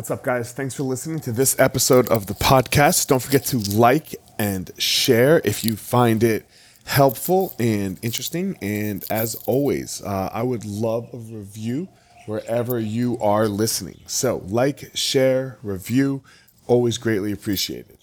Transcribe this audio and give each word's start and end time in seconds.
What's 0.00 0.10
up, 0.10 0.22
guys? 0.22 0.52
Thanks 0.52 0.72
for 0.72 0.84
listening 0.84 1.20
to 1.20 1.30
this 1.30 1.60
episode 1.60 2.08
of 2.08 2.24
the 2.24 2.32
podcast. 2.32 3.08
Don't 3.08 3.20
forget 3.20 3.44
to 3.48 3.58
like 3.58 4.14
and 4.38 4.70
share 4.78 5.42
if 5.44 5.62
you 5.62 5.76
find 5.76 6.24
it 6.24 6.46
helpful 6.86 7.54
and 7.58 7.98
interesting. 8.00 8.56
And 8.62 9.04
as 9.10 9.34
always, 9.44 10.00
uh, 10.02 10.30
I 10.32 10.42
would 10.42 10.64
love 10.64 11.10
a 11.12 11.18
review 11.18 11.86
wherever 12.24 12.80
you 12.80 13.18
are 13.18 13.46
listening. 13.46 14.00
So, 14.06 14.42
like, 14.46 14.90
share, 14.94 15.58
review, 15.62 16.22
always 16.66 16.96
greatly 16.96 17.30
appreciated. 17.30 17.98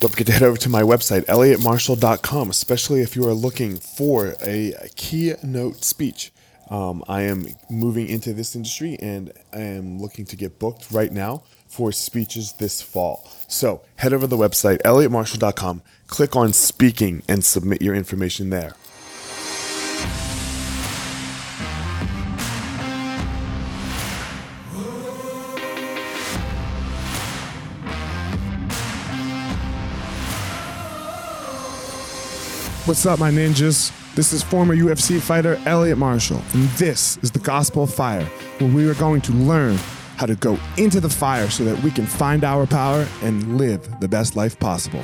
Don't 0.00 0.08
forget 0.08 0.28
to 0.28 0.32
head 0.32 0.42
over 0.42 0.56
to 0.56 0.70
my 0.70 0.80
website, 0.80 1.26
elliottmarshall.com, 1.26 2.48
especially 2.48 3.02
if 3.02 3.14
you 3.14 3.28
are 3.28 3.34
looking 3.34 3.76
for 3.76 4.36
a 4.40 4.72
keynote 4.96 5.84
speech. 5.84 6.32
Um, 6.68 7.04
I 7.08 7.22
am 7.22 7.46
moving 7.70 8.08
into 8.08 8.32
this 8.32 8.56
industry 8.56 8.96
and 9.00 9.32
I 9.52 9.60
am 9.60 10.00
looking 10.00 10.24
to 10.26 10.36
get 10.36 10.58
booked 10.58 10.90
right 10.90 11.12
now 11.12 11.44
for 11.68 11.92
speeches 11.92 12.54
this 12.54 12.82
fall. 12.82 13.28
So 13.48 13.82
head 13.96 14.12
over 14.12 14.22
to 14.22 14.26
the 14.26 14.36
website, 14.36 14.82
elliottmarshall.com, 14.82 15.82
click 16.06 16.34
on 16.34 16.52
speaking, 16.52 17.22
and 17.28 17.44
submit 17.44 17.82
your 17.82 17.94
information 17.94 18.50
there. 18.50 18.74
What's 32.86 33.04
up, 33.04 33.18
my 33.18 33.32
ninjas? 33.32 33.90
This 34.16 34.32
is 34.32 34.42
former 34.42 34.74
UFC 34.74 35.20
fighter 35.20 35.60
Elliot 35.66 35.98
Marshall, 35.98 36.40
and 36.54 36.62
this 36.70 37.18
is 37.18 37.30
the 37.30 37.38
Gospel 37.38 37.82
of 37.82 37.92
Fire, 37.92 38.24
where 38.56 38.72
we 38.72 38.88
are 38.88 38.94
going 38.94 39.20
to 39.20 39.32
learn 39.32 39.76
how 40.16 40.24
to 40.24 40.34
go 40.36 40.58
into 40.78 41.00
the 41.00 41.10
fire 41.10 41.50
so 41.50 41.64
that 41.64 41.78
we 41.82 41.90
can 41.90 42.06
find 42.06 42.42
our 42.42 42.66
power 42.66 43.06
and 43.20 43.58
live 43.58 44.00
the 44.00 44.08
best 44.08 44.34
life 44.34 44.58
possible. 44.58 45.02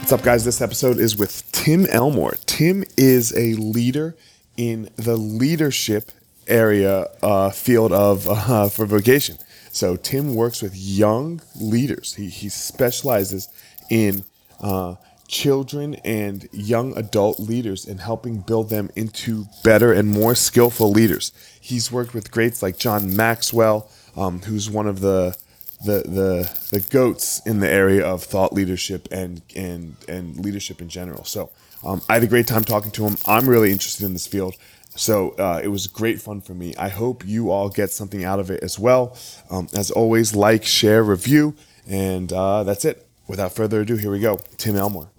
What's 0.00 0.12
up, 0.12 0.22
guys? 0.24 0.44
This 0.44 0.60
episode 0.60 0.98
is 0.98 1.16
with 1.16 1.48
Tim 1.52 1.86
Elmore. 1.86 2.34
Tim 2.46 2.82
is 2.96 3.32
a 3.36 3.54
leader 3.54 4.16
in 4.56 4.90
the 4.96 5.16
leadership 5.16 6.10
area 6.48 7.06
uh, 7.22 7.50
field 7.50 7.92
of 7.92 8.28
uh, 8.28 8.68
for 8.68 8.86
vocation. 8.86 9.36
So 9.72 9.96
Tim 9.96 10.34
works 10.34 10.62
with 10.62 10.76
young 10.76 11.40
leaders. 11.58 12.14
He, 12.14 12.28
he 12.28 12.48
specializes 12.50 13.48
in 13.90 14.24
uh, 14.60 14.96
children 15.26 15.94
and 16.04 16.46
young 16.52 16.96
adult 16.96 17.40
leaders 17.40 17.86
and 17.86 17.98
helping 17.98 18.40
build 18.40 18.68
them 18.68 18.90
into 18.94 19.46
better 19.64 19.90
and 19.92 20.08
more 20.08 20.34
skillful 20.34 20.90
leaders. 20.90 21.32
He's 21.58 21.90
worked 21.90 22.12
with 22.12 22.30
greats 22.30 22.62
like 22.62 22.76
John 22.78 23.16
Maxwell, 23.16 23.90
um, 24.14 24.42
who's 24.42 24.70
one 24.70 24.86
of 24.86 25.00
the 25.00 25.36
the 25.84 26.02
the 26.02 26.58
the 26.70 26.80
goats 26.90 27.44
in 27.44 27.58
the 27.58 27.68
area 27.68 28.06
of 28.06 28.22
thought 28.22 28.52
leadership 28.52 29.08
and 29.10 29.42
and 29.56 29.96
and 30.06 30.36
leadership 30.36 30.80
in 30.80 30.88
general. 30.88 31.24
So 31.24 31.50
um, 31.82 32.02
I 32.08 32.14
had 32.14 32.22
a 32.22 32.28
great 32.28 32.46
time 32.46 32.62
talking 32.62 32.92
to 32.92 33.04
him. 33.04 33.16
I'm 33.26 33.48
really 33.48 33.72
interested 33.72 34.04
in 34.04 34.12
this 34.12 34.26
field. 34.26 34.54
So 34.94 35.30
uh, 35.30 35.60
it 35.62 35.68
was 35.68 35.86
great 35.86 36.20
fun 36.20 36.40
for 36.40 36.54
me. 36.54 36.74
I 36.76 36.88
hope 36.88 37.26
you 37.26 37.50
all 37.50 37.68
get 37.68 37.90
something 37.90 38.24
out 38.24 38.38
of 38.38 38.50
it 38.50 38.62
as 38.62 38.78
well. 38.78 39.16
Um, 39.50 39.68
as 39.72 39.90
always, 39.90 40.34
like, 40.34 40.64
share, 40.64 41.02
review, 41.02 41.54
and 41.88 42.32
uh, 42.32 42.64
that's 42.64 42.84
it. 42.84 43.06
Without 43.26 43.54
further 43.54 43.80
ado, 43.80 43.96
here 43.96 44.10
we 44.10 44.20
go. 44.20 44.38
Tim 44.58 44.76
Elmore. 44.76 45.10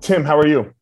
Tim, 0.00 0.24
how 0.24 0.38
are 0.38 0.46
you? 0.46 0.72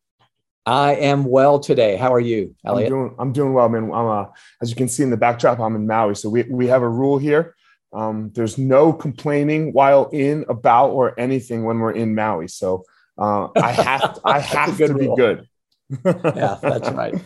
I 0.66 0.96
am 0.96 1.24
well 1.24 1.58
today. 1.60 1.96
How 1.96 2.12
are 2.12 2.20
you, 2.20 2.54
Elliot? 2.64 2.88
I'm 2.88 2.98
doing, 2.98 3.14
I'm 3.18 3.32
doing 3.32 3.54
well, 3.54 3.68
man. 3.68 3.84
I'm, 3.84 4.06
uh, 4.06 4.24
as 4.60 4.68
you 4.68 4.76
can 4.76 4.88
see 4.88 5.02
in 5.02 5.10
the 5.10 5.16
backdrop, 5.16 5.60
I'm 5.60 5.76
in 5.76 5.86
Maui. 5.86 6.16
So 6.16 6.28
we, 6.28 6.42
we 6.42 6.66
have 6.66 6.82
a 6.82 6.88
rule 6.88 7.18
here. 7.18 7.54
Um, 7.92 8.30
there's 8.34 8.58
no 8.58 8.92
complaining 8.92 9.72
while 9.72 10.10
in, 10.12 10.44
about, 10.48 10.90
or 10.90 11.18
anything 11.18 11.64
when 11.64 11.78
we're 11.78 11.92
in 11.92 12.14
Maui. 12.14 12.48
So 12.48 12.84
uh, 13.16 13.48
I 13.56 13.70
have 13.72 14.14
to, 14.14 14.20
I 14.24 14.38
have 14.40 14.76
to 14.78 14.94
be 14.94 15.10
good 15.16 15.46
yeah, 16.04 16.58
that's 16.62 16.90
right. 16.90 17.14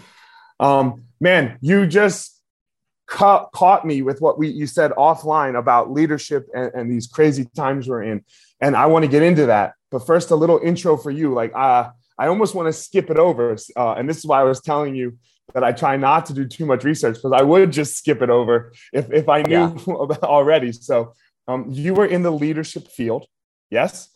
Um, 0.60 1.04
man, 1.22 1.56
you 1.62 1.86
just 1.86 2.38
ca- 3.06 3.46
caught 3.46 3.86
me 3.86 4.02
with 4.02 4.20
what 4.20 4.38
we 4.38 4.48
you 4.48 4.66
said 4.66 4.90
offline 4.92 5.58
about 5.58 5.90
leadership 5.90 6.48
and, 6.54 6.70
and 6.74 6.90
these 6.90 7.06
crazy 7.06 7.46
times 7.56 7.88
we're 7.88 8.02
in, 8.02 8.24
and 8.60 8.76
I 8.76 8.84
want 8.84 9.06
to 9.06 9.10
get 9.10 9.22
into 9.22 9.46
that. 9.46 9.72
But 9.90 10.06
first, 10.06 10.30
a 10.30 10.36
little 10.36 10.60
intro 10.62 10.98
for 10.98 11.10
you. 11.10 11.32
Like, 11.32 11.52
uh, 11.54 11.90
I 12.18 12.28
almost 12.28 12.54
want 12.54 12.66
to 12.66 12.74
skip 12.74 13.08
it 13.08 13.16
over, 13.16 13.56
uh, 13.74 13.92
and 13.92 14.06
this 14.06 14.18
is 14.18 14.26
why 14.26 14.40
I 14.40 14.44
was 14.44 14.60
telling 14.60 14.94
you 14.94 15.18
that 15.54 15.64
I 15.64 15.72
try 15.72 15.96
not 15.96 16.26
to 16.26 16.34
do 16.34 16.46
too 16.46 16.66
much 16.66 16.84
research 16.84 17.14
because 17.14 17.32
I 17.32 17.42
would 17.42 17.72
just 17.72 17.96
skip 17.96 18.20
it 18.22 18.30
over 18.30 18.72
if 18.92 19.10
if 19.12 19.28
I 19.30 19.42
knew 19.42 19.76
yeah. 19.86 19.94
already. 20.22 20.72
So, 20.72 21.14
um, 21.48 21.66
you 21.68 21.94
were 21.94 22.06
in 22.06 22.22
the 22.22 22.30
leadership 22.30 22.88
field, 22.88 23.26
yes. 23.70 24.10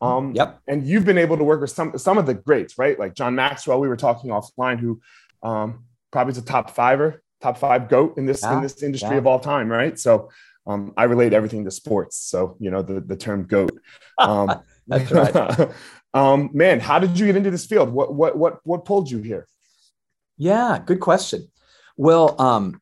Um, 0.00 0.32
yep. 0.34 0.60
And 0.68 0.86
you've 0.86 1.04
been 1.04 1.18
able 1.18 1.36
to 1.36 1.44
work 1.44 1.60
with 1.60 1.70
some 1.70 1.96
some 1.98 2.18
of 2.18 2.26
the 2.26 2.34
greats, 2.34 2.78
right? 2.78 2.98
Like 2.98 3.14
John 3.14 3.34
Maxwell. 3.34 3.80
We 3.80 3.88
were 3.88 3.96
talking 3.96 4.30
offline, 4.30 4.78
who 4.78 5.00
um, 5.42 5.84
probably 6.10 6.32
is 6.32 6.38
a 6.38 6.42
top 6.42 6.70
fiver, 6.70 7.22
top 7.40 7.58
five 7.58 7.88
goat 7.88 8.16
in 8.16 8.26
this 8.26 8.42
yeah. 8.42 8.56
in 8.56 8.62
this 8.62 8.82
industry 8.82 9.10
yeah. 9.10 9.18
of 9.18 9.26
all 9.26 9.40
time, 9.40 9.70
right? 9.70 9.98
So 9.98 10.30
um, 10.66 10.92
I 10.96 11.04
relate 11.04 11.32
everything 11.32 11.64
to 11.64 11.70
sports. 11.70 12.16
So 12.16 12.56
you 12.60 12.70
know 12.70 12.82
the 12.82 13.00
the 13.00 13.16
term 13.16 13.44
goat. 13.44 13.72
Um, 14.20 14.62
That's 14.88 15.12
right. 15.12 15.70
um, 16.14 16.50
man, 16.52 16.80
how 16.80 16.98
did 16.98 17.16
you 17.16 17.26
get 17.26 17.36
into 17.36 17.52
this 17.52 17.66
field? 17.66 17.90
What 17.90 18.12
what 18.12 18.36
what 18.36 18.58
what 18.64 18.84
pulled 18.84 19.08
you 19.08 19.18
here? 19.18 19.46
Yeah, 20.36 20.80
good 20.84 20.98
question. 20.98 21.46
Well, 21.96 22.34
um, 22.40 22.80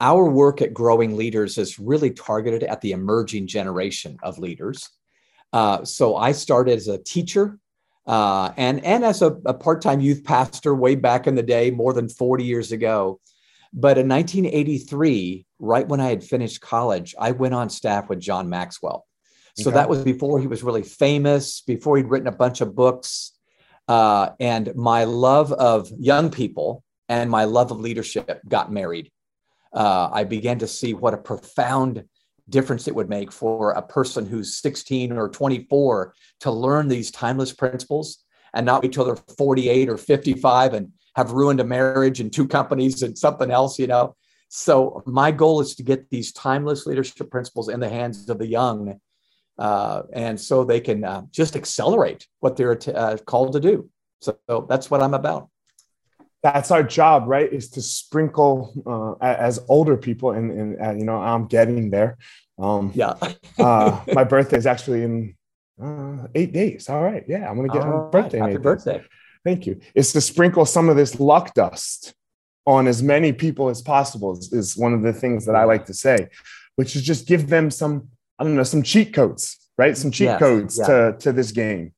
our 0.00 0.24
work 0.24 0.62
at 0.62 0.72
Growing 0.72 1.16
Leaders 1.16 1.58
is 1.58 1.78
really 1.78 2.10
targeted 2.10 2.62
at 2.62 2.80
the 2.80 2.92
emerging 2.92 3.46
generation 3.46 4.16
of 4.22 4.38
leaders. 4.38 4.88
Uh, 5.54 5.84
so 5.84 6.16
I 6.16 6.32
started 6.32 6.76
as 6.76 6.88
a 6.88 6.98
teacher 6.98 7.60
uh, 8.08 8.50
and, 8.56 8.84
and 8.84 9.04
as 9.04 9.22
a, 9.22 9.36
a 9.46 9.54
part 9.54 9.82
time 9.82 10.00
youth 10.00 10.24
pastor 10.24 10.74
way 10.74 10.96
back 10.96 11.28
in 11.28 11.36
the 11.36 11.44
day, 11.44 11.70
more 11.70 11.92
than 11.92 12.08
40 12.08 12.42
years 12.42 12.72
ago. 12.72 13.20
But 13.72 13.96
in 13.96 14.08
1983, 14.08 15.46
right 15.60 15.86
when 15.86 16.00
I 16.00 16.08
had 16.08 16.24
finished 16.24 16.60
college, 16.60 17.14
I 17.20 17.30
went 17.30 17.54
on 17.54 17.70
staff 17.70 18.08
with 18.08 18.18
John 18.18 18.48
Maxwell. 18.48 19.06
So 19.56 19.70
okay. 19.70 19.76
that 19.76 19.88
was 19.88 20.02
before 20.02 20.40
he 20.40 20.48
was 20.48 20.64
really 20.64 20.82
famous, 20.82 21.60
before 21.60 21.98
he'd 21.98 22.10
written 22.10 22.26
a 22.26 22.32
bunch 22.32 22.60
of 22.60 22.74
books. 22.74 23.30
Uh, 23.86 24.30
and 24.40 24.74
my 24.74 25.04
love 25.04 25.52
of 25.52 25.88
young 25.96 26.32
people 26.32 26.82
and 27.08 27.30
my 27.30 27.44
love 27.44 27.70
of 27.70 27.78
leadership 27.78 28.40
got 28.48 28.72
married. 28.72 29.12
Uh, 29.72 30.10
I 30.12 30.24
began 30.24 30.58
to 30.58 30.66
see 30.66 30.94
what 30.94 31.14
a 31.14 31.18
profound 31.18 32.04
difference 32.48 32.86
it 32.86 32.94
would 32.94 33.08
make 33.08 33.32
for 33.32 33.72
a 33.72 33.82
person 33.82 34.26
who's 34.26 34.58
16 34.58 35.12
or 35.12 35.28
24 35.28 36.14
to 36.40 36.50
learn 36.50 36.88
these 36.88 37.10
timeless 37.10 37.52
principles 37.52 38.24
and 38.52 38.66
not 38.66 38.82
wait 38.82 38.92
till 38.92 39.04
they're 39.04 39.16
48 39.36 39.88
or 39.88 39.96
55 39.96 40.74
and 40.74 40.92
have 41.16 41.32
ruined 41.32 41.60
a 41.60 41.64
marriage 41.64 42.20
and 42.20 42.32
two 42.32 42.46
companies 42.46 43.02
and 43.02 43.16
something 43.16 43.50
else, 43.50 43.78
you 43.78 43.86
know. 43.86 44.14
So 44.48 45.02
my 45.06 45.30
goal 45.30 45.60
is 45.60 45.74
to 45.76 45.82
get 45.82 46.10
these 46.10 46.32
timeless 46.32 46.86
leadership 46.86 47.30
principles 47.30 47.68
in 47.68 47.80
the 47.80 47.88
hands 47.88 48.28
of 48.28 48.38
the 48.38 48.46
young, 48.46 49.00
uh, 49.58 50.02
and 50.12 50.40
so 50.40 50.64
they 50.64 50.80
can 50.80 51.04
uh, 51.04 51.22
just 51.30 51.56
accelerate 51.56 52.28
what 52.40 52.56
they're 52.56 52.76
t- 52.76 52.92
uh, 52.92 53.16
called 53.18 53.52
to 53.54 53.60
do. 53.60 53.88
So, 54.20 54.38
so 54.48 54.66
that's 54.68 54.90
what 54.90 55.02
I'm 55.02 55.14
about 55.14 55.48
that's 56.44 56.70
our 56.70 56.82
job, 56.82 57.24
right? 57.26 57.50
Is 57.50 57.70
to 57.70 57.80
sprinkle 57.80 58.70
uh, 58.86 59.24
as 59.24 59.58
older 59.66 59.96
people, 59.96 60.32
and, 60.32 60.50
and 60.52 60.80
uh, 60.80 60.92
you 60.92 61.04
know, 61.04 61.16
I'm 61.16 61.46
getting 61.46 61.88
there. 61.88 62.18
Um, 62.58 62.92
yeah. 62.94 63.14
uh, 63.58 64.00
my 64.12 64.24
birthday 64.24 64.58
is 64.58 64.66
actually 64.66 65.02
in 65.04 65.34
uh, 65.82 66.28
eight 66.34 66.52
days. 66.52 66.90
All 66.90 67.02
right. 67.02 67.24
Yeah, 67.26 67.48
I'm 67.48 67.56
gonna 67.56 67.68
get 67.68 67.86
my 67.86 68.10
birthday. 68.10 68.38
Happy 68.38 68.58
birthday. 68.58 68.98
Days. 68.98 69.06
Thank 69.42 69.66
you. 69.66 69.80
It's 69.94 70.12
to 70.12 70.20
sprinkle 70.20 70.66
some 70.66 70.90
of 70.90 70.96
this 70.96 71.18
luck 71.18 71.54
dust 71.54 72.14
on 72.66 72.88
as 72.88 73.02
many 73.02 73.32
people 73.32 73.70
as 73.70 73.80
possible. 73.80 74.36
Is, 74.36 74.52
is 74.52 74.76
one 74.76 74.92
of 74.92 75.02
the 75.02 75.14
things 75.14 75.46
that 75.46 75.56
I 75.56 75.64
like 75.64 75.86
to 75.86 75.94
say, 75.94 76.28
which 76.76 76.94
is 76.94 77.02
just 77.02 77.26
give 77.26 77.48
them 77.48 77.70
some, 77.70 78.08
I 78.38 78.44
don't 78.44 78.54
know, 78.54 78.64
some 78.64 78.82
cheat 78.82 79.14
codes, 79.14 79.58
right? 79.78 79.96
Some 79.96 80.10
cheat 80.10 80.26
yes. 80.26 80.38
codes 80.38 80.78
yeah. 80.78 80.86
to 80.88 81.16
to 81.20 81.32
this 81.32 81.52
game. 81.52 81.94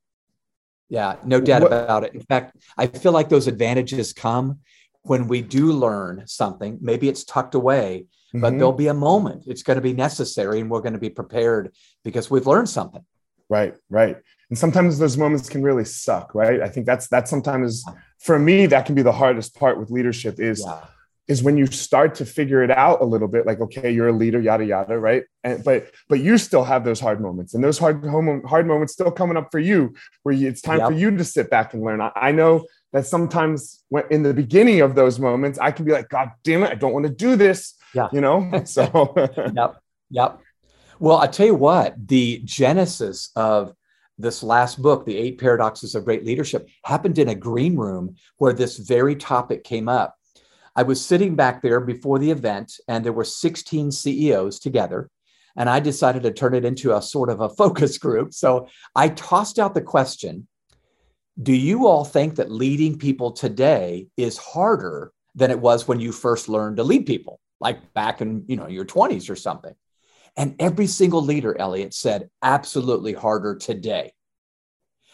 Yeah, 0.89 1.17
no 1.25 1.41
doubt 1.41 1.63
what, 1.63 1.73
about 1.73 2.05
it. 2.05 2.15
In 2.15 2.21
fact, 2.21 2.57
I 2.79 2.87
feel 2.87 3.13
like 3.13 3.29
those 3.29 3.49
advantages 3.49 4.13
come 4.13 4.61
when 5.03 5.29
we 5.29 5.43
do 5.43 5.73
learn 5.73 6.23
something. 6.27 6.79
Maybe 6.81 7.09
it's 7.09 7.25
tucked 7.25 7.55
away, 7.55 8.07
mm-hmm. 8.29 8.41
but 8.41 8.51
there'll 8.51 8.73
be 8.73 8.89
a 8.89 8.95
moment. 8.95 9.45
It's 9.47 9.63
going 9.63 9.77
to 9.77 9.83
be 9.83 9.93
necessary, 9.93 10.61
and 10.61 10.71
we're 10.71 10.81
going 10.81 10.93
to 10.93 10.99
be 10.99 11.11
prepared 11.11 11.75
because 12.05 12.31
we've 12.31 12.47
learned 12.47 12.69
something. 12.69 13.05
Right, 13.49 13.75
right. 13.91 14.17
And 14.51 14.59
sometimes 14.59 14.99
those 14.99 15.17
moments 15.17 15.49
can 15.49 15.63
really 15.63 15.85
suck, 15.85 16.35
right? 16.35 16.61
I 16.61 16.69
think 16.69 16.87
that's 16.87 17.09
that's 17.09 17.31
sometimes 17.31 17.85
for 18.19 18.39
me 18.39 18.67
that 18.67 18.87
can 18.87 18.95
be 18.95 19.03
the 19.03 19.13
hardest 19.13 19.57
part 19.57 19.79
with 19.79 19.91
leadership 19.91 20.39
is 20.39 20.65
yeah. 20.65 20.85
Is 21.29 21.43
when 21.43 21.57
you 21.57 21.67
start 21.67 22.15
to 22.17 22.25
figure 22.25 22.63
it 22.63 22.71
out 22.71 23.01
a 23.01 23.05
little 23.05 23.29
bit 23.29 23.47
like 23.47 23.61
okay 23.61 23.91
you're 23.91 24.09
a 24.09 24.13
leader 24.13 24.41
yada 24.41 24.65
yada 24.65 24.99
right? 24.99 25.25
And 25.45 25.63
but 25.65 25.91
but 26.09 26.21
you 26.21 26.39
still 26.39 26.65
have 26.65 26.85
those 26.85 27.01
hard 27.01 27.21
moments 27.21 27.55
and 27.55 27.63
those 27.63 27.79
hard 27.79 28.05
hard 28.47 28.67
moments 28.67 28.93
still 28.93 29.11
coming 29.11 29.37
up 29.37 29.51
for 29.51 29.59
you 29.59 29.95
where 30.23 30.35
you, 30.35 30.49
it's 30.49 30.61
time 30.61 30.79
yep. 30.79 30.89
for 30.89 30.95
you 30.95 31.17
to 31.17 31.25
sit 31.25 31.51
back 31.51 31.75
and 31.75 31.83
learn. 31.83 32.01
I, 32.01 32.13
I 32.15 32.33
know 32.33 32.67
that 32.93 33.07
sometimes 33.07 33.83
when 33.89 34.05
in 34.11 34.23
the 34.23 34.33
beginning 34.33 34.81
of 34.81 34.95
those 34.95 35.19
moments 35.19 35.59
i 35.59 35.71
can 35.71 35.85
be 35.85 35.93
like 35.93 36.09
god 36.09 36.31
damn 36.45 36.63
it 36.63 36.71
i 36.71 36.75
don't 36.75 36.93
want 36.93 37.05
to 37.05 37.13
do 37.13 37.37
this 37.37 37.75
yeah. 37.95 38.09
you 38.13 38.21
know? 38.21 38.51
So 38.65 39.15
yep 39.55 39.77
yep. 40.11 40.41
Well 40.99 41.19
i 41.19 41.27
tell 41.27 41.47
you 41.47 41.55
what 41.55 41.95
the 42.09 42.41
genesis 42.45 43.31
of 43.37 43.75
this 44.19 44.43
last 44.43 44.81
book, 44.81 45.05
The 45.05 45.17
Eight 45.17 45.39
Paradoxes 45.39 45.95
of 45.95 46.05
Great 46.05 46.25
Leadership, 46.25 46.69
happened 46.85 47.19
in 47.19 47.29
a 47.29 47.35
green 47.35 47.77
room 47.77 48.17
where 48.39 48.53
this 48.53 48.79
very 48.79 49.15
topic 49.15 49.65
came 49.65 49.89
up. 49.89 50.16
I 50.77 50.83
was 50.83 51.03
sitting 51.03 51.35
back 51.35 51.63
there 51.63 51.81
before 51.81 52.19
the 52.19 52.31
event, 52.31 52.79
and 52.87 53.03
there 53.03 53.13
were 53.13 53.25
16 53.25 53.91
CEOs 53.91 54.59
together. 54.59 55.09
And 55.57 55.71
I 55.71 55.81
decided 55.81 56.23
to 56.25 56.33
turn 56.33 56.55
it 56.55 56.67
into 56.67 56.95
a 56.95 57.01
sort 57.01 57.31
of 57.31 57.41
a 57.41 57.49
focus 57.61 57.97
group. 57.97 58.35
So 58.35 58.69
I 58.95 59.09
tossed 59.09 59.59
out 59.59 59.73
the 59.73 59.81
question 59.81 60.47
Do 61.43 61.55
you 61.55 61.87
all 61.87 62.05
think 62.05 62.37
that 62.37 62.51
leading 62.51 62.99
people 62.99 63.33
today 63.33 64.09
is 64.19 64.37
harder 64.37 65.13
than 65.35 65.51
it 65.51 65.59
was 65.59 65.89
when 65.89 65.99
you 65.99 66.13
first 66.13 66.49
learned 66.49 66.77
to 66.77 66.85
lead 66.85 67.07
people, 67.07 67.41
like 67.59 67.95
back 67.95 68.21
in 68.21 68.45
you 68.47 68.57
know 68.57 68.69
your 68.69 68.85
20s 68.85 69.31
or 69.31 69.37
something? 69.37 69.75
And 70.37 70.55
every 70.59 70.87
single 70.87 71.23
leader, 71.23 71.59
Elliot, 71.59 71.95
said 71.95 72.29
absolutely 72.43 73.15
harder 73.15 73.57
today. 73.57 74.13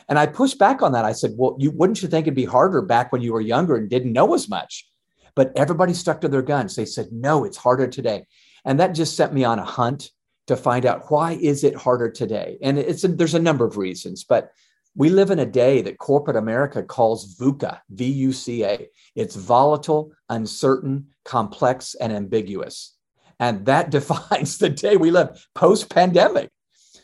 And 0.08 0.18
I 0.18 0.26
pushed 0.26 0.58
back 0.58 0.82
on 0.82 0.90
that. 0.92 1.04
I 1.04 1.12
said, 1.12 1.34
Well, 1.36 1.54
you 1.60 1.70
wouldn't 1.70 2.02
you 2.02 2.08
think 2.08 2.26
it'd 2.26 2.34
be 2.34 2.44
harder 2.44 2.82
back 2.82 3.12
when 3.12 3.22
you 3.22 3.32
were 3.32 3.40
younger 3.40 3.76
and 3.76 3.88
didn't 3.88 4.12
know 4.12 4.34
as 4.34 4.48
much? 4.48 4.88
But 5.34 5.52
everybody 5.56 5.94
stuck 5.94 6.20
to 6.20 6.28
their 6.28 6.42
guns. 6.42 6.76
They 6.76 6.84
said, 6.84 7.08
no, 7.12 7.44
it's 7.44 7.56
harder 7.56 7.86
today. 7.86 8.26
And 8.64 8.78
that 8.80 8.94
just 8.94 9.16
set 9.16 9.32
me 9.32 9.44
on 9.44 9.58
a 9.58 9.64
hunt 9.64 10.10
to 10.46 10.56
find 10.56 10.84
out 10.86 11.10
why 11.10 11.32
is 11.32 11.64
it 11.64 11.74
harder 11.74 12.10
today? 12.10 12.58
And 12.62 12.78
it's 12.78 13.04
a, 13.04 13.08
there's 13.08 13.34
a 13.34 13.40
number 13.40 13.64
of 13.64 13.76
reasons, 13.76 14.24
but 14.24 14.52
we 14.94 15.08
live 15.08 15.30
in 15.30 15.38
a 15.38 15.46
day 15.46 15.82
that 15.82 15.98
corporate 15.98 16.36
America 16.36 16.82
calls 16.82 17.36
VUCA, 17.36 17.80
V 17.90 18.04
U 18.04 18.32
C 18.32 18.64
A. 18.64 18.88
It's 19.14 19.36
volatile, 19.36 20.12
uncertain, 20.28 21.08
complex, 21.24 21.94
and 21.94 22.12
ambiguous. 22.12 22.94
And 23.40 23.64
that 23.66 23.90
defines 23.98 24.58
the 24.58 24.68
day 24.68 24.96
we 24.96 25.10
live 25.10 25.46
post 25.54 25.88
pandemic. 25.88 26.50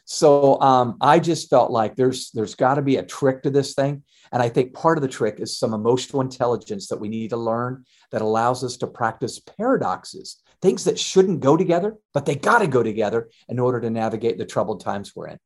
So 0.04 0.60
um, 0.60 0.96
I 1.00 1.18
just 1.18 1.50
felt 1.50 1.70
like 1.70 1.96
there's 1.96 2.30
there's 2.32 2.54
got 2.54 2.74
to 2.74 2.82
be 2.82 2.96
a 2.96 3.02
trick 3.02 3.42
to 3.42 3.50
this 3.50 3.74
thing. 3.74 4.02
And 4.32 4.42
I 4.42 4.48
think 4.48 4.74
part 4.74 4.98
of 4.98 5.02
the 5.02 5.08
trick 5.08 5.40
is 5.40 5.58
some 5.58 5.74
emotional 5.74 6.22
intelligence 6.22 6.88
that 6.88 7.00
we 7.00 7.08
need 7.08 7.30
to 7.30 7.36
learn 7.36 7.84
that 8.10 8.22
allows 8.22 8.64
us 8.64 8.76
to 8.78 8.86
practice 8.86 9.40
paradoxes, 9.40 10.42
things 10.60 10.84
that 10.84 10.98
shouldn't 10.98 11.40
go 11.40 11.56
together, 11.56 11.96
but 12.14 12.26
they 12.26 12.34
got 12.34 12.58
to 12.58 12.66
go 12.66 12.82
together 12.82 13.30
in 13.48 13.58
order 13.58 13.80
to 13.80 13.90
navigate 13.90 14.38
the 14.38 14.46
troubled 14.46 14.82
times 14.82 15.14
we're 15.14 15.28
in. 15.28 15.38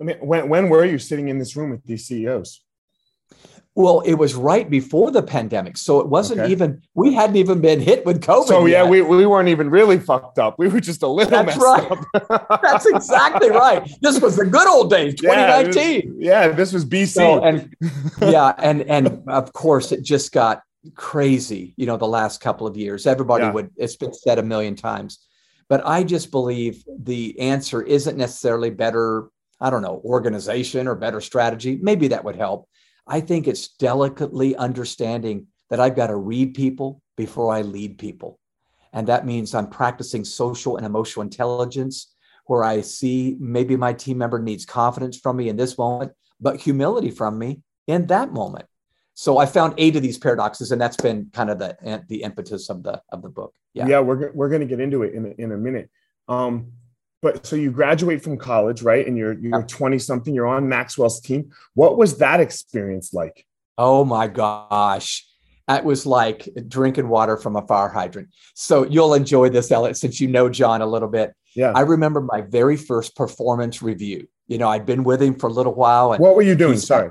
I 0.00 0.04
mean, 0.04 0.16
when, 0.18 0.48
when 0.48 0.68
were 0.68 0.84
you 0.84 0.98
sitting 0.98 1.28
in 1.28 1.38
this 1.38 1.56
room 1.56 1.70
with 1.70 1.84
these 1.84 2.06
CEOs? 2.06 2.64
Well, 3.74 4.00
it 4.00 4.14
was 4.14 4.34
right 4.34 4.68
before 4.68 5.10
the 5.10 5.22
pandemic. 5.22 5.78
So 5.78 5.98
it 6.00 6.06
wasn't 6.06 6.40
okay. 6.40 6.52
even, 6.52 6.82
we 6.94 7.14
hadn't 7.14 7.36
even 7.36 7.62
been 7.62 7.80
hit 7.80 8.04
with 8.04 8.22
COVID. 8.22 8.46
So, 8.46 8.66
yeah, 8.66 8.84
we, 8.84 9.00
we 9.00 9.24
weren't 9.24 9.48
even 9.48 9.70
really 9.70 9.98
fucked 9.98 10.38
up. 10.38 10.58
We 10.58 10.68
were 10.68 10.80
just 10.80 11.02
a 11.02 11.06
little 11.06 11.30
That's 11.30 11.56
right. 11.56 11.90
That's 12.62 12.84
exactly 12.84 13.48
right. 13.48 13.90
This 14.02 14.20
was 14.20 14.36
the 14.36 14.44
good 14.44 14.68
old 14.68 14.90
days, 14.90 15.14
2019. 15.14 16.16
Yeah, 16.18 16.48
this, 16.48 16.48
yeah, 16.48 16.48
this 16.48 16.72
was 16.72 16.84
BC. 16.84 17.08
So, 17.08 17.42
and 17.42 17.74
yeah, 18.20 18.52
and 18.58 18.82
and 18.82 19.22
of 19.28 19.52
course 19.54 19.90
it 19.90 20.02
just 20.02 20.32
got 20.32 20.62
crazy, 20.94 21.74
you 21.76 21.86
know, 21.86 21.96
the 21.96 22.06
last 22.06 22.40
couple 22.40 22.66
of 22.66 22.76
years. 22.76 23.06
Everybody 23.06 23.44
yeah. 23.44 23.52
would, 23.52 23.70
it's 23.76 23.96
been 23.96 24.12
said 24.12 24.38
a 24.38 24.42
million 24.42 24.76
times. 24.76 25.26
But 25.68 25.86
I 25.86 26.04
just 26.04 26.30
believe 26.30 26.84
the 26.98 27.38
answer 27.40 27.82
isn't 27.82 28.16
necessarily 28.18 28.70
better, 28.70 29.28
I 29.60 29.70
don't 29.70 29.82
know, 29.82 30.02
organization 30.04 30.86
or 30.86 30.94
better 30.94 31.20
strategy. 31.20 31.78
Maybe 31.80 32.08
that 32.08 32.24
would 32.24 32.36
help. 32.36 32.68
I 33.12 33.20
think 33.20 33.46
it's 33.46 33.68
delicately 33.68 34.56
understanding 34.56 35.48
that 35.68 35.80
I've 35.80 35.94
got 35.94 36.06
to 36.06 36.16
read 36.16 36.54
people 36.54 37.02
before 37.14 37.54
I 37.54 37.60
lead 37.60 37.98
people. 37.98 38.38
And 38.94 39.06
that 39.08 39.26
means 39.26 39.54
I'm 39.54 39.68
practicing 39.68 40.24
social 40.24 40.78
and 40.78 40.86
emotional 40.86 41.22
intelligence 41.22 42.14
where 42.46 42.64
I 42.64 42.80
see 42.80 43.36
maybe 43.38 43.76
my 43.76 43.92
team 43.92 44.16
member 44.16 44.38
needs 44.38 44.64
confidence 44.64 45.18
from 45.18 45.36
me 45.36 45.50
in 45.50 45.56
this 45.56 45.76
moment, 45.76 46.12
but 46.40 46.58
humility 46.58 47.10
from 47.10 47.38
me 47.38 47.60
in 47.86 48.06
that 48.06 48.32
moment. 48.32 48.64
So 49.12 49.36
I 49.36 49.44
found 49.44 49.74
eight 49.76 49.94
of 49.94 50.02
these 50.02 50.16
paradoxes, 50.16 50.72
and 50.72 50.80
that's 50.80 50.96
been 50.96 51.28
kind 51.34 51.50
of 51.50 51.58
the 51.58 52.02
the 52.08 52.22
impetus 52.22 52.70
of 52.70 52.82
the 52.82 53.02
of 53.10 53.20
the 53.20 53.28
book. 53.28 53.54
Yeah, 53.74 53.88
yeah, 53.88 54.00
we're 54.00 54.32
we're 54.32 54.48
going 54.48 54.62
to 54.62 54.66
get 54.66 54.80
into 54.80 55.02
it 55.02 55.12
in 55.12 55.26
a, 55.26 55.42
in 55.42 55.52
a 55.52 55.56
minute. 55.58 55.90
Um, 56.28 56.72
but 57.22 57.46
so 57.46 57.54
you 57.54 57.70
graduate 57.70 58.22
from 58.22 58.36
college, 58.36 58.82
right? 58.82 59.06
And 59.06 59.16
you're 59.16 59.38
you're 59.38 59.62
20 59.62 59.98
something, 60.00 60.34
you're 60.34 60.48
on 60.48 60.68
Maxwell's 60.68 61.20
team. 61.20 61.52
What 61.74 61.96
was 61.96 62.18
that 62.18 62.40
experience 62.40 63.14
like? 63.14 63.46
Oh 63.78 64.04
my 64.04 64.26
gosh. 64.26 65.26
That 65.68 65.84
was 65.84 66.04
like 66.04 66.48
drinking 66.68 67.08
water 67.08 67.36
from 67.36 67.54
a 67.54 67.64
fire 67.66 67.88
hydrant. 67.88 68.28
So 68.54 68.84
you'll 68.84 69.14
enjoy 69.14 69.48
this, 69.48 69.70
Elliot, 69.70 69.96
since 69.96 70.20
you 70.20 70.26
know 70.26 70.48
John 70.48 70.82
a 70.82 70.86
little 70.86 71.08
bit. 71.08 71.32
Yeah. 71.54 71.72
I 71.74 71.82
remember 71.82 72.20
my 72.20 72.40
very 72.40 72.76
first 72.76 73.14
performance 73.14 73.80
review. 73.80 74.28
You 74.48 74.58
know, 74.58 74.68
I'd 74.68 74.84
been 74.84 75.04
with 75.04 75.22
him 75.22 75.36
for 75.36 75.46
a 75.48 75.52
little 75.52 75.74
while. 75.74 76.12
And 76.12 76.20
what 76.20 76.34
were 76.34 76.42
you 76.42 76.56
doing? 76.56 76.76
Sorry. 76.76 77.10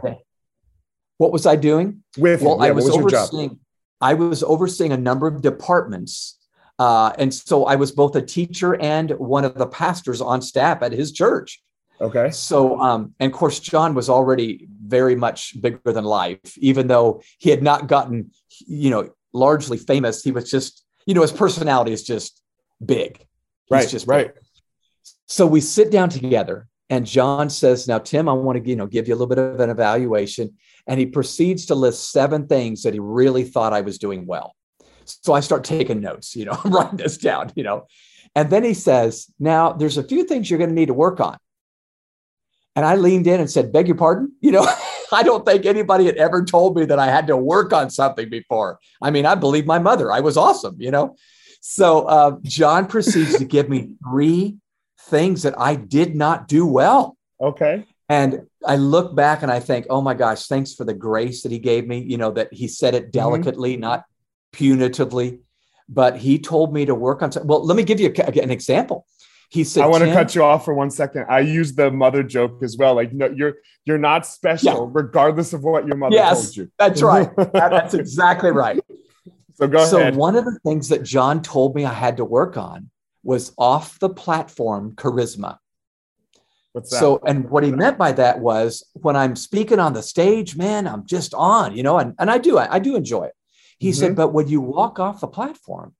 What 1.17 1.31
was 1.31 1.45
I 1.45 1.55
doing? 1.55 2.03
With 2.17 2.41
well, 2.41 2.57
yeah, 2.57 2.65
I 2.65 2.71
was, 2.71 2.85
was 2.85 2.95
overseeing. 2.95 3.59
I 4.01 4.15
was 4.15 4.43
overseeing 4.43 4.91
a 4.91 4.97
number 4.97 5.27
of 5.27 5.41
departments 5.41 6.37
uh, 6.81 7.13
and 7.19 7.31
so 7.31 7.65
I 7.65 7.75
was 7.75 7.91
both 7.91 8.15
a 8.15 8.23
teacher 8.23 8.73
and 8.81 9.11
one 9.11 9.45
of 9.45 9.53
the 9.53 9.67
pastors 9.67 10.19
on 10.19 10.41
staff 10.41 10.81
at 10.81 10.91
his 10.91 11.11
church. 11.11 11.61
Okay. 12.01 12.31
So, 12.31 12.79
um, 12.79 13.13
and 13.19 13.31
of 13.31 13.37
course, 13.37 13.59
John 13.59 13.93
was 13.93 14.09
already 14.09 14.67
very 14.83 15.15
much 15.15 15.61
bigger 15.61 15.93
than 15.93 16.05
life, 16.05 16.57
even 16.57 16.87
though 16.87 17.21
he 17.37 17.51
had 17.51 17.61
not 17.61 17.85
gotten, 17.85 18.31
you 18.65 18.89
know, 18.89 19.09
largely 19.31 19.77
famous. 19.77 20.23
He 20.23 20.31
was 20.31 20.49
just, 20.49 20.83
you 21.05 21.13
know, 21.13 21.21
his 21.21 21.31
personality 21.31 21.91
is 21.91 22.03
just 22.03 22.41
big. 22.83 23.19
He's 23.19 23.27
right. 23.69 23.87
Just 23.87 24.07
right. 24.07 24.33
Big. 24.33 24.43
So 25.27 25.45
we 25.45 25.61
sit 25.61 25.91
down 25.91 26.09
together, 26.09 26.67
and 26.89 27.05
John 27.05 27.51
says, 27.51 27.87
"Now, 27.87 27.99
Tim, 27.99 28.27
I 28.27 28.33
want 28.33 28.57
to, 28.57 28.67
you 28.67 28.75
know, 28.75 28.87
give 28.87 29.07
you 29.07 29.13
a 29.13 29.17
little 29.17 29.27
bit 29.27 29.37
of 29.37 29.59
an 29.59 29.69
evaluation." 29.69 30.57
And 30.87 30.99
he 30.99 31.05
proceeds 31.05 31.67
to 31.67 31.75
list 31.75 32.11
seven 32.11 32.47
things 32.47 32.81
that 32.81 32.95
he 32.95 32.99
really 32.99 33.43
thought 33.43 33.71
I 33.71 33.81
was 33.81 33.99
doing 33.99 34.25
well. 34.25 34.55
So 35.21 35.33
I 35.33 35.39
start 35.39 35.63
taking 35.63 36.01
notes, 36.01 36.35
you 36.35 36.45
know, 36.45 36.57
I'm 36.63 36.71
writing 36.71 36.97
this 36.97 37.17
down, 37.17 37.51
you 37.55 37.63
know. 37.63 37.87
And 38.35 38.49
then 38.49 38.63
he 38.63 38.73
says, 38.73 39.27
Now 39.39 39.73
there's 39.73 39.97
a 39.97 40.03
few 40.03 40.23
things 40.23 40.49
you're 40.49 40.59
going 40.59 40.69
to 40.69 40.75
need 40.75 40.87
to 40.87 40.93
work 40.93 41.19
on. 41.19 41.37
And 42.75 42.85
I 42.85 42.95
leaned 42.95 43.27
in 43.27 43.39
and 43.39 43.51
said, 43.51 43.71
Beg 43.71 43.87
your 43.87 43.97
pardon? 43.97 44.33
You 44.41 44.51
know, 44.51 44.67
I 45.13 45.23
don't 45.23 45.45
think 45.45 45.65
anybody 45.65 46.05
had 46.05 46.15
ever 46.15 46.43
told 46.45 46.77
me 46.77 46.85
that 46.85 46.99
I 46.99 47.07
had 47.07 47.27
to 47.27 47.37
work 47.37 47.73
on 47.73 47.89
something 47.89 48.29
before. 48.29 48.79
I 49.01 49.11
mean, 49.11 49.25
I 49.25 49.35
believe 49.35 49.65
my 49.65 49.79
mother. 49.79 50.11
I 50.11 50.21
was 50.21 50.37
awesome, 50.37 50.77
you 50.79 50.89
know. 50.89 51.15
So 51.59 52.03
uh, 52.05 52.37
John 52.43 52.87
proceeds 52.87 53.37
to 53.37 53.45
give 53.45 53.69
me 53.69 53.95
three 54.03 54.57
things 55.01 55.43
that 55.43 55.59
I 55.59 55.75
did 55.75 56.15
not 56.15 56.47
do 56.47 56.65
well. 56.65 57.17
Okay. 57.41 57.85
And 58.09 58.47
I 58.65 58.75
look 58.75 59.15
back 59.15 59.41
and 59.41 59.51
I 59.51 59.59
think, 59.59 59.87
oh 59.89 60.01
my 60.01 60.13
gosh, 60.13 60.47
thanks 60.47 60.73
for 60.73 60.83
the 60.83 60.93
grace 60.93 61.43
that 61.43 61.51
he 61.51 61.59
gave 61.59 61.87
me, 61.87 61.99
you 61.99 62.17
know, 62.17 62.31
that 62.31 62.53
he 62.53 62.67
said 62.67 62.95
it 62.95 63.03
mm-hmm. 63.03 63.11
delicately, 63.11 63.73
mm-hmm. 63.73 63.81
not 63.81 64.03
punitively, 64.53 65.39
but 65.89 66.17
he 66.17 66.39
told 66.39 66.73
me 66.73 66.85
to 66.85 66.95
work 66.95 67.21
on. 67.21 67.31
Well, 67.43 67.65
let 67.65 67.75
me 67.75 67.83
give 67.83 67.99
you 67.99 68.13
a, 68.15 68.41
an 68.41 68.51
example. 68.51 69.05
He 69.49 69.63
said, 69.63 69.83
"I 69.83 69.87
want 69.87 70.03
to 70.03 70.13
cut 70.13 70.33
you 70.33 70.43
off 70.43 70.65
for 70.65 70.73
one 70.73 70.89
second. 70.89 71.25
I 71.29 71.39
use 71.39 71.73
the 71.73 71.91
mother 71.91 72.23
joke 72.23 72.63
as 72.63 72.77
well. 72.77 72.95
Like, 72.95 73.11
no, 73.13 73.27
you're 73.27 73.55
you're 73.85 73.97
not 73.97 74.25
special, 74.25 74.85
yeah. 74.85 74.89
regardless 74.91 75.53
of 75.53 75.63
what 75.63 75.87
your 75.87 75.97
mother 75.97 76.15
yes, 76.15 76.43
told 76.43 76.57
you." 76.57 76.71
That's 76.79 77.01
right. 77.01 77.29
that's 77.53 77.93
exactly 77.93 78.51
right. 78.51 78.79
So 79.55 79.67
go 79.67 79.85
so 79.85 79.99
ahead. 79.99 80.13
So 80.13 80.19
one 80.19 80.35
of 80.35 80.45
the 80.45 80.57
things 80.65 80.89
that 80.89 81.03
John 81.03 81.41
told 81.41 81.75
me 81.75 81.85
I 81.85 81.93
had 81.93 82.17
to 82.17 82.25
work 82.25 82.57
on 82.57 82.89
was 83.23 83.53
off 83.57 83.99
the 83.99 84.09
platform 84.09 84.93
charisma. 84.95 85.57
What's 86.73 86.89
that? 86.91 86.99
So, 86.99 87.19
and 87.25 87.49
what 87.49 87.63
he 87.63 87.71
meant 87.71 87.97
by 87.97 88.13
that 88.13 88.39
was 88.39 88.83
when 88.93 89.15
I'm 89.15 89.35
speaking 89.35 89.79
on 89.79 89.93
the 89.93 90.01
stage, 90.01 90.55
man, 90.55 90.87
I'm 90.87 91.05
just 91.05 91.33
on, 91.33 91.75
you 91.75 91.83
know, 91.83 91.97
and, 91.97 92.15
and 92.17 92.31
I 92.31 92.37
do, 92.37 92.57
I, 92.57 92.75
I 92.75 92.79
do 92.79 92.95
enjoy 92.95 93.25
it. 93.25 93.33
He 93.81 93.89
mm-hmm. 93.89 93.99
said, 93.99 94.15
but 94.15 94.31
when 94.31 94.47
you 94.47 94.61
walk 94.61 94.99
off 94.99 95.21
the 95.21 95.27
platform, 95.27 95.95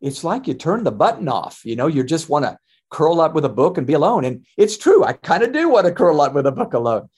it's 0.00 0.24
like 0.24 0.48
you 0.48 0.54
turn 0.54 0.82
the 0.82 0.90
button 0.90 1.28
off. 1.28 1.60
You 1.64 1.76
know, 1.76 1.86
you 1.86 2.02
just 2.02 2.28
want 2.28 2.44
to 2.44 2.58
curl 2.90 3.20
up 3.20 3.34
with 3.34 3.44
a 3.44 3.48
book 3.48 3.78
and 3.78 3.86
be 3.86 3.92
alone. 3.92 4.24
And 4.24 4.44
it's 4.58 4.76
true. 4.76 5.04
I 5.04 5.12
kind 5.12 5.44
of 5.44 5.52
do 5.52 5.68
want 5.68 5.86
to 5.86 5.92
curl 5.92 6.20
up 6.20 6.34
with 6.34 6.44
a 6.48 6.50
book 6.50 6.74
alone. 6.74 7.08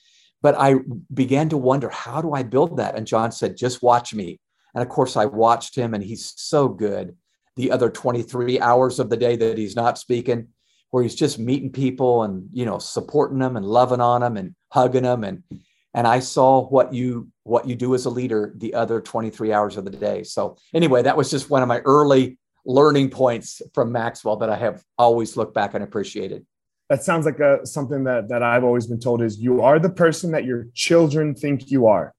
But 0.43 0.53
I 0.55 0.75
began 1.11 1.49
to 1.49 1.57
wonder, 1.57 1.89
how 1.89 2.21
do 2.21 2.33
I 2.33 2.43
build 2.43 2.77
that? 2.77 2.95
And 2.95 3.07
John 3.07 3.31
said, 3.31 3.57
just 3.57 3.81
watch 3.81 4.13
me. 4.13 4.39
And 4.75 4.83
of 4.83 4.89
course, 4.89 5.17
I 5.17 5.25
watched 5.25 5.75
him, 5.75 5.95
and 5.95 6.03
he's 6.03 6.31
so 6.37 6.67
good. 6.67 7.17
The 7.55 7.71
other 7.71 7.89
23 7.89 8.59
hours 8.59 8.99
of 8.99 9.09
the 9.09 9.17
day 9.17 9.35
that 9.35 9.57
he's 9.57 9.75
not 9.75 9.97
speaking, 9.97 10.49
where 10.91 11.01
he's 11.01 11.15
just 11.15 11.39
meeting 11.39 11.71
people 11.71 12.21
and 12.21 12.47
you 12.53 12.65
know 12.65 12.77
supporting 12.77 13.39
them 13.39 13.57
and 13.57 13.65
loving 13.65 13.99
on 13.99 14.21
them 14.21 14.37
and 14.37 14.53
hugging 14.71 15.03
them 15.03 15.23
and 15.23 15.41
and 15.97 16.05
I 16.05 16.19
saw 16.19 16.67
what 16.67 16.93
you 16.93 17.27
what 17.43 17.67
you 17.67 17.75
do 17.75 17.95
as 17.95 18.05
a 18.05 18.09
leader 18.11 18.53
the 18.55 18.75
other 18.75 19.01
23 19.01 19.51
hours 19.51 19.77
of 19.77 19.83
the 19.83 19.89
day. 19.89 20.21
So 20.21 20.57
anyway, 20.71 21.01
that 21.01 21.17
was 21.17 21.31
just 21.31 21.49
one 21.49 21.63
of 21.63 21.67
my 21.67 21.79
early 21.79 22.37
learning 22.65 23.09
points 23.09 23.63
from 23.73 23.91
Maxwell 23.91 24.35
that 24.37 24.49
I 24.49 24.57
have 24.57 24.83
always 24.99 25.35
looked 25.35 25.55
back 25.55 25.73
and 25.73 25.83
appreciated. 25.83 26.45
That 26.89 27.03
sounds 27.03 27.25
like 27.25 27.39
a, 27.39 27.65
something 27.65 28.03
that 28.03 28.29
that 28.29 28.43
I've 28.43 28.63
always 28.63 28.85
been 28.85 28.99
told 28.99 29.23
is 29.23 29.39
you 29.39 29.63
are 29.63 29.79
the 29.79 29.89
person 29.89 30.31
that 30.33 30.45
your 30.45 30.67
children 30.75 31.33
think 31.33 31.71
you 31.71 31.87
are. 31.87 32.13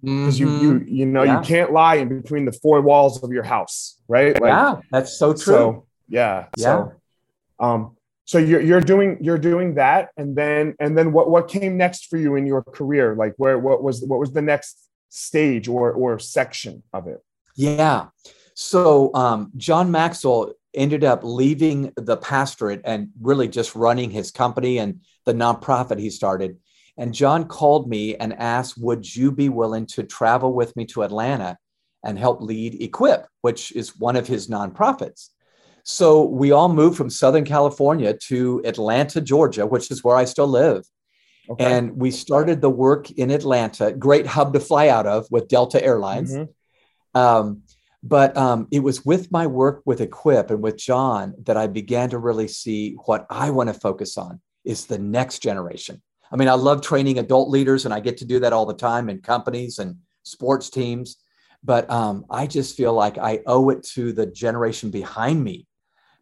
Because 0.00 0.38
mm-hmm. 0.38 0.62
you 0.62 0.78
you 0.78 0.84
you 0.86 1.06
know 1.06 1.24
yeah. 1.24 1.40
you 1.40 1.44
can't 1.44 1.72
lie 1.72 1.96
in 1.96 2.22
between 2.22 2.44
the 2.44 2.52
four 2.52 2.80
walls 2.82 3.20
of 3.24 3.32
your 3.32 3.42
house, 3.42 3.98
right? 4.06 4.40
Like, 4.40 4.50
yeah, 4.50 4.76
that's 4.92 5.18
so 5.18 5.32
true. 5.32 5.42
So, 5.42 5.86
yeah. 6.08 6.46
Yeah. 6.56 6.64
So, 6.64 6.92
um, 7.58 7.96
so 8.24 8.38
you're 8.38 8.60
you're 8.60 8.80
doing 8.80 9.18
you're 9.20 9.38
doing 9.38 9.74
that, 9.74 10.10
and 10.16 10.34
then 10.36 10.74
and 10.80 10.96
then 10.96 11.12
what 11.12 11.30
what 11.30 11.48
came 11.48 11.76
next 11.76 12.06
for 12.06 12.16
you 12.16 12.36
in 12.36 12.46
your 12.46 12.62
career? 12.62 13.14
Like 13.14 13.34
where 13.36 13.58
what 13.58 13.82
was 13.82 14.02
what 14.02 14.18
was 14.18 14.32
the 14.32 14.42
next 14.42 14.88
stage 15.10 15.68
or 15.68 15.92
or 15.92 16.18
section 16.18 16.82
of 16.92 17.06
it? 17.06 17.22
Yeah. 17.56 18.06
So 18.54 19.12
um, 19.14 19.50
John 19.56 19.90
Maxwell 19.90 20.52
ended 20.74 21.04
up 21.04 21.20
leaving 21.22 21.92
the 21.96 22.16
pastorate 22.16 22.80
and 22.84 23.10
really 23.20 23.48
just 23.48 23.74
running 23.74 24.10
his 24.10 24.30
company 24.30 24.78
and 24.78 25.00
the 25.24 25.32
nonprofit 25.32 25.98
he 25.98 26.10
started. 26.10 26.58
And 26.96 27.12
John 27.12 27.46
called 27.46 27.88
me 27.88 28.16
and 28.16 28.32
asked, 28.34 28.78
Would 28.78 29.14
you 29.14 29.32
be 29.32 29.48
willing 29.48 29.86
to 29.86 30.02
travel 30.02 30.52
with 30.52 30.74
me 30.76 30.84
to 30.86 31.02
Atlanta 31.02 31.58
and 32.04 32.18
help 32.18 32.40
lead 32.40 32.80
Equip, 32.80 33.26
which 33.40 33.72
is 33.72 33.98
one 33.98 34.16
of 34.16 34.26
his 34.26 34.48
nonprofits? 34.48 35.30
So 35.84 36.24
we 36.24 36.50
all 36.50 36.70
moved 36.70 36.96
from 36.96 37.10
Southern 37.10 37.44
California 37.44 38.16
to 38.28 38.62
Atlanta, 38.64 39.20
Georgia, 39.20 39.66
which 39.66 39.90
is 39.90 40.02
where 40.02 40.16
I 40.16 40.24
still 40.24 40.48
live. 40.48 40.82
Okay. 41.48 41.64
And 41.64 41.96
we 41.96 42.10
started 42.10 42.62
the 42.62 42.70
work 42.70 43.10
in 43.10 43.30
Atlanta, 43.30 43.92
great 43.92 44.26
hub 44.26 44.54
to 44.54 44.60
fly 44.60 44.88
out 44.88 45.06
of 45.06 45.26
with 45.30 45.48
Delta 45.48 45.82
Airlines. 45.84 46.32
Mm-hmm. 46.32 47.18
Um, 47.20 47.62
but 48.02 48.34
um, 48.36 48.66
it 48.70 48.80
was 48.80 49.04
with 49.04 49.30
my 49.30 49.46
work 49.46 49.82
with 49.84 50.00
Equip 50.00 50.50
and 50.50 50.62
with 50.62 50.78
John 50.78 51.34
that 51.44 51.58
I 51.58 51.66
began 51.66 52.08
to 52.10 52.18
really 52.18 52.48
see 52.48 52.96
what 53.04 53.26
I 53.28 53.50
want 53.50 53.68
to 53.68 53.74
focus 53.74 54.16
on 54.16 54.40
is 54.64 54.86
the 54.86 54.98
next 54.98 55.40
generation. 55.40 56.02
I 56.32 56.36
mean, 56.36 56.48
I 56.48 56.54
love 56.54 56.80
training 56.80 57.18
adult 57.18 57.50
leaders, 57.50 57.84
and 57.84 57.92
I 57.94 58.00
get 58.00 58.16
to 58.18 58.24
do 58.24 58.40
that 58.40 58.52
all 58.52 58.66
the 58.66 58.74
time 58.74 59.08
in 59.08 59.20
companies 59.20 59.78
and 59.78 59.96
sports 60.22 60.70
teams. 60.70 61.18
But 61.62 61.88
um, 61.90 62.24
I 62.30 62.46
just 62.46 62.76
feel 62.76 62.92
like 62.92 63.16
I 63.18 63.40
owe 63.46 63.70
it 63.70 63.82
to 63.94 64.12
the 64.12 64.26
generation 64.26 64.90
behind 64.90 65.42
me 65.42 65.66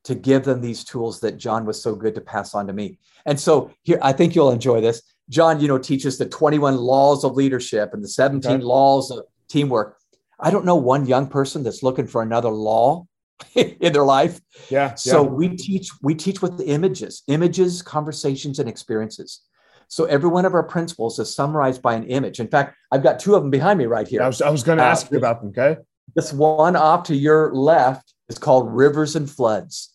to 0.04 0.14
give 0.14 0.44
them 0.44 0.60
these 0.60 0.84
tools 0.84 1.20
that 1.20 1.38
John 1.38 1.64
was 1.64 1.80
so 1.80 1.94
good 1.94 2.14
to 2.14 2.20
pass 2.20 2.54
on 2.54 2.66
to 2.66 2.72
me. 2.72 2.98
And 3.24 3.38
so 3.38 3.72
here, 3.82 3.98
I 4.02 4.12
think 4.12 4.34
you'll 4.34 4.50
enjoy 4.50 4.80
this. 4.80 5.02
John, 5.28 5.60
you 5.60 5.68
know, 5.68 5.78
teaches 5.78 6.18
the 6.18 6.26
21 6.26 6.76
laws 6.76 7.24
of 7.24 7.34
leadership 7.34 7.94
and 7.94 8.02
the 8.02 8.08
17 8.08 8.50
okay. 8.50 8.62
laws 8.62 9.10
of 9.10 9.24
teamwork. 9.48 9.98
I 10.40 10.50
don't 10.50 10.64
know 10.64 10.76
one 10.76 11.06
young 11.06 11.28
person 11.28 11.62
that's 11.62 11.82
looking 11.82 12.06
for 12.06 12.22
another 12.22 12.50
law 12.50 13.06
in 13.54 13.92
their 13.92 14.04
life. 14.04 14.40
Yeah. 14.68 14.94
So 14.94 15.22
yeah. 15.22 15.30
we 15.30 15.56
teach 15.56 15.90
we 16.02 16.14
teach 16.14 16.42
with 16.42 16.58
the 16.58 16.66
images, 16.66 17.22
images, 17.28 17.80
conversations, 17.80 18.58
and 18.58 18.68
experiences. 18.68 19.42
So 19.88 20.06
every 20.06 20.30
one 20.30 20.46
of 20.46 20.54
our 20.54 20.62
principles 20.62 21.18
is 21.18 21.34
summarized 21.34 21.82
by 21.82 21.94
an 21.94 22.04
image. 22.04 22.40
In 22.40 22.48
fact, 22.48 22.76
I've 22.90 23.02
got 23.02 23.20
two 23.20 23.34
of 23.34 23.42
them 23.42 23.50
behind 23.50 23.78
me 23.78 23.84
right 23.84 24.08
here. 24.08 24.22
I 24.22 24.26
was, 24.26 24.40
I 24.40 24.48
was 24.48 24.62
going 24.62 24.78
to 24.78 24.84
uh, 24.84 24.88
ask 24.88 25.10
you 25.10 25.18
about 25.18 25.42
them. 25.42 25.50
Okay. 25.50 25.80
This 26.14 26.32
one 26.32 26.76
off 26.76 27.04
to 27.04 27.14
your 27.14 27.54
left 27.54 28.14
is 28.32 28.38
called 28.38 28.72
rivers 28.72 29.14
and 29.14 29.30
floods 29.30 29.92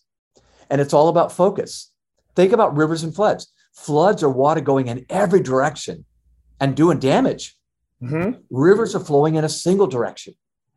and 0.70 0.80
it's 0.80 0.94
all 0.94 1.08
about 1.08 1.32
focus. 1.32 1.92
Think 2.36 2.52
about 2.52 2.76
rivers 2.76 3.02
and 3.02 3.14
floods. 3.14 3.52
Floods 3.74 4.22
are 4.22 4.30
water 4.30 4.60
going 4.60 4.88
in 4.88 5.06
every 5.08 5.40
direction 5.40 6.04
and 6.60 6.76
doing 6.76 6.98
damage. 6.98 7.56
Mm-hmm. 8.02 8.40
Rivers 8.50 8.94
are 8.94 9.00
flowing 9.00 9.36
in 9.36 9.44
a 9.44 9.48
single 9.48 9.86
direction. 9.86 10.34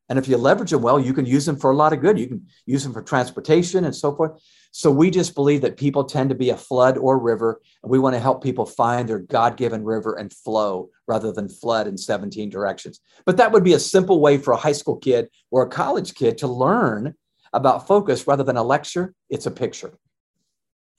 And 0.10 0.20
if 0.20 0.28
you 0.28 0.36
leverage 0.36 0.72
them 0.72 0.82
well, 0.82 1.00
you 1.00 1.14
can 1.14 1.26
use 1.26 1.46
them 1.46 1.56
for 1.56 1.72
a 1.72 1.76
lot 1.76 1.94
of 1.94 2.02
good. 2.02 2.20
You 2.20 2.28
can 2.28 2.46
use 2.66 2.84
them 2.84 2.92
for 2.92 3.02
transportation 3.02 3.86
and 3.86 3.96
so 3.96 4.14
forth. 4.14 4.42
So 4.72 4.92
we 4.92 5.10
just 5.10 5.36
believe 5.36 5.62
that 5.62 5.78
people 5.78 6.04
tend 6.04 6.30
to 6.30 6.36
be 6.36 6.50
a 6.50 6.58
flood 6.58 6.98
or 6.98 7.18
river, 7.18 7.62
and 7.82 7.90
we 7.90 8.00
want 8.00 8.16
to 8.16 8.20
help 8.20 8.44
people 8.44 8.66
find 8.66 9.08
their 9.08 9.20
God 9.20 9.56
given 9.56 9.86
river 9.86 10.16
and 10.16 10.32
flow 10.32 10.90
rather 11.08 11.32
than 11.32 11.48
flood 11.48 11.88
in 11.88 11.98
17 11.98 12.50
directions. 12.50 13.00
But 13.26 13.38
that 13.38 13.54
would 13.54 13.64
be 13.64 13.74
a 13.74 13.80
simple 13.80 14.20
way 14.20 14.38
for 14.38 14.52
a 14.52 14.58
high 14.58 14.72
school 14.74 14.98
kid 14.98 15.30
or 15.50 15.64
a 15.64 15.70
college 15.70 16.14
kid 16.14 16.38
to 16.40 16.48
learn 16.48 17.16
about 17.54 17.88
focus 17.88 18.28
rather 18.28 18.44
than 18.44 18.58
a 18.58 18.64
lecture, 18.64 19.14
it's 19.30 19.46
a 19.46 19.52
picture. 19.52 19.94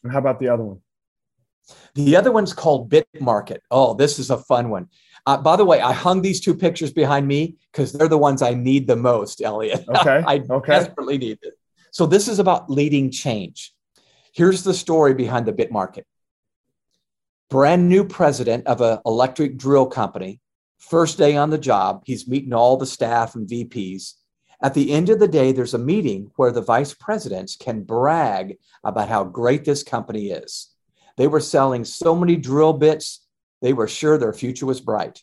And 0.03 0.13
how 0.13 0.19
about 0.19 0.41
the 0.41 0.49
other 0.49 0.65
one? 0.65 0.81
The 1.95 2.17
other 2.17 2.33
one's 2.33 2.53
called 2.53 2.89
Bit 2.89 3.07
Market. 3.21 3.63
Oh, 3.71 3.95
this 3.95 4.19
is 4.19 4.31
a 4.31 4.39
fun 4.39 4.69
one. 4.69 4.89
Uh, 5.27 5.37
by 5.37 5.57
the 5.57 5.65
way, 5.65 5.81
I 5.81 5.93
hung 5.93 6.21
these 6.21 6.41
two 6.41 6.55
pictures 6.55 6.93
behind 6.93 7.29
me 7.29 7.57
because 7.71 7.93
they're 7.93 8.09
the 8.09 8.19
ones 8.19 8.43
I 8.43 8.55
need 8.55 8.87
the 8.87 8.97
most, 8.97 9.41
Elliot. 9.41 9.85
Okay. 9.89 10.23
I 10.27 10.43
okay. 10.51 10.73
desperately 10.73 11.19
need 11.19 11.39
it. 11.43 11.55
So 11.93 12.07
this 12.07 12.27
is 12.27 12.39
about 12.39 12.71
leading 12.71 13.11
change. 13.11 13.75
Here's 14.35 14.65
the 14.65 14.75
story 14.75 15.15
behind 15.15 15.47
the 15.47 15.53
Bit 15.53 15.71
Market. 15.71 16.07
Brand 17.51 17.89
new 17.89 18.05
president 18.05 18.67
of 18.67 18.81
an 18.81 18.99
electric 19.05 19.59
drill 19.59 19.87
company. 19.87 20.41
First 20.79 21.19
day 21.19 21.37
on 21.37 21.51
the 21.51 21.59
job, 21.59 22.03
he's 22.07 22.27
meeting 22.27 22.55
all 22.55 22.77
the 22.77 22.87
staff 22.87 23.35
and 23.35 23.47
VPs. 23.47 24.15
At 24.63 24.75
the 24.75 24.93
end 24.93 25.09
of 25.09 25.19
the 25.19 25.29
day, 25.29 25.51
there's 25.51 25.75
a 25.75 25.79
meeting 25.79 26.31
where 26.37 26.53
the 26.53 26.63
vice 26.63 26.95
presidents 26.95 27.57
can 27.57 27.83
brag 27.83 28.59
about 28.85 29.09
how 29.09 29.25
great 29.25 29.65
this 29.65 29.83
company 29.83 30.31
is. 30.31 30.69
They 31.17 31.27
were 31.27 31.41
selling 31.41 31.85
so 31.85 32.15
many 32.15 32.37
drill 32.37 32.73
bits, 32.73 33.27
they 33.61 33.73
were 33.73 33.89
sure 33.89 34.19
their 34.19 34.33
future 34.33 34.67
was 34.67 34.81
bright. 34.81 35.23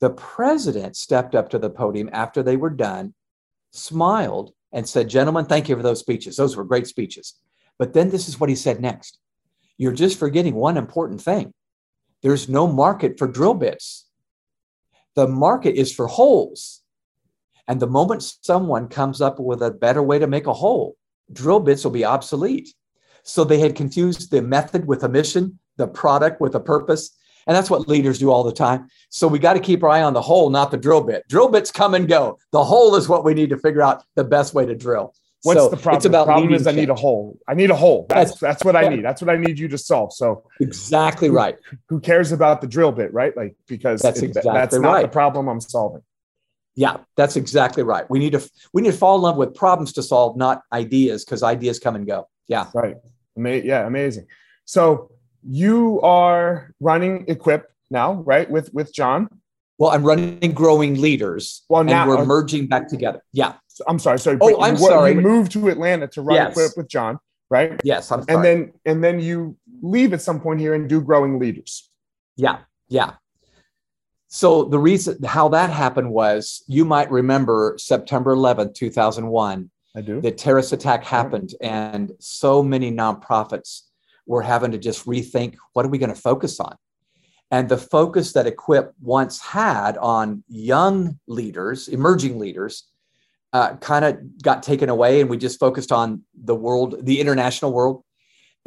The 0.00 0.10
president 0.10 0.96
stepped 0.96 1.34
up 1.34 1.48
to 1.50 1.58
the 1.58 1.70
podium 1.70 2.10
after 2.12 2.42
they 2.42 2.56
were 2.56 2.70
done, 2.70 3.14
smiled, 3.72 4.52
and 4.72 4.88
said, 4.88 5.08
Gentlemen, 5.08 5.46
thank 5.46 5.68
you 5.68 5.76
for 5.76 5.82
those 5.82 6.00
speeches. 6.00 6.36
Those 6.36 6.56
were 6.56 6.64
great 6.64 6.86
speeches. 6.86 7.34
But 7.78 7.92
then 7.92 8.10
this 8.10 8.28
is 8.28 8.38
what 8.38 8.50
he 8.50 8.56
said 8.56 8.80
next 8.80 9.18
You're 9.78 9.92
just 9.92 10.18
forgetting 10.18 10.54
one 10.54 10.76
important 10.76 11.20
thing 11.20 11.52
there's 12.22 12.48
no 12.48 12.66
market 12.66 13.18
for 13.18 13.26
drill 13.26 13.54
bits, 13.54 14.06
the 15.14 15.26
market 15.26 15.74
is 15.74 15.92
for 15.92 16.06
holes. 16.06 16.83
And 17.68 17.80
the 17.80 17.86
moment 17.86 18.22
someone 18.42 18.88
comes 18.88 19.20
up 19.20 19.38
with 19.38 19.62
a 19.62 19.70
better 19.70 20.02
way 20.02 20.18
to 20.18 20.26
make 20.26 20.46
a 20.46 20.52
hole, 20.52 20.96
drill 21.32 21.60
bits 21.60 21.84
will 21.84 21.90
be 21.90 22.04
obsolete. 22.04 22.68
So 23.22 23.44
they 23.44 23.58
had 23.58 23.74
confused 23.74 24.30
the 24.30 24.42
method 24.42 24.86
with 24.86 25.02
a 25.02 25.08
mission, 25.08 25.58
the 25.76 25.88
product 25.88 26.40
with 26.40 26.54
a 26.54 26.60
purpose. 26.60 27.16
And 27.46 27.56
that's 27.56 27.70
what 27.70 27.88
leaders 27.88 28.18
do 28.18 28.30
all 28.30 28.44
the 28.44 28.52
time. 28.52 28.88
So 29.10 29.28
we 29.28 29.38
got 29.38 29.54
to 29.54 29.60
keep 29.60 29.82
our 29.82 29.90
eye 29.90 30.02
on 30.02 30.14
the 30.14 30.22
hole, 30.22 30.50
not 30.50 30.70
the 30.70 30.76
drill 30.76 31.02
bit. 31.02 31.26
Drill 31.28 31.48
bits 31.48 31.70
come 31.70 31.94
and 31.94 32.08
go. 32.08 32.38
The 32.52 32.64
hole 32.64 32.96
is 32.96 33.08
what 33.08 33.24
we 33.24 33.34
need 33.34 33.50
to 33.50 33.58
figure 33.58 33.82
out 33.82 34.02
the 34.14 34.24
best 34.24 34.54
way 34.54 34.64
to 34.66 34.74
drill. 34.74 35.14
What's 35.42 35.60
so 35.60 35.68
the 35.68 35.76
problem? 35.76 35.98
It's 35.98 36.06
about 36.06 36.26
the 36.26 36.32
problem 36.32 36.54
is 36.54 36.66
I 36.66 36.72
need 36.72 36.88
a 36.88 36.94
hole. 36.94 37.38
I 37.46 37.52
need 37.52 37.70
a 37.70 37.76
hole. 37.76 38.06
That's 38.08 38.30
that's, 38.30 38.40
that's 38.40 38.64
what 38.64 38.76
I 38.76 38.88
need. 38.88 39.04
That's 39.04 39.20
what 39.20 39.28
I 39.28 39.36
need 39.36 39.58
you 39.58 39.68
to 39.68 39.76
solve. 39.76 40.14
So 40.14 40.44
exactly 40.58 41.28
who, 41.28 41.34
right. 41.34 41.56
Who 41.90 42.00
cares 42.00 42.32
about 42.32 42.62
the 42.62 42.66
drill 42.66 42.92
bit, 42.92 43.12
right? 43.12 43.36
Like 43.36 43.54
because 43.66 44.00
that's 44.00 44.22
it, 44.22 44.26
exactly 44.26 44.52
that's 44.52 44.74
not 44.76 44.92
right. 44.94 45.02
the 45.02 45.08
problem 45.08 45.48
I'm 45.48 45.60
solving. 45.60 46.00
Yeah, 46.76 46.98
that's 47.16 47.36
exactly 47.36 47.82
right. 47.82 48.08
We 48.10 48.18
need 48.18 48.32
to 48.32 48.50
we 48.72 48.82
need 48.82 48.92
to 48.92 48.96
fall 48.96 49.16
in 49.16 49.22
love 49.22 49.36
with 49.36 49.54
problems 49.54 49.92
to 49.94 50.02
solve, 50.02 50.36
not 50.36 50.62
ideas, 50.72 51.24
because 51.24 51.42
ideas 51.42 51.78
come 51.78 51.94
and 51.94 52.06
go. 52.06 52.28
Yeah. 52.48 52.66
Right. 52.74 52.96
Ama- 53.36 53.62
yeah, 53.64 53.86
amazing. 53.86 54.26
So 54.64 55.10
you 55.48 56.00
are 56.02 56.72
running 56.80 57.26
Equip 57.28 57.70
now, 57.90 58.14
right? 58.14 58.50
With 58.50 58.72
with 58.74 58.92
John. 58.92 59.28
Well, 59.78 59.90
I'm 59.90 60.04
running 60.04 60.52
growing 60.52 61.00
leaders. 61.00 61.64
Well, 61.68 61.84
now 61.84 62.06
we're 62.06 62.18
uh, 62.18 62.24
merging 62.24 62.66
back 62.68 62.88
together. 62.88 63.20
Yeah. 63.32 63.54
I'm 63.88 63.98
sorry. 63.98 64.20
Sorry. 64.20 64.38
Oh, 64.40 64.60
I'm 64.60 64.74
you, 64.74 64.86
sorry. 64.86 65.14
You 65.14 65.20
moved 65.20 65.52
to 65.52 65.68
Atlanta 65.68 66.06
to 66.08 66.22
run 66.22 66.36
yes. 66.36 66.52
Equip 66.52 66.76
with 66.76 66.88
John, 66.88 67.18
right? 67.50 67.80
Yes. 67.82 68.10
I'm 68.12 68.22
sorry. 68.22 68.34
And 68.34 68.44
then 68.44 68.72
and 68.84 69.02
then 69.02 69.20
you 69.20 69.56
leave 69.82 70.12
at 70.12 70.22
some 70.22 70.40
point 70.40 70.60
here 70.60 70.74
and 70.74 70.88
do 70.88 71.00
growing 71.00 71.38
leaders. 71.38 71.90
Yeah. 72.36 72.58
Yeah. 72.88 73.14
So 74.34 74.64
the 74.64 74.80
reason 74.80 75.22
how 75.22 75.48
that 75.50 75.70
happened 75.70 76.10
was 76.10 76.64
you 76.66 76.84
might 76.84 77.08
remember 77.08 77.76
September 77.78 78.34
11th, 78.34 78.74
2001. 78.74 79.70
I 79.94 80.00
do. 80.00 80.20
The 80.20 80.32
terrorist 80.32 80.72
attack 80.72 81.04
happened, 81.04 81.54
and 81.60 82.10
so 82.18 82.60
many 82.60 82.90
nonprofits 82.90 83.82
were 84.26 84.42
having 84.42 84.72
to 84.72 84.78
just 84.78 85.06
rethink 85.06 85.54
what 85.72 85.86
are 85.86 85.88
we 85.88 85.98
going 85.98 86.12
to 86.12 86.20
focus 86.20 86.58
on? 86.58 86.74
And 87.52 87.68
the 87.68 87.78
focus 87.78 88.32
that 88.32 88.48
Equip 88.48 88.92
once 89.00 89.40
had 89.40 89.96
on 89.98 90.42
young 90.48 91.20
leaders, 91.28 91.86
emerging 91.86 92.40
leaders, 92.40 92.88
uh, 93.52 93.76
kind 93.76 94.04
of 94.04 94.42
got 94.42 94.64
taken 94.64 94.88
away, 94.88 95.20
and 95.20 95.30
we 95.30 95.36
just 95.36 95.60
focused 95.60 95.92
on 95.92 96.24
the 96.34 96.56
world, 96.56 97.06
the 97.06 97.20
international 97.20 97.72
world. 97.72 98.02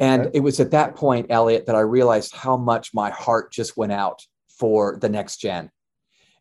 And 0.00 0.28
okay. 0.28 0.38
it 0.38 0.40
was 0.40 0.60
at 0.60 0.70
that 0.70 0.96
point, 0.96 1.26
Elliot, 1.28 1.66
that 1.66 1.76
I 1.76 1.80
realized 1.80 2.34
how 2.34 2.56
much 2.56 2.94
my 2.94 3.10
heart 3.10 3.52
just 3.52 3.76
went 3.76 3.92
out 3.92 4.24
for 4.58 4.98
the 5.00 5.08
next 5.08 5.38
gen. 5.38 5.70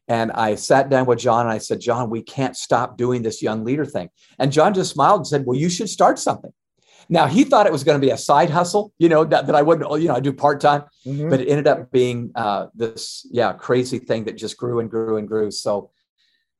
And 0.07 0.31
I 0.31 0.55
sat 0.55 0.89
down 0.89 1.05
with 1.05 1.19
John 1.19 1.41
and 1.41 1.51
I 1.53 1.57
said, 1.57 1.81
John, 1.81 2.09
we 2.09 2.21
can't 2.21 2.55
stop 2.55 2.97
doing 2.97 3.21
this 3.21 3.41
young 3.41 3.65
leader 3.65 3.85
thing. 3.85 4.09
And 4.39 4.51
John 4.51 4.73
just 4.73 4.91
smiled 4.91 5.19
and 5.19 5.27
said, 5.27 5.45
Well, 5.45 5.57
you 5.57 5.69
should 5.69 5.89
start 5.89 6.17
something. 6.17 6.53
Now 7.09 7.27
he 7.27 7.43
thought 7.43 7.65
it 7.65 7.71
was 7.71 7.83
going 7.83 7.99
to 7.99 8.05
be 8.05 8.11
a 8.11 8.17
side 8.17 8.49
hustle, 8.49 8.93
you 8.99 9.09
know, 9.09 9.23
that, 9.25 9.47
that 9.47 9.55
I 9.55 9.61
wouldn't, 9.61 9.89
you 10.01 10.07
know, 10.07 10.15
I 10.15 10.19
do 10.19 10.33
part 10.33 10.59
time, 10.59 10.83
mm-hmm. 11.05 11.29
but 11.29 11.41
it 11.41 11.47
ended 11.47 11.67
up 11.67 11.91
being 11.91 12.31
uh, 12.35 12.67
this, 12.73 13.25
yeah, 13.31 13.53
crazy 13.53 13.99
thing 13.99 14.25
that 14.25 14.37
just 14.37 14.57
grew 14.57 14.79
and 14.79 14.89
grew 14.89 15.17
and 15.17 15.27
grew. 15.27 15.51
So 15.51 15.91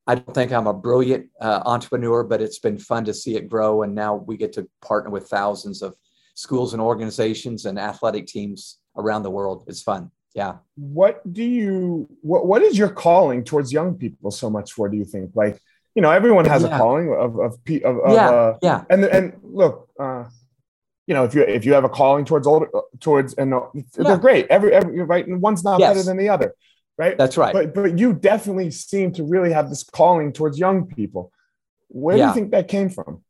I 0.06 0.16
don't 0.16 0.34
think 0.34 0.54
I'm 0.54 0.68
a 0.68 0.74
brilliant 0.74 1.28
uh, 1.42 1.64
entrepreneur, 1.66 2.24
but 2.24 2.42
it's 2.42 2.60
been 2.60 2.78
fun 2.78 3.04
to 3.06 3.14
see 3.14 3.36
it 3.36 3.50
grow. 3.50 3.84
And 3.84 3.94
now 3.94 4.16
we 4.16 4.38
get 4.38 4.54
to 4.54 4.70
partner 4.82 5.10
with 5.10 5.28
thousands 5.28 5.82
of 5.82 5.96
schools 6.36 6.72
and 6.74 6.82
organizations 6.82 7.66
and 7.66 7.78
athletic 7.78 8.28
teams 8.28 8.80
around 8.96 9.24
the 9.24 9.32
world. 9.32 9.66
It's 9.68 9.82
fun. 9.82 10.12
Yeah. 10.38 10.58
What 10.76 11.22
do 11.32 11.44
you, 11.44 12.08
what, 12.22 12.46
what 12.46 12.62
is 12.62 12.78
your 12.78 12.90
calling 12.90 13.44
towards 13.44 13.74
young 13.74 13.96
people 13.96 14.30
so 14.32 14.50
much 14.50 14.72
for, 14.72 14.88
do 14.88 14.96
you 14.96 15.06
think? 15.06 15.32
Like, 15.34 15.60
you 15.96 16.02
know, 16.04 16.12
everyone 16.12 16.46
has 16.46 16.62
yeah. 16.62 16.76
a 16.76 16.78
calling 16.78 17.12
of, 17.12 17.40
of, 17.40 17.58
of, 17.68 18.00
of 18.00 18.14
yeah, 18.14 18.30
uh, 18.30 18.58
yeah. 18.62 18.84
And, 18.90 19.04
and 19.04 19.34
look, 19.42 19.90
uh, 20.00 20.26
you 21.08 21.14
know, 21.16 21.24
if 21.24 21.34
you 21.34 21.42
if 21.42 21.66
you 21.66 21.74
have 21.74 21.86
a 21.86 21.90
calling 21.90 22.26
towards 22.26 22.46
older 22.46 22.70
towards 23.00 23.34
and 23.34 23.54
uh, 23.54 23.62
they're 23.96 24.18
great. 24.18 24.46
Every 24.50 24.74
every 24.74 25.02
right, 25.02 25.26
and 25.26 25.42
one's 25.42 25.64
not 25.64 25.80
yes. 25.80 25.90
better 25.90 26.04
than 26.04 26.18
the 26.18 26.30
other, 26.30 26.54
right? 26.98 27.18
That's 27.18 27.38
right. 27.38 27.54
But 27.54 27.74
but 27.74 27.98
you 27.98 28.14
definitely 28.14 28.72
seem 28.72 29.14
to 29.14 29.24
really 29.24 29.54
have 29.54 29.70
this 29.70 29.84
calling 29.84 30.34
towards 30.34 30.60
young 30.60 30.86
people. 30.86 31.32
Where 31.88 32.18
yeah. 32.18 32.26
do 32.26 32.28
you 32.28 32.34
think 32.36 32.52
that 32.52 32.68
came 32.68 32.90
from? 32.90 33.24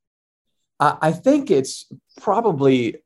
I 0.80 1.12
think 1.12 1.52
it's 1.52 1.86
probably 2.20 2.98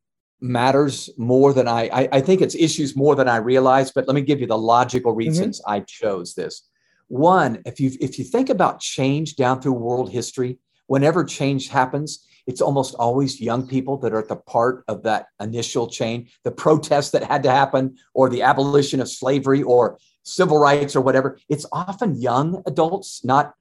matters 0.41 1.09
more 1.17 1.53
than 1.53 1.67
I, 1.67 1.89
I, 1.93 2.09
I 2.13 2.21
think 2.21 2.41
it's 2.41 2.55
issues 2.55 2.95
more 2.95 3.15
than 3.15 3.29
I 3.29 3.37
realize. 3.37 3.91
But 3.91 4.07
let 4.07 4.15
me 4.15 4.21
give 4.21 4.41
you 4.41 4.47
the 4.47 4.57
logical 4.57 5.11
mm-hmm. 5.11 5.19
reasons 5.19 5.61
mm-hmm. 5.61 5.71
I 5.71 5.79
chose 5.81 6.33
this. 6.33 6.67
One, 7.07 7.61
if 7.65 7.79
you 7.79 7.91
if 7.99 8.17
you 8.17 8.25
think 8.25 8.49
about 8.49 8.79
change 8.79 9.35
down 9.35 9.61
through 9.61 9.73
world 9.73 10.11
history, 10.11 10.59
whenever 10.87 11.23
change 11.25 11.67
happens, 11.67 12.25
it's 12.47 12.61
almost 12.61 12.95
always 12.95 13.39
young 13.39 13.67
people 13.67 13.97
that 13.97 14.13
are 14.13 14.19
at 14.19 14.29
the 14.29 14.37
part 14.37 14.83
of 14.87 15.03
that 15.03 15.27
initial 15.39 15.87
chain, 15.87 16.29
the 16.43 16.51
protests 16.51 17.11
that 17.11 17.23
had 17.23 17.43
to 17.43 17.51
happen, 17.51 17.97
or 18.13 18.29
the 18.29 18.43
abolition 18.43 19.01
of 19.01 19.09
slavery, 19.09 19.61
or 19.61 19.97
civil 20.23 20.57
rights, 20.57 20.95
or 20.95 21.01
whatever. 21.01 21.37
It's 21.49 21.65
often 21.71 22.19
young 22.19 22.63
adults, 22.65 23.23
not 23.25 23.53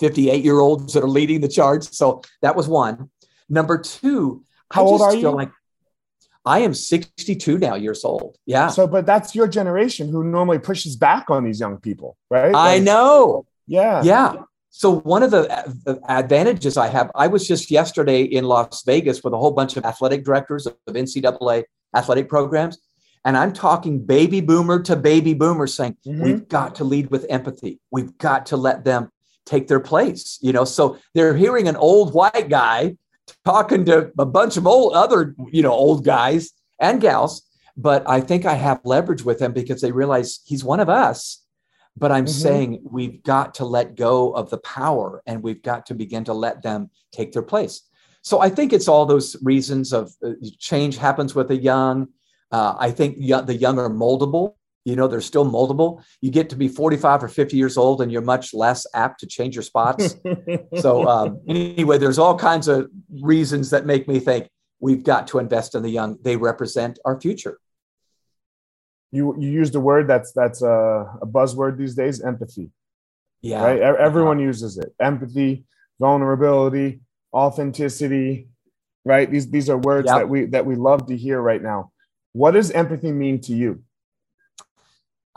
58 0.00 0.44
year 0.44 0.58
olds 0.58 0.92
that 0.92 1.04
are 1.04 1.08
leading 1.08 1.40
the 1.40 1.48
charge. 1.48 1.84
So 1.84 2.22
that 2.42 2.56
was 2.56 2.68
one. 2.68 3.10
Number 3.48 3.78
two, 3.78 4.44
how 4.70 4.82
I 4.82 4.86
old 4.86 5.02
are 5.02 5.14
you? 5.14 5.30
Like 5.30 5.50
I 6.44 6.60
am 6.60 6.72
62 6.72 7.58
now 7.58 7.74
years 7.74 8.04
old. 8.04 8.36
Yeah. 8.46 8.68
So, 8.68 8.86
but 8.86 9.06
that's 9.06 9.34
your 9.34 9.48
generation 9.48 10.08
who 10.08 10.24
normally 10.24 10.58
pushes 10.58 10.96
back 10.96 11.30
on 11.30 11.44
these 11.44 11.60
young 11.60 11.78
people, 11.78 12.16
right? 12.30 12.54
I 12.54 12.74
like, 12.76 12.82
know. 12.82 13.46
Yeah. 13.66 14.02
Yeah. 14.02 14.34
So 14.70 15.00
one 15.00 15.22
of 15.22 15.30
the 15.30 16.00
advantages 16.08 16.76
I 16.76 16.88
have, 16.88 17.10
I 17.14 17.26
was 17.26 17.46
just 17.46 17.70
yesterday 17.70 18.22
in 18.22 18.44
Las 18.44 18.82
Vegas 18.84 19.24
with 19.24 19.32
a 19.32 19.38
whole 19.38 19.50
bunch 19.50 19.76
of 19.76 19.84
athletic 19.84 20.24
directors 20.24 20.66
of 20.66 20.76
NCAA 20.86 21.64
athletic 21.96 22.28
programs. 22.28 22.78
And 23.24 23.36
I'm 23.36 23.52
talking 23.52 24.04
baby 24.04 24.40
boomer 24.40 24.82
to 24.84 24.96
baby 24.96 25.34
boomer 25.34 25.66
saying, 25.66 25.96
mm-hmm. 26.06 26.22
we've 26.22 26.48
got 26.48 26.76
to 26.76 26.84
lead 26.84 27.10
with 27.10 27.26
empathy. 27.28 27.80
We've 27.90 28.16
got 28.18 28.46
to 28.46 28.56
let 28.56 28.84
them 28.84 29.10
take 29.44 29.68
their 29.68 29.80
place. 29.80 30.38
You 30.40 30.52
know, 30.52 30.64
so 30.64 30.98
they're 31.14 31.36
hearing 31.36 31.68
an 31.68 31.76
old 31.76 32.14
white 32.14 32.48
guy 32.48 32.96
talking 33.44 33.84
to 33.86 34.10
a 34.18 34.26
bunch 34.26 34.56
of 34.56 34.66
old 34.66 34.94
other, 34.94 35.34
you 35.50 35.62
know, 35.62 35.72
old 35.72 36.04
guys 36.04 36.52
and 36.80 37.00
gals. 37.00 37.42
But 37.76 38.08
I 38.08 38.20
think 38.20 38.44
I 38.44 38.54
have 38.54 38.80
leverage 38.84 39.24
with 39.24 39.38
them 39.38 39.52
because 39.52 39.80
they 39.80 39.92
realize 39.92 40.40
he's 40.44 40.64
one 40.64 40.80
of 40.80 40.88
us 40.88 41.44
but 41.98 42.12
I'm 42.12 42.24
mm-hmm. 42.24 42.42
saying 42.42 42.80
we've 42.84 43.22
got 43.22 43.54
to 43.54 43.64
let 43.64 43.96
go 43.96 44.32
of 44.32 44.50
the 44.50 44.58
power 44.58 45.22
and 45.26 45.42
we've 45.42 45.62
got 45.62 45.86
to 45.86 45.94
begin 45.94 46.24
to 46.24 46.32
let 46.32 46.62
them 46.62 46.90
take 47.12 47.32
their 47.32 47.42
place. 47.42 47.82
So 48.22 48.40
I 48.40 48.48
think 48.50 48.72
it's 48.72 48.88
all 48.88 49.06
those 49.06 49.36
reasons 49.42 49.92
of 49.92 50.12
uh, 50.24 50.32
change 50.58 50.96
happens 50.96 51.34
with 51.34 51.48
the 51.48 51.56
young. 51.56 52.08
Uh, 52.52 52.74
I 52.78 52.90
think 52.90 53.18
the 53.18 53.54
young 53.54 53.78
are 53.78 53.90
moldable. 53.90 54.54
You 54.88 54.96
know, 54.96 55.06
they're 55.06 55.20
still 55.20 55.44
moldable. 55.44 56.02
You 56.20 56.30
get 56.30 56.50
to 56.50 56.56
be 56.56 56.68
45 56.68 57.24
or 57.24 57.28
50 57.28 57.56
years 57.56 57.76
old 57.76 58.00
and 58.00 58.10
you're 58.10 58.22
much 58.22 58.54
less 58.54 58.86
apt 58.94 59.20
to 59.20 59.26
change 59.26 59.54
your 59.54 59.62
spots. 59.62 60.16
so, 60.80 61.06
um, 61.08 61.40
anyway, 61.46 61.98
there's 61.98 62.18
all 62.18 62.38
kinds 62.38 62.68
of 62.68 62.90
reasons 63.20 63.70
that 63.70 63.86
make 63.86 64.08
me 64.08 64.18
think 64.18 64.48
we've 64.80 65.04
got 65.04 65.26
to 65.28 65.38
invest 65.38 65.74
in 65.74 65.82
the 65.82 65.90
young. 65.90 66.18
They 66.22 66.36
represent 66.36 66.98
our 67.04 67.20
future. 67.20 67.58
You 69.10 69.34
you 69.38 69.50
used 69.50 69.74
a 69.74 69.80
word 69.80 70.06
that's 70.06 70.32
that's 70.32 70.60
a, 70.62 71.18
a 71.22 71.26
buzzword 71.26 71.78
these 71.78 71.94
days 71.94 72.20
empathy. 72.20 72.70
Yeah. 73.40 73.64
Right? 73.64 73.80
Everyone 73.80 74.38
uses 74.38 74.76
it. 74.76 74.94
Empathy 75.00 75.64
vulnerability 75.98 77.00
authenticity 77.34 78.48
right? 79.08 79.30
These 79.30 79.50
these 79.50 79.70
are 79.70 79.78
words 79.78 80.06
yep. 80.06 80.18
that 80.18 80.28
we 80.28 80.44
that 80.46 80.66
we 80.66 80.76
love 80.76 81.06
to 81.06 81.16
hear 81.16 81.40
right 81.40 81.62
now. 81.62 81.92
What 82.32 82.52
does 82.52 82.70
empathy 82.70 83.10
mean 83.10 83.40
to 83.42 83.54
you 83.54 83.82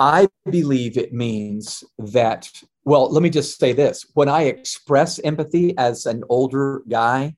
i 0.02 0.28
believe 0.50 0.98
it 0.98 1.14
means 1.14 1.84
that 1.98 2.50
well 2.84 3.12
let 3.12 3.24
me 3.24 3.30
just 3.30 3.60
say 3.60 3.72
this 3.72 4.06
when 4.14 4.28
i 4.28 4.44
express 4.44 5.20
empathy 5.20 5.78
as 5.78 6.06
an 6.06 6.24
older 6.30 6.82
guy 6.90 7.36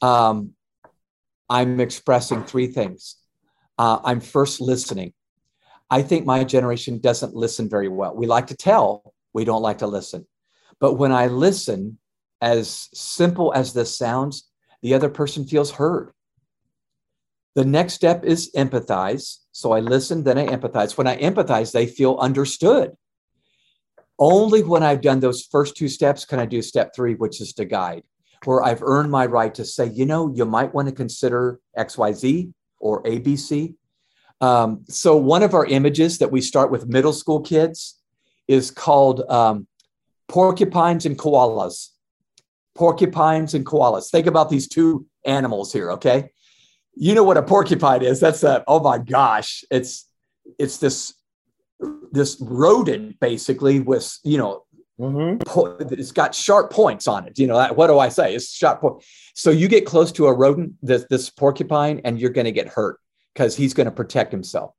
um, 0.00 0.52
i'm 1.48 1.80
expressing 1.80 2.42
three 2.44 2.68
things 2.68 3.16
uh, 3.78 3.98
i'm 4.04 4.20
first 4.20 4.60
listening 4.60 5.12
I 5.92 6.00
think 6.00 6.24
my 6.24 6.42
generation 6.42 7.00
doesn't 7.00 7.36
listen 7.36 7.68
very 7.68 7.88
well. 7.88 8.16
We 8.16 8.26
like 8.26 8.46
to 8.46 8.56
tell, 8.56 9.12
we 9.34 9.44
don't 9.44 9.60
like 9.60 9.76
to 9.78 9.86
listen. 9.86 10.26
But 10.80 10.94
when 10.94 11.12
I 11.12 11.26
listen, 11.26 11.98
as 12.40 12.88
simple 12.94 13.52
as 13.52 13.74
this 13.74 13.94
sounds, 13.94 14.48
the 14.80 14.94
other 14.94 15.10
person 15.10 15.46
feels 15.46 15.70
heard. 15.70 16.12
The 17.54 17.64
next 17.64 17.94
step 17.94 18.24
is 18.24 18.50
empathize. 18.56 19.38
So 19.52 19.72
I 19.72 19.80
listen, 19.80 20.24
then 20.24 20.38
I 20.38 20.46
empathize. 20.46 20.96
When 20.96 21.06
I 21.06 21.16
empathize, 21.18 21.72
they 21.72 21.86
feel 21.86 22.16
understood. 22.16 22.92
Only 24.18 24.62
when 24.62 24.82
I've 24.82 25.00
done 25.00 25.20
those 25.20 25.42
first 25.42 25.76
two 25.76 25.88
steps 25.88 26.24
can 26.24 26.38
I 26.38 26.46
do 26.46 26.62
step 26.62 26.92
three, 26.94 27.14
which 27.14 27.40
is 27.40 27.52
to 27.54 27.64
guide, 27.64 28.04
where 28.44 28.62
I've 28.62 28.82
earned 28.82 29.10
my 29.10 29.26
right 29.26 29.54
to 29.54 29.64
say, 29.64 29.86
you 29.86 30.06
know, 30.06 30.32
you 30.34 30.44
might 30.44 30.72
want 30.72 30.88
to 30.88 30.94
consider 30.94 31.60
XYZ 31.76 32.52
or 32.78 33.02
ABC 33.02 33.74
um, 34.42 34.84
so 34.88 35.16
one 35.16 35.44
of 35.44 35.54
our 35.54 35.64
images 35.64 36.18
that 36.18 36.32
we 36.32 36.40
start 36.40 36.72
with 36.72 36.88
middle 36.88 37.12
school 37.12 37.40
kids 37.40 38.00
is 38.48 38.72
called 38.72 39.22
um, 39.30 39.68
porcupines 40.26 41.06
and 41.06 41.16
koalas. 41.16 41.90
Porcupines 42.74 43.54
and 43.54 43.64
koalas. 43.64 44.10
Think 44.10 44.26
about 44.26 44.50
these 44.50 44.66
two 44.66 45.06
animals 45.24 45.72
here, 45.72 45.92
okay? 45.92 46.30
You 46.94 47.14
know 47.14 47.24
what 47.24 47.36
a 47.36 47.42
porcupine 47.42 48.02
is? 48.02 48.20
That's 48.20 48.42
a 48.42 48.64
oh 48.66 48.80
my 48.80 48.98
gosh, 48.98 49.64
it's 49.70 50.08
it's 50.58 50.78
this 50.78 51.14
this 52.12 52.36
rodent 52.40 53.18
basically 53.18 53.80
with 53.80 54.18
you 54.22 54.38
know 54.38 54.64
mm-hmm. 55.00 55.94
it's 55.94 56.12
got 56.12 56.34
sharp 56.34 56.70
points 56.70 57.08
on 57.08 57.26
it. 57.26 57.38
You 57.38 57.46
know 57.46 57.72
what 57.74 57.86
do 57.86 57.98
I 57.98 58.08
say? 58.08 58.34
It's 58.34 58.52
sharp 58.52 58.80
point. 58.80 59.02
So 59.34 59.50
you 59.50 59.68
get 59.68 59.86
close 59.86 60.12
to 60.12 60.26
a 60.26 60.32
rodent, 60.32 60.74
this 60.82 61.06
this 61.08 61.30
porcupine, 61.30 62.00
and 62.04 62.20
you're 62.20 62.30
going 62.30 62.44
to 62.44 62.52
get 62.52 62.68
hurt 62.68 62.98
because 63.34 63.56
he's 63.56 63.74
going 63.74 63.86
to 63.86 63.92
protect 63.92 64.32
himself. 64.32 64.74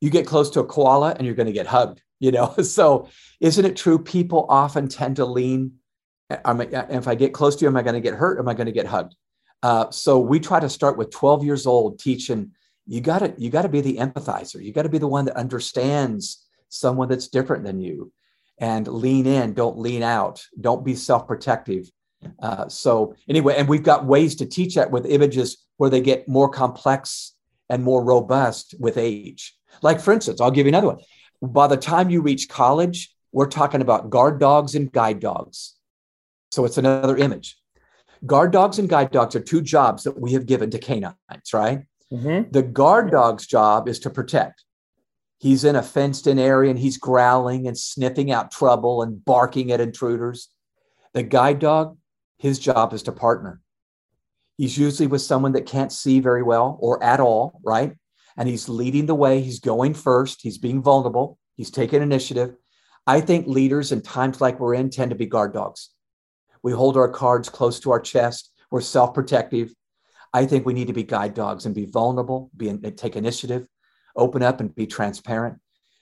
You 0.00 0.10
get 0.10 0.26
close 0.26 0.50
to 0.50 0.60
a 0.60 0.64
koala 0.64 1.14
and 1.16 1.26
you're 1.26 1.34
going 1.34 1.46
to 1.46 1.52
get 1.52 1.66
hugged, 1.66 2.02
you 2.20 2.30
know? 2.30 2.54
So 2.62 3.08
isn't 3.40 3.64
it 3.64 3.76
true? 3.76 3.98
People 3.98 4.46
often 4.48 4.88
tend 4.88 5.16
to 5.16 5.24
lean. 5.24 5.74
I, 6.30 6.52
if 6.90 7.08
I 7.08 7.14
get 7.14 7.32
close 7.32 7.56
to 7.56 7.62
you, 7.62 7.68
am 7.68 7.76
I 7.76 7.82
going 7.82 7.94
to 7.94 8.00
get 8.00 8.14
hurt? 8.14 8.38
Am 8.38 8.48
I 8.48 8.54
going 8.54 8.66
to 8.66 8.72
get 8.72 8.86
hugged? 8.86 9.14
Uh, 9.62 9.90
so 9.90 10.18
we 10.18 10.38
try 10.38 10.60
to 10.60 10.68
start 10.68 10.96
with 10.96 11.10
12 11.10 11.44
years 11.44 11.66
old, 11.66 11.98
teaching 11.98 12.52
you 12.88 13.02
got 13.02 13.18
to 13.18 13.34
you 13.36 13.50
got 13.50 13.62
to 13.62 13.68
be 13.68 13.82
the 13.82 13.98
empathizer. 13.98 14.64
You 14.64 14.72
got 14.72 14.82
to 14.82 14.88
be 14.88 14.98
the 14.98 15.06
one 15.06 15.26
that 15.26 15.36
understands 15.36 16.46
someone 16.70 17.08
that's 17.08 17.28
different 17.28 17.64
than 17.64 17.80
you, 17.80 18.12
and 18.58 18.88
lean 18.88 19.26
in. 19.26 19.52
Don't 19.52 19.78
lean 19.78 20.02
out. 20.02 20.42
Don't 20.58 20.84
be 20.84 20.94
self-protective. 20.94 21.90
Uh, 22.42 22.68
so 22.68 23.14
anyway, 23.28 23.56
and 23.56 23.68
we've 23.68 23.82
got 23.82 24.06
ways 24.06 24.36
to 24.36 24.46
teach 24.46 24.74
that 24.74 24.90
with 24.90 25.06
images 25.06 25.66
where 25.76 25.90
they 25.90 26.00
get 26.00 26.28
more 26.28 26.48
complex 26.48 27.34
and 27.68 27.84
more 27.84 28.02
robust 28.02 28.74
with 28.80 28.96
age. 28.96 29.54
Like, 29.82 30.00
for 30.00 30.12
instance, 30.12 30.40
I'll 30.40 30.50
give 30.50 30.66
you 30.66 30.70
another 30.70 30.88
one. 30.88 31.00
By 31.42 31.66
the 31.66 31.76
time 31.76 32.10
you 32.10 32.22
reach 32.22 32.48
college, 32.48 33.14
we're 33.32 33.46
talking 33.46 33.82
about 33.82 34.10
guard 34.10 34.40
dogs 34.40 34.74
and 34.74 34.90
guide 34.90 35.20
dogs. 35.20 35.74
So 36.50 36.64
it's 36.64 36.78
another 36.78 37.16
image. 37.18 37.58
Guard 38.26 38.52
dogs 38.52 38.78
and 38.78 38.88
guide 38.88 39.10
dogs 39.10 39.36
are 39.36 39.40
two 39.40 39.60
jobs 39.60 40.04
that 40.04 40.20
we 40.20 40.32
have 40.32 40.46
given 40.46 40.70
to 40.70 40.78
canines, 40.78 41.14
right? 41.52 41.82
Mm-hmm. 42.12 42.50
The 42.50 42.62
guard 42.62 43.10
dog's 43.10 43.46
job 43.46 43.88
is 43.88 43.98
to 44.00 44.10
protect. 44.10 44.64
He's 45.38 45.64
in 45.64 45.76
a 45.76 45.82
fenced 45.82 46.26
in 46.26 46.38
area 46.38 46.70
and 46.70 46.78
he's 46.78 46.98
growling 46.98 47.68
and 47.68 47.78
sniffing 47.78 48.32
out 48.32 48.50
trouble 48.50 49.02
and 49.02 49.24
barking 49.24 49.70
at 49.70 49.80
intruders. 49.80 50.48
The 51.12 51.22
guide 51.22 51.60
dog, 51.60 51.96
his 52.38 52.58
job 52.58 52.92
is 52.92 53.04
to 53.04 53.12
partner. 53.12 53.60
He's 54.56 54.76
usually 54.76 55.06
with 55.06 55.22
someone 55.22 55.52
that 55.52 55.66
can't 55.66 55.92
see 55.92 56.18
very 56.18 56.42
well 56.42 56.76
or 56.80 57.02
at 57.02 57.20
all, 57.20 57.60
right? 57.62 57.94
And 58.36 58.48
he's 58.48 58.68
leading 58.68 59.06
the 59.06 59.14
way. 59.14 59.40
He's 59.40 59.60
going 59.60 59.94
first. 59.94 60.40
He's 60.42 60.58
being 60.58 60.82
vulnerable. 60.82 61.38
He's 61.56 61.70
taking 61.70 62.02
initiative. 62.02 62.54
I 63.06 63.20
think 63.20 63.46
leaders 63.46 63.92
in 63.92 64.02
times 64.02 64.40
like 64.40 64.58
we're 64.58 64.74
in 64.74 64.90
tend 64.90 65.10
to 65.10 65.16
be 65.16 65.26
guard 65.26 65.54
dogs. 65.54 65.90
We 66.62 66.72
hold 66.72 66.96
our 66.96 67.08
cards 67.08 67.48
close 67.48 67.80
to 67.80 67.90
our 67.90 68.00
chest. 68.00 68.52
We're 68.70 68.80
self 68.80 69.14
protective. 69.14 69.72
I 70.32 70.46
think 70.46 70.66
we 70.66 70.74
need 70.74 70.88
to 70.88 70.92
be 70.92 71.04
guide 71.04 71.34
dogs 71.34 71.66
and 71.66 71.74
be 71.74 71.86
vulnerable, 71.86 72.50
be 72.56 72.72
take 72.90 73.16
initiative, 73.16 73.66
open 74.14 74.42
up 74.42 74.60
and 74.60 74.74
be 74.74 74.86
transparent. 74.86 75.58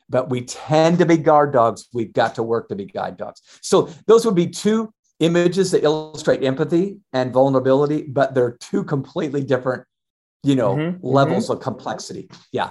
But 0.09 0.31
we 0.31 0.43
tend 0.43 0.99
to 0.99 1.07
be 1.07 1.17
guard 1.17 1.53
dogs. 1.53 1.89
We've 1.93 2.13
got 2.13 2.37
to 2.37 2.43
work 2.43 2.69
to 2.69 2.77
be 2.77 2.87
guide 2.87 3.17
dogs. 3.17 3.41
So 3.61 3.89
those 4.07 4.25
would 4.25 4.35
be 4.35 4.49
two 4.49 4.93
images 5.21 5.71
that 5.71 5.83
illustrate 5.83 6.45
empathy 6.45 6.99
and 7.13 7.33
vulnerability, 7.33 8.03
but 8.03 8.35
they're 8.35 8.57
two 8.59 8.85
completely 8.85 9.43
different, 9.43 9.85
you 10.43 10.55
know, 10.55 10.77
mm-hmm, 10.77 11.07
levels 11.07 11.45
mm-hmm. 11.45 11.55
of 11.55 11.61
complexity. 11.61 12.29
Yeah. 12.53 12.71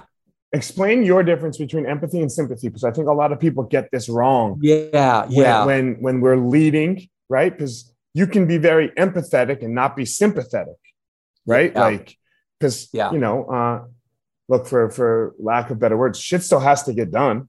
Explain 0.52 1.02
your 1.02 1.22
difference 1.22 1.58
between 1.58 1.86
empathy 1.86 2.22
and 2.22 2.30
sympathy, 2.30 2.68
because 2.68 2.84
I 2.84 2.90
think 2.90 3.08
a 3.08 3.12
lot 3.12 3.32
of 3.32 3.40
people 3.40 3.64
get 3.64 3.90
this 3.90 4.08
wrong. 4.08 4.58
Yeah, 4.62 5.26
yeah. 5.28 5.64
When 5.64 5.86
when, 5.86 6.00
when 6.00 6.20
we're 6.20 6.36
leading, 6.36 7.08
right? 7.28 7.52
Because 7.52 7.92
you 8.14 8.26
can 8.26 8.46
be 8.46 8.58
very 8.58 8.88
empathetic 8.90 9.62
and 9.62 9.74
not 9.74 9.96
be 9.96 10.04
sympathetic, 10.04 10.76
right? 11.46 11.72
Yeah. 11.74 11.80
Like, 11.80 12.16
because 12.58 12.88
yeah. 12.92 13.12
you 13.12 13.18
know, 13.18 13.44
uh, 13.44 13.84
look 14.48 14.66
for 14.66 14.90
for 14.90 15.34
lack 15.38 15.70
of 15.70 15.78
better 15.78 15.96
words, 15.96 16.18
shit 16.18 16.42
still 16.42 16.60
has 16.60 16.84
to 16.84 16.94
get 16.94 17.10
done. 17.10 17.48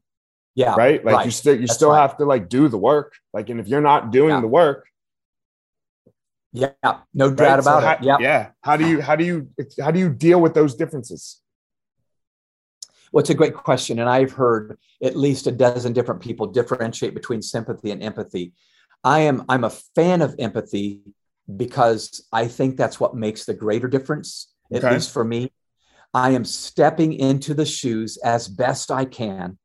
Yeah. 0.56 0.76
Right. 0.76 1.06
Like 1.06 1.16
right. 1.16 1.26
you 1.26 1.32
still 1.32 1.54
you 1.54 1.68
That's 1.68 1.74
still 1.74 1.92
right. 1.92 2.02
have 2.02 2.18
to 2.18 2.26
like 2.26 2.50
do 2.50 2.68
the 2.68 2.80
work. 2.80 3.14
Like, 3.32 3.50
and 3.50 3.60
if 3.60 3.68
you're 3.68 3.82
not 3.82 4.12
doing 4.12 4.32
yeah. 4.32 4.42
the 4.42 4.48
work, 4.48 4.88
yeah, 6.52 6.72
no 7.14 7.30
doubt 7.30 7.40
right? 7.48 7.60
about 7.60 7.84
so 7.84 7.90
it. 7.92 7.98
Yeah. 8.04 8.18
Yeah. 8.20 8.50
How 8.62 8.76
do 8.76 8.88
you 8.88 9.02
how 9.02 9.16
do 9.16 9.24
you 9.24 9.50
how 9.80 9.92
do 9.92 10.00
you 10.00 10.10
deal 10.10 10.42
with 10.42 10.54
those 10.54 10.76
differences? 10.76 11.42
Well, 13.12 13.22
it's 13.22 13.30
a 13.30 13.36
great 13.36 13.54
question. 13.54 14.00
And 14.00 14.10
I've 14.10 14.34
heard 14.34 14.78
at 15.02 15.16
least 15.16 15.48
a 15.48 15.52
dozen 15.52 15.94
different 15.94 16.22
people 16.22 16.48
differentiate 16.48 17.14
between 17.14 17.42
sympathy 17.42 17.92
and 17.92 18.04
empathy. 18.04 18.54
I 19.04 19.22
am 19.22 19.46
I'm 19.50 19.64
a 19.64 19.70
fan 19.70 20.22
of 20.22 20.36
empathy 20.40 21.02
because 21.56 22.26
I 22.32 22.48
think 22.48 22.78
that's 22.78 23.00
what 23.00 23.16
makes 23.16 23.46
the 23.46 23.54
greater 23.54 23.88
difference, 23.88 24.54
at 24.72 24.84
okay. 24.84 24.96
least 24.96 25.12
for 25.12 25.24
me. 25.24 25.52
I 26.14 26.32
am 26.32 26.46
stepping 26.46 27.14
into 27.14 27.54
the 27.54 27.66
shoes 27.66 28.18
as 28.18 28.48
best 28.48 28.92
I 28.92 29.06
can 29.06 29.58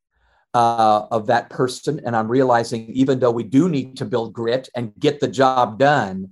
uh, 0.55 1.07
of 1.11 1.27
that 1.27 1.51
person. 1.51 2.01
And 2.05 2.15
I'm 2.15 2.29
realizing, 2.29 2.91
even 2.93 3.19
though 3.19 3.31
we 3.31 3.45
do 3.45 3.69
need 3.69 3.97
to 3.99 4.05
build 4.05 4.33
grit 4.33 4.69
and 4.77 4.93
get 4.99 5.21
the 5.21 5.29
job 5.29 5.79
done, 5.79 6.31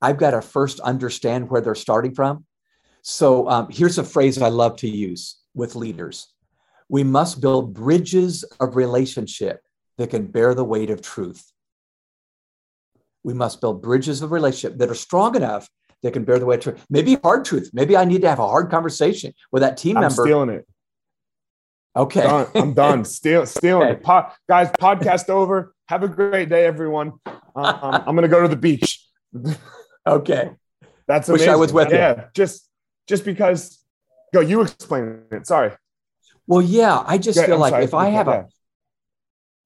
I've 0.00 0.18
got 0.18 0.32
to 0.32 0.42
first 0.42 0.80
understand 0.80 1.50
where 1.50 1.60
they're 1.60 1.74
starting 1.74 2.14
from. 2.14 2.44
So 3.02 3.48
um, 3.48 3.68
here's 3.70 3.98
a 3.98 4.04
phrase 4.04 4.40
I 4.40 4.48
love 4.48 4.76
to 4.78 4.88
use 4.88 5.38
with 5.54 5.74
leaders 5.74 6.32
we 6.88 7.02
must 7.02 7.40
build 7.40 7.74
bridges 7.74 8.44
of 8.60 8.76
relationship 8.76 9.60
that 9.98 10.10
can 10.10 10.26
bear 10.26 10.54
the 10.54 10.64
weight 10.64 10.90
of 10.90 11.02
truth. 11.02 11.52
We 13.26 13.34
must 13.34 13.60
build 13.60 13.82
bridges 13.82 14.22
of 14.22 14.30
relationship 14.30 14.78
that 14.78 14.88
are 14.88 14.94
strong 14.94 15.34
enough 15.34 15.68
that 16.04 16.12
can 16.12 16.22
bear 16.22 16.38
the 16.38 16.46
weight 16.46 16.64
of 16.64 16.74
truth. 16.74 16.86
Maybe 16.88 17.16
hard 17.16 17.44
truth. 17.44 17.70
Maybe 17.72 17.96
I 17.96 18.04
need 18.04 18.20
to 18.20 18.28
have 18.28 18.38
a 18.38 18.46
hard 18.46 18.70
conversation 18.70 19.32
with 19.50 19.62
that 19.62 19.76
team 19.76 19.94
member. 19.94 20.06
I'm 20.06 20.10
member. 20.12 20.22
Stealing 20.22 20.50
it. 20.50 20.68
Okay. 21.96 22.20
Done. 22.20 22.46
I'm 22.54 22.72
done. 22.72 23.04
Steal, 23.18 23.44
stealing 23.44 23.88
okay. 23.88 23.92
it. 23.94 24.04
Po- 24.04 24.28
guys, 24.48 24.70
podcast 24.70 25.28
over. 25.28 25.74
Have 25.88 26.04
a 26.04 26.08
great 26.08 26.48
day, 26.48 26.66
everyone. 26.66 27.14
Uh, 27.26 27.32
um, 27.56 27.94
I'm 28.06 28.14
going 28.14 28.22
to 28.22 28.28
go 28.28 28.42
to 28.42 28.48
the 28.48 28.54
beach. 28.54 29.04
okay. 30.06 30.52
That's 31.08 31.28
amazing. 31.28 31.48
Wish 31.48 31.52
I 31.52 31.56
was 31.56 31.72
with 31.72 31.90
yeah, 31.90 32.14
you. 32.16 32.22
just 32.32 32.70
just 33.08 33.24
because. 33.24 33.82
Go. 34.32 34.38
You 34.38 34.60
explain 34.60 35.22
it. 35.32 35.48
Sorry. 35.48 35.72
Well, 36.46 36.62
yeah. 36.62 37.02
I 37.04 37.18
just 37.18 37.44
feel 37.44 37.54
I'm 37.54 37.60
like 37.60 37.72
sorry. 37.72 37.84
if 37.84 37.92
I 37.92 38.10
have 38.10 38.28
yeah. 38.28 38.34
a 38.34 38.44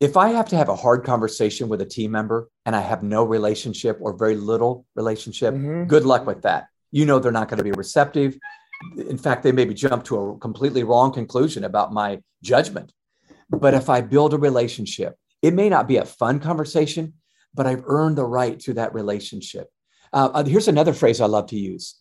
if 0.00 0.16
I 0.16 0.30
have 0.30 0.48
to 0.48 0.56
have 0.56 0.68
a 0.68 0.76
hard 0.76 1.04
conversation 1.04 1.68
with 1.68 1.80
a 1.82 1.86
team 1.86 2.10
member 2.10 2.48
and 2.64 2.74
I 2.74 2.80
have 2.80 3.02
no 3.02 3.22
relationship 3.22 3.98
or 4.00 4.16
very 4.16 4.36
little 4.36 4.86
relationship, 4.94 5.54
mm-hmm. 5.54 5.84
good 5.84 6.04
luck 6.04 6.26
with 6.26 6.42
that. 6.42 6.68
You 6.90 7.06
know 7.06 7.18
they're 7.18 7.30
not 7.30 7.48
going 7.48 7.58
to 7.58 7.64
be 7.64 7.72
receptive 7.72 8.36
in 8.96 9.18
fact, 9.18 9.42
they 9.42 9.52
maybe 9.52 9.74
jump 9.74 10.04
to 10.04 10.16
a 10.16 10.38
completely 10.38 10.84
wrong 10.84 11.12
conclusion 11.12 11.64
about 11.64 11.92
my 11.92 12.20
judgment. 12.42 12.92
But 13.50 13.74
if 13.74 13.88
I 13.88 14.00
build 14.00 14.34
a 14.34 14.38
relationship, 14.38 15.16
it 15.42 15.54
may 15.54 15.68
not 15.68 15.88
be 15.88 15.96
a 15.96 16.04
fun 16.04 16.40
conversation, 16.40 17.14
but 17.54 17.66
I've 17.66 17.82
earned 17.86 18.16
the 18.16 18.24
right 18.24 18.58
to 18.60 18.74
that 18.74 18.94
relationship. 18.94 19.68
Uh, 20.12 20.30
uh 20.32 20.44
here's 20.44 20.68
another 20.68 20.92
phrase 20.92 21.20
I 21.20 21.26
love 21.26 21.46
to 21.48 21.58
use 21.58 21.96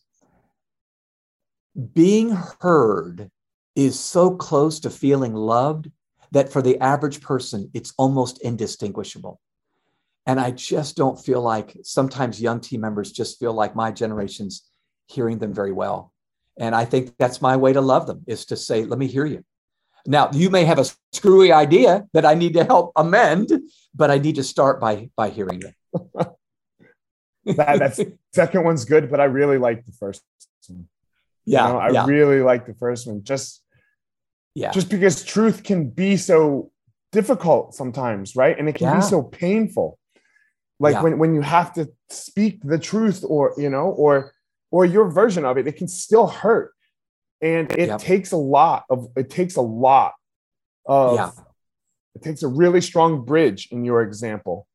being 1.94 2.36
heard 2.60 3.30
is 3.76 3.98
so 3.98 4.36
close 4.36 4.82
to 4.82 4.90
feeling 4.90 5.34
loved 5.34 5.90
that 6.32 6.52
for 6.52 6.62
the 6.62 6.80
average 6.80 7.22
person, 7.22 7.70
it's 7.74 7.94
almost 7.98 8.42
indistinguishable. 8.42 9.40
And 10.26 10.40
I 10.40 10.52
just 10.52 10.96
don't 10.96 11.20
feel 11.20 11.42
like 11.42 11.76
sometimes 11.84 12.42
young 12.42 12.60
team 12.60 12.82
members 12.82 13.12
just 13.12 13.40
feel 13.40 13.54
like 13.54 13.76
my 13.76 13.92
generation's 13.92 14.70
hearing 15.08 15.40
them 15.40 15.54
very 15.54 15.72
well. 15.72 16.14
And 16.60 16.76
I 16.76 16.86
think 16.86 17.16
that's 17.18 17.42
my 17.42 17.58
way 17.58 17.74
to 17.74 17.82
love 17.82 18.06
them 18.06 18.24
is 18.28 18.46
to 18.46 18.56
say, 18.56 18.84
let 18.84 19.00
me 19.00 19.08
hear 19.08 19.26
you. 19.26 19.44
Now, 20.06 20.30
you 20.34 20.50
may 20.50 20.66
have 20.66 20.80
a 20.80 20.86
screwy 21.14 21.52
idea 21.52 22.06
that 22.14 22.26
I 22.26 22.34
need 22.34 22.54
to 22.54 22.64
help 22.64 22.92
amend, 22.96 23.52
but 23.94 24.12
I 24.12 24.18
need 24.18 24.36
to 24.36 24.44
start 24.44 24.80
by 24.80 25.10
by 25.16 25.30
hearing 25.30 25.62
it. 25.62 25.76
that 27.58 27.80
that's 27.80 28.00
second 28.34 28.64
one's 28.64 28.86
good, 28.86 29.10
but 29.10 29.20
I 29.20 29.26
really 29.26 29.58
like 29.58 29.86
the 29.86 29.92
first 29.92 30.24
one. 30.68 30.88
Yeah, 31.46 31.68
you 31.68 31.74
know, 31.74 31.80
I 31.80 31.90
yeah. 31.90 32.06
really 32.06 32.42
like 32.42 32.66
the 32.66 32.74
first 32.76 33.08
one. 33.08 33.24
Just 33.24 33.62
yeah, 34.56 34.72
just 34.72 34.90
because 34.90 35.24
truth 35.24 35.64
can 35.64 35.90
be 35.90 36.18
so 36.18 36.72
difficult 37.12 37.76
sometimes, 37.76 38.36
right? 38.36 38.58
And 38.58 38.70
it 38.70 38.76
can 38.76 38.88
yeah. 38.88 38.96
be 38.96 39.02
so 39.02 39.22
painful. 39.22 39.98
Like 40.80 40.96
yeah. 40.96 41.04
when 41.04 41.20
when 41.20 41.34
you 41.34 41.42
have 41.42 41.74
to 41.74 41.90
speak 42.10 42.62
the 42.64 42.80
truth, 42.80 43.24
or 43.28 43.54
you 43.58 43.70
know, 43.70 43.86
or 43.86 44.34
or 44.72 44.86
your 44.86 45.10
version 45.10 45.46
of 45.46 45.58
it, 45.58 45.68
it 45.68 45.78
can 45.78 45.88
still 45.88 46.28
hurt. 46.28 46.74
And 47.42 47.72
it 47.72 47.88
yep. 47.88 48.00
takes 48.00 48.32
a 48.32 48.38
lot 48.38 48.84
of 48.90 49.10
it 49.16 49.30
takes 49.30 49.56
a 49.56 49.62
lot 49.62 50.14
of 50.86 51.16
yeah. 51.16 51.32
it 52.16 52.24
takes 52.24 52.44
a 52.44 52.48
really 52.48 52.82
strong 52.82 53.24
bridge 53.24 53.70
in 53.72 53.86
your 53.86 54.02
example 54.02 54.68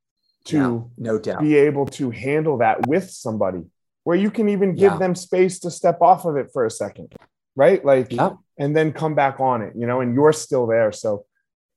to 0.45 0.57
yeah, 0.57 0.81
no 0.99 1.19
doubt 1.19 1.41
be 1.41 1.57
able 1.57 1.87
to 1.87 2.11
handle 2.11 2.59
that 2.59 2.87
with 2.87 3.11
somebody 3.11 3.63
where 4.05 4.17
you 4.17 4.31
can 4.31 4.49
even 4.49 4.75
give 4.75 4.93
yeah. 4.93 4.99
them 4.99 5.15
space 5.15 5.59
to 5.61 5.71
step 5.71 6.01
off 6.03 6.25
of 6.25 6.37
it 6.37 6.51
for 6.53 6.67
a 6.67 6.71
second 6.71 7.15
right 7.57 7.85
like 7.85 8.13
yeah. 8.13 8.31
And 8.59 8.77
then 8.77 8.93
come 8.93 9.14
back 9.14 9.40
on 9.40 9.62
it 9.62 9.73
you 9.77 9.87
know 9.87 10.01
and 10.01 10.14
you're 10.14 10.33
still 10.33 10.67
there 10.67 10.93
so 10.93 11.25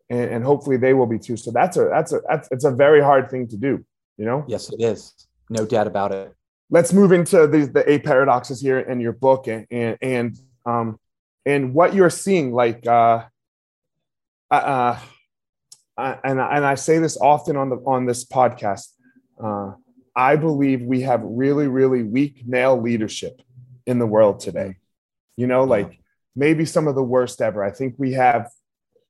and, 0.10 0.30
and 0.32 0.44
hopefully 0.44 0.78
they 0.78 0.94
will 0.94 1.08
be 1.08 1.20
too 1.20 1.38
so 1.38 1.52
that's 1.52 1.78
a 1.78 1.86
that's 1.86 2.14
a 2.14 2.22
that's 2.30 2.48
it's 2.52 2.66
a 2.66 2.72
very 2.72 3.02
hard 3.02 3.30
thing 3.30 3.48
to 3.48 3.58
do 3.58 3.84
you 4.18 4.26
know 4.26 4.44
yes 4.48 4.72
it 4.72 4.82
is 4.82 5.14
no 5.50 5.66
doubt 5.66 5.88
about 5.88 6.12
it 6.12 6.34
let's 6.70 6.94
move 6.94 7.12
into 7.12 7.48
the, 7.48 7.66
the 7.66 7.90
eight 7.90 8.04
paradoxes 8.04 8.62
here 8.62 8.80
in 8.80 9.00
your 9.00 9.14
book 9.14 9.48
and 9.48 9.66
and 9.72 9.98
and, 10.02 10.38
um, 10.66 11.00
and 11.46 11.74
what 11.74 11.94
you're 11.94 12.10
seeing 12.10 12.52
like 12.52 12.86
uh, 12.86 13.24
uh, 14.52 15.00
uh, 15.98 16.16
and, 16.24 16.40
and 16.40 16.66
I 16.66 16.76
say 16.76 17.00
this 17.00 17.18
often 17.20 17.56
on 17.56 17.70
the 17.70 17.78
on 17.78 18.06
this 18.06 18.26
podcast. 18.26 18.90
Uh, 19.42 19.74
I 20.16 20.36
believe 20.36 20.82
we 20.82 21.02
have 21.02 21.22
really, 21.24 21.68
really 21.68 22.04
weak 22.04 22.44
male 22.46 22.80
leadership 22.80 23.42
in 23.86 24.00
the 24.00 24.06
world 24.06 24.40
today. 24.40 24.78
You 25.38 25.48
know, 25.48 25.64
like 25.64 26.00
maybe 26.38 26.64
some 26.64 26.88
of 26.88 26.96
the 26.96 27.04
worst 27.04 27.42
ever. 27.42 27.64
I 27.64 27.72
think 27.72 27.96
we 27.98 28.14
have, 28.14 28.50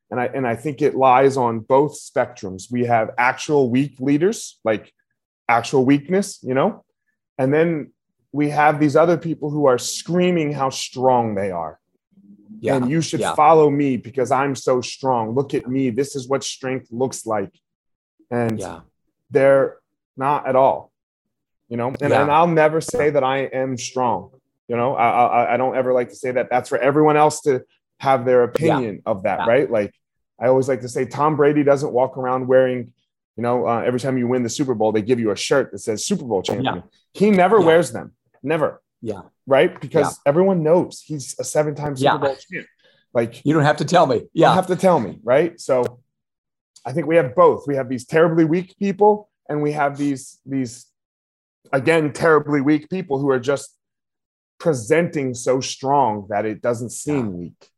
and 0.09 0.19
I 0.19 0.25
and 0.27 0.47
I 0.47 0.55
think 0.55 0.81
it 0.81 0.95
lies 0.95 1.37
on 1.37 1.59
both 1.59 1.99
spectrums. 1.99 2.71
We 2.71 2.85
have 2.85 3.11
actual 3.17 3.69
weak 3.69 3.99
leaders, 3.99 4.59
like 4.63 4.93
actual 5.47 5.85
weakness, 5.85 6.39
you 6.41 6.53
know, 6.53 6.85
and 7.37 7.53
then 7.53 7.91
we 8.31 8.49
have 8.49 8.79
these 8.79 8.95
other 8.95 9.17
people 9.17 9.49
who 9.51 9.65
are 9.65 9.77
screaming 9.77 10.53
how 10.53 10.69
strong 10.69 11.35
they 11.35 11.51
are. 11.51 11.79
Yeah, 12.59 12.77
and 12.77 12.89
you 12.89 13.01
should 13.01 13.19
yeah. 13.19 13.35
follow 13.35 13.69
me 13.69 13.97
because 13.97 14.31
I'm 14.31 14.55
so 14.55 14.81
strong. 14.81 15.35
Look 15.35 15.53
at 15.53 15.67
me. 15.67 15.91
This 15.91 16.15
is 16.15 16.27
what 16.27 16.43
strength 16.43 16.87
looks 16.89 17.25
like. 17.25 17.51
And 18.31 18.59
yeah. 18.59 18.81
they're 19.29 19.77
not 20.17 20.47
at 20.47 20.55
all, 20.55 20.91
you 21.69 21.77
know, 21.77 21.89
and, 22.01 22.09
yeah. 22.09 22.21
and 22.21 22.31
I'll 22.31 22.47
never 22.47 22.81
say 22.81 23.09
that 23.11 23.23
I 23.23 23.39
am 23.43 23.77
strong. 23.77 24.31
You 24.67 24.75
know, 24.75 24.95
I, 24.95 25.09
I, 25.09 25.53
I, 25.53 25.57
don't 25.57 25.77
ever 25.77 25.93
like 25.93 26.09
to 26.09 26.15
say 26.15 26.31
that 26.31 26.49
that's 26.49 26.67
for 26.67 26.77
everyone 26.77 27.15
else 27.15 27.41
to 27.41 27.63
have 27.99 28.25
their 28.25 28.43
opinion 28.43 29.01
of 29.05 29.23
that. 29.23 29.47
Right. 29.47 29.69
Like 29.71 29.93
I 30.39 30.47
always 30.47 30.67
like 30.67 30.81
to 30.81 30.89
say, 30.89 31.05
Tom 31.05 31.37
Brady 31.37 31.63
doesn't 31.63 31.93
walk 31.93 32.17
around 32.17 32.47
wearing 32.47 32.91
you 33.37 33.43
know, 33.43 33.67
uh, 33.67 33.81
every 33.85 33.99
time 33.99 34.17
you 34.17 34.27
win 34.27 34.41
the 34.41 34.49
Super 34.49 34.73
Bowl, 34.73 34.91
they 34.91 35.03
give 35.03 35.19
you 35.19 35.29
a 35.29 35.35
shirt 35.35 35.71
that 35.71 35.77
says 35.77 36.03
Super 36.03 36.25
Bowl 36.25 36.41
champion. 36.41 36.75
Yeah. 36.77 36.81
He 37.13 37.29
never 37.29 37.59
yeah. 37.59 37.65
wears 37.67 37.91
them. 37.91 38.13
Never. 38.41 38.81
Yeah. 38.99 39.21
Right? 39.45 39.79
Because 39.79 40.17
yeah. 40.17 40.29
everyone 40.29 40.63
knows 40.63 41.03
he's 41.05 41.35
a 41.39 41.43
seven-time 41.43 41.95
Super 41.95 42.17
Bowl 42.17 42.35
champion. 42.35 42.65
Like 43.13 43.45
you 43.45 43.53
don't 43.53 43.63
have 43.63 43.77
to 43.77 43.85
tell 43.85 44.07
me. 44.07 44.23
Yeah. 44.33 44.49
You 44.49 44.55
have 44.55 44.67
to 44.67 44.75
tell 44.75 44.99
me, 44.99 45.19
right? 45.23 45.59
So 45.61 45.99
I 46.83 46.91
think 46.93 47.05
we 47.05 47.15
have 47.15 47.35
both. 47.35 47.67
We 47.67 47.75
have 47.75 47.89
these 47.89 48.05
terribly 48.05 48.43
weak 48.43 48.75
people, 48.79 49.29
and 49.47 49.61
we 49.61 49.71
have 49.71 49.97
these 49.97 50.39
these 50.45 50.87
again 51.71 52.13
terribly 52.13 52.61
weak 52.61 52.89
people 52.89 53.19
who 53.19 53.29
are 53.29 53.39
just 53.39 53.76
presenting 54.59 55.33
so 55.33 55.59
strong 55.61 56.27
that 56.29 56.45
it 56.45 56.61
doesn't 56.61 56.89
seem 56.91 57.33
weak. 57.37 57.69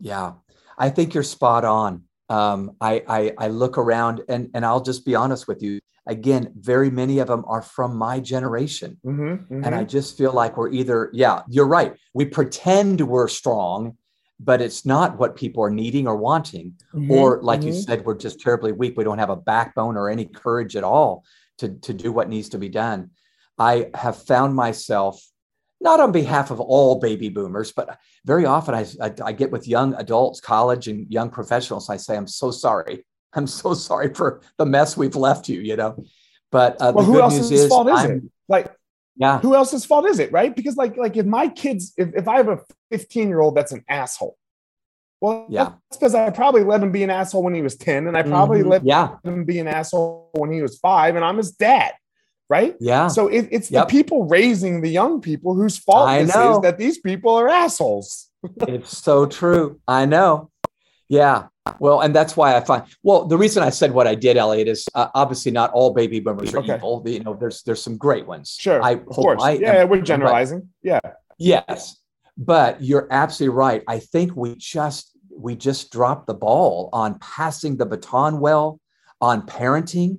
Yeah. 0.00 0.32
I 0.76 0.90
think 0.90 1.14
you're 1.14 1.22
spot 1.22 1.64
on. 1.64 2.04
um, 2.28 2.76
I, 2.80 3.02
I, 3.06 3.32
I 3.38 3.48
look 3.48 3.78
around 3.78 4.22
and, 4.28 4.50
and 4.54 4.64
I'll 4.64 4.80
just 4.82 5.04
be 5.04 5.14
honest 5.14 5.46
with 5.46 5.62
you. 5.62 5.80
Again, 6.06 6.52
very 6.58 6.90
many 6.90 7.18
of 7.20 7.28
them 7.28 7.44
are 7.46 7.62
from 7.62 7.96
my 7.96 8.20
generation. 8.20 8.98
Mm-hmm, 9.04 9.64
And 9.64 9.74
I 9.74 9.84
just 9.84 10.18
feel 10.18 10.32
like 10.32 10.56
we're 10.56 10.70
either, 10.70 11.10
yeah, 11.12 11.42
you're 11.48 11.66
right. 11.66 11.94
We 12.12 12.24
pretend 12.26 13.00
we're 13.00 13.28
strong, 13.28 13.96
but 14.40 14.60
it's 14.60 14.84
not 14.84 15.16
what 15.18 15.36
people 15.36 15.62
are 15.64 15.70
needing 15.70 16.06
or 16.06 16.16
wanting. 16.16 16.74
mm-hmm, 16.94 17.10
Or, 17.10 17.40
like 17.42 17.62
you 17.62 17.72
said, 17.72 18.04
we're 18.04 18.16
just 18.16 18.40
terribly 18.40 18.72
weak. 18.72 18.96
We 18.96 19.04
don't 19.04 19.18
have 19.18 19.30
a 19.30 19.36
backbone 19.36 19.96
or 19.96 20.10
any 20.10 20.26
courage 20.26 20.76
at 20.76 20.84
all 20.84 21.24
to, 21.58 21.68
to 21.68 21.94
do 21.94 22.10
what 22.12 22.28
needs 22.28 22.50
to 22.50 22.58
be 22.58 22.68
done. 22.68 23.10
I 23.58 23.90
have 23.94 24.22
found 24.24 24.54
myself, 24.54 25.24
not 25.84 26.00
on 26.00 26.10
behalf 26.10 26.50
of 26.50 26.58
all 26.60 26.98
baby 26.98 27.28
boomers, 27.28 27.70
but 27.70 27.98
very 28.24 28.46
often 28.46 28.74
I, 28.74 28.86
I, 29.00 29.12
I 29.26 29.32
get 29.32 29.52
with 29.52 29.68
young 29.68 29.94
adults, 29.94 30.40
college 30.40 30.88
and 30.88 31.06
young 31.12 31.30
professionals. 31.30 31.90
I 31.90 31.98
say, 31.98 32.16
I'm 32.16 32.26
so 32.26 32.50
sorry. 32.50 33.04
I'm 33.34 33.46
so 33.46 33.74
sorry 33.88 34.12
for 34.12 34.40
the 34.58 34.66
mess 34.66 34.96
we've 34.96 35.14
left 35.14 35.48
you, 35.48 35.60
you 35.60 35.76
know. 35.76 36.02
But 36.50 36.80
uh, 36.80 36.92
well, 36.94 37.04
the 37.04 37.04
who 37.04 37.12
good 37.12 37.22
else's 37.22 37.50
news 37.50 37.60
is, 37.60 37.68
fault 37.68 37.88
is 37.88 37.98
I'm- 37.98 38.10
it? 38.10 38.22
Like, 38.48 38.74
yeah, 39.16 39.38
who 39.38 39.54
else's 39.54 39.84
fault 39.84 40.06
is 40.08 40.18
it, 40.18 40.32
right? 40.32 40.54
Because 40.56 40.76
like, 40.76 40.96
like 40.96 41.16
if 41.16 41.24
my 41.24 41.46
kids, 41.48 41.92
if, 41.96 42.08
if 42.16 42.26
I 42.26 42.38
have 42.38 42.48
a 42.48 42.58
15 42.90 43.28
year 43.28 43.40
old 43.40 43.54
that's 43.54 43.70
an 43.72 43.84
asshole, 43.88 44.36
well, 45.20 45.46
Yeah. 45.48 45.64
that's 45.88 45.98
because 45.98 46.14
I 46.16 46.30
probably 46.30 46.64
let 46.64 46.82
him 46.82 46.90
be 46.90 47.04
an 47.04 47.10
asshole 47.10 47.42
when 47.44 47.54
he 47.54 47.62
was 47.62 47.76
10, 47.76 48.08
and 48.08 48.16
I 48.16 48.22
probably 48.22 48.60
Mhm. 48.62 48.70
let 48.70 48.84
yeah, 48.84 49.16
him 49.22 49.44
be 49.44 49.60
an 49.60 49.68
asshole 49.68 50.30
when 50.32 50.50
he 50.50 50.62
was 50.62 50.78
five, 50.78 51.14
and 51.16 51.24
I'm 51.24 51.36
his 51.36 51.52
dad, 51.52 51.92
right? 52.48 52.74
yeah. 52.80 53.08
So 53.08 53.28
it, 53.28 53.48
it's 53.50 53.70
Yep. 53.70 53.88
the 53.88 53.90
people 53.92 54.24
raising 54.26 54.80
the 54.82 54.90
young 54.90 55.20
people 55.20 55.54
whose 55.54 55.78
fault 55.78 56.08
I 56.08 56.22
this 56.24 56.34
know. 56.34 56.56
is 56.56 56.60
that 56.62 56.78
these 56.78 56.98
people 56.98 57.34
are 57.34 57.48
assholes. 57.48 58.28
it's 58.68 58.96
so 58.98 59.26
true. 59.26 59.80
I 59.88 60.04
know. 60.06 60.50
Yeah. 61.08 61.48
Well, 61.78 62.00
and 62.02 62.14
that's 62.14 62.36
why 62.36 62.56
I 62.56 62.60
find. 62.60 62.84
Well, 63.02 63.24
the 63.24 63.38
reason 63.38 63.62
I 63.62 63.70
said 63.70 63.92
what 63.92 64.06
I 64.06 64.14
did, 64.14 64.36
Elliot, 64.36 64.68
is 64.68 64.86
uh, 64.94 65.08
obviously 65.14 65.50
not 65.50 65.70
all 65.72 65.94
baby 65.94 66.20
boomers 66.20 66.52
are 66.54 66.58
Okay. 66.58 66.74
evil. 66.76 67.02
You 67.06 67.20
know, 67.20 67.34
there's 67.34 67.62
there's 67.62 67.82
some 67.82 67.96
great 67.96 68.26
ones. 68.26 68.54
Sure, 68.58 68.82
I 68.82 68.90
of 68.92 69.06
course. 69.06 69.42
I 69.42 69.52
yeah, 69.52 69.72
am- 69.82 69.88
we're 69.88 70.02
generalizing. 70.02 70.68
Yeah, 70.82 71.00
Yes, 71.38 71.96
but 72.36 72.82
you're 72.82 73.08
absolutely 73.10 73.56
right. 73.56 73.82
I 73.88 73.98
think 73.98 74.36
we 74.36 74.56
just 74.56 75.10
we 75.36 75.56
just 75.56 75.90
dropped 75.90 76.26
the 76.26 76.34
ball 76.34 76.90
on 76.92 77.18
passing 77.18 77.76
the 77.78 77.86
baton 77.86 78.40
well 78.40 78.78
on 79.22 79.42
parenting. 79.46 80.18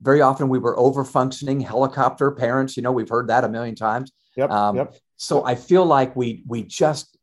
Very 0.00 0.20
often 0.20 0.48
we 0.48 0.58
were 0.58 0.78
over 0.78 1.04
functioning 1.04 1.60
helicopter 1.60 2.30
parents. 2.30 2.76
You 2.76 2.82
know, 2.82 2.92
we've 2.92 3.08
heard 3.08 3.28
that 3.28 3.44
a 3.44 3.48
million 3.48 3.74
times. 3.74 4.12
yep, 4.36 4.50
Um, 4.50 4.76
yep. 4.76 4.96
so 5.16 5.44
I 5.44 5.54
feel 5.54 5.84
like 5.86 6.14
we 6.16 6.42
we 6.46 6.62
just 6.62 7.16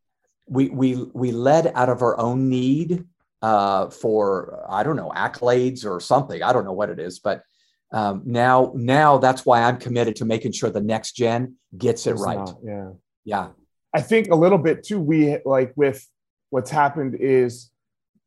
we 0.47 0.69
we 0.69 0.95
we 1.13 1.31
led 1.31 1.71
out 1.75 1.89
of 1.89 2.01
our 2.01 2.19
own 2.19 2.49
need 2.49 3.05
uh, 3.41 3.89
for 3.89 4.65
I 4.69 4.84
don't 4.84 4.95
know 4.95 5.12
accolades 5.15 5.86
or 5.86 5.99
something. 5.99 6.41
I 6.41 6.53
don't 6.53 6.65
know 6.65 6.73
what 6.73 6.89
it 6.89 6.99
is, 6.99 7.19
but 7.19 7.43
um, 7.91 8.21
now 8.25 8.71
now 8.75 9.17
that's 9.17 9.45
why 9.45 9.63
I'm 9.63 9.77
committed 9.77 10.15
to 10.17 10.25
making 10.25 10.53
sure 10.53 10.69
the 10.69 10.81
next 10.81 11.13
gen 11.13 11.55
gets 11.77 12.07
it 12.07 12.12
It's 12.12 12.21
right. 12.21 12.38
not, 12.38 12.55
yeah. 12.63 12.91
Yeah, 13.23 13.49
I 13.93 14.01
think 14.01 14.29
a 14.29 14.36
little 14.36 14.57
bit 14.57 14.84
too. 14.84 14.99
We 14.99 15.38
like 15.45 15.73
with 15.75 16.07
what's 16.49 16.71
happened 16.71 17.15
is 17.15 17.69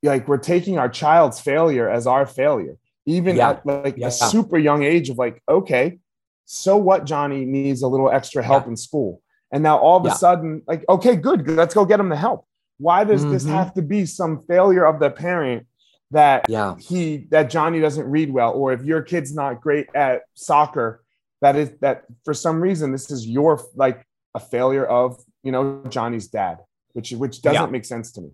like 0.03 0.29
we're 0.29 0.39
taking 0.39 0.79
our 0.79 0.89
child's 0.89 1.41
failure 1.41 1.89
as 1.89 2.07
our 2.07 2.27
failure, 2.27 2.77
even 3.07 3.37
Yeah. 3.37 3.51
at 3.51 3.67
like 3.67 3.97
Yeah. 3.97 4.09
a 4.09 4.11
super 4.11 4.59
young 4.59 4.83
age 4.83 5.11
of 5.11 5.19
like, 5.19 5.43
okay, 5.49 5.99
so 6.45 6.77
what? 6.77 7.05
Johnny 7.05 7.45
needs 7.45 7.83
a 7.83 7.89
little 7.89 8.11
extra 8.11 8.43
help 8.43 8.65
Yeah. 8.65 8.71
in 8.71 8.77
school, 8.77 9.21
and 9.51 9.63
now 9.63 9.79
all 9.79 9.99
of 9.99 10.07
a 10.07 10.11
sudden, 10.15 10.63
like, 10.67 10.85
okay, 10.89 11.17
good, 11.17 11.45
good, 11.45 11.57
let's 11.57 11.75
go 11.75 11.85
get 11.85 12.01
him 12.01 12.09
the 12.09 12.17
help. 12.17 12.47
Why 12.79 13.05
does 13.05 13.25
this 13.25 13.45
Mhm. 13.45 13.51
have 13.51 13.75
to 13.75 13.83
be 13.83 14.05
some 14.05 14.43
failure 14.49 14.85
of 14.85 14.99
the 15.01 15.11
parent 15.11 15.67
that 16.11 16.45
yeah, 16.49 16.77
he 16.79 17.27
that 17.31 17.51
Johnny 17.51 17.81
doesn't 17.81 18.09
read 18.11 18.33
well, 18.33 18.53
or 18.53 18.73
if 18.73 18.83
your 18.85 19.03
kid's 19.03 19.35
not 19.35 19.61
great 19.61 19.87
at 19.95 20.23
soccer, 20.35 21.03
that 21.41 21.57
is 21.57 21.71
that 21.81 22.05
for 22.25 22.35
some 22.35 22.61
reason 22.61 22.93
this 22.93 23.11
is 23.11 23.27
your 23.27 23.61
like 23.75 24.07
a 24.35 24.41
failure 24.41 24.85
of 24.85 25.19
you 25.43 25.53
know 25.53 25.83
Johnny's 25.89 26.29
dad, 26.29 26.59
which 26.93 27.13
which 27.13 27.43
doesn't 27.43 27.71
make 27.73 27.85
sense 27.85 28.13
to 28.13 28.21
me. 28.23 28.31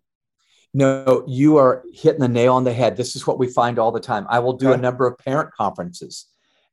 No, 0.73 1.25
you 1.27 1.57
are 1.57 1.83
hitting 1.93 2.21
the 2.21 2.29
nail 2.29 2.55
on 2.55 2.65
the 2.65 2.73
head. 2.73 2.97
This 2.97 3.17
is 3.17 3.27
what 3.27 3.39
we 3.39 3.49
find 3.49 3.79
all 3.79 3.91
the 3.91 3.99
time. 3.99 4.27
I 4.29 4.39
will 4.39 4.53
do 4.53 4.73
a 4.73 4.77
number 4.77 5.07
of 5.07 5.19
parent 5.19 5.53
conferences, 5.53 6.27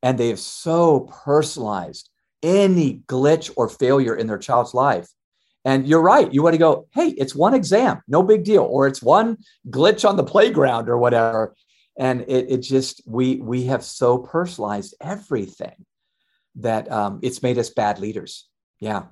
and 0.04 0.18
they 0.18 0.30
have 0.30 0.40
so 0.40 1.10
personalized 1.26 2.10
any 2.44 3.02
glitch 3.08 3.52
or 3.56 3.68
failure 3.68 4.16
in 4.16 4.28
their 4.28 4.38
child's 4.38 4.76
life. 4.76 5.08
And 5.66 5.88
you're 5.88 6.02
right. 6.02 6.32
You 6.32 6.44
want 6.44 6.54
to 6.54 6.60
go, 6.60 6.88
hey, 6.94 7.10
it's 7.10 7.36
one 7.36 7.54
exam, 7.54 8.02
no 8.08 8.22
big 8.24 8.44
deal, 8.44 8.64
or 8.64 8.88
it's 8.88 9.02
one 9.02 9.38
glitch 9.70 10.08
on 10.08 10.16
the 10.16 10.24
playground 10.24 10.88
or 10.90 10.98
whatever. 10.98 11.56
And 11.98 12.22
it, 12.22 12.52
it 12.52 12.58
just 12.60 13.02
we 13.08 13.38
we 13.38 13.66
have 13.66 13.84
so 13.84 14.20
personalized 14.20 14.96
everything 15.02 15.86
that 16.58 16.92
um, 16.92 17.20
it's 17.22 17.42
made 17.42 17.58
us 17.58 17.70
bad 17.70 18.00
leaders. 18.00 18.48
Yeah. 18.80 19.06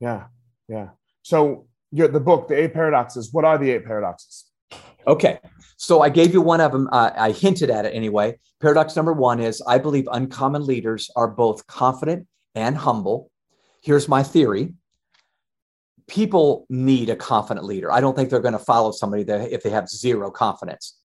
Yeah, 0.00 0.24
yeah. 0.68 0.88
So 1.22 1.66
your 1.96 2.08
the 2.08 2.20
book, 2.20 2.48
the 2.48 2.54
eight 2.54 2.74
paradoxes. 2.74 3.32
What 3.32 3.44
are 3.44 3.58
the 3.58 3.70
eight 3.70 3.84
paradoxes? 3.84 4.44
Okay. 5.06 5.38
So 5.76 6.02
I 6.02 6.08
gave 6.08 6.32
you 6.32 6.40
one 6.40 6.60
of 6.60 6.72
them. 6.72 6.88
Uh, 6.90 7.10
I 7.16 7.32
hinted 7.32 7.70
at 7.70 7.84
it 7.84 7.90
anyway. 7.90 8.38
Paradox 8.60 8.96
number 8.96 9.12
one 9.12 9.40
is 9.40 9.62
I 9.66 9.78
believe 9.78 10.08
uncommon 10.10 10.64
leaders 10.64 11.10
are 11.16 11.28
both 11.28 11.66
confident 11.66 12.26
and 12.54 12.76
humble. 12.76 13.30
Here's 13.82 14.08
my 14.08 14.22
theory 14.22 14.74
people 16.08 16.66
need 16.68 17.10
a 17.10 17.16
confident 17.16 17.66
leader. 17.66 17.90
I 17.90 18.00
don't 18.00 18.14
think 18.14 18.30
they're 18.30 18.40
going 18.40 18.52
to 18.52 18.60
follow 18.60 18.92
somebody 18.92 19.24
that 19.24 19.50
if 19.50 19.62
they 19.62 19.70
have 19.70 19.88
zero 19.88 20.30
confidence. 20.30 20.96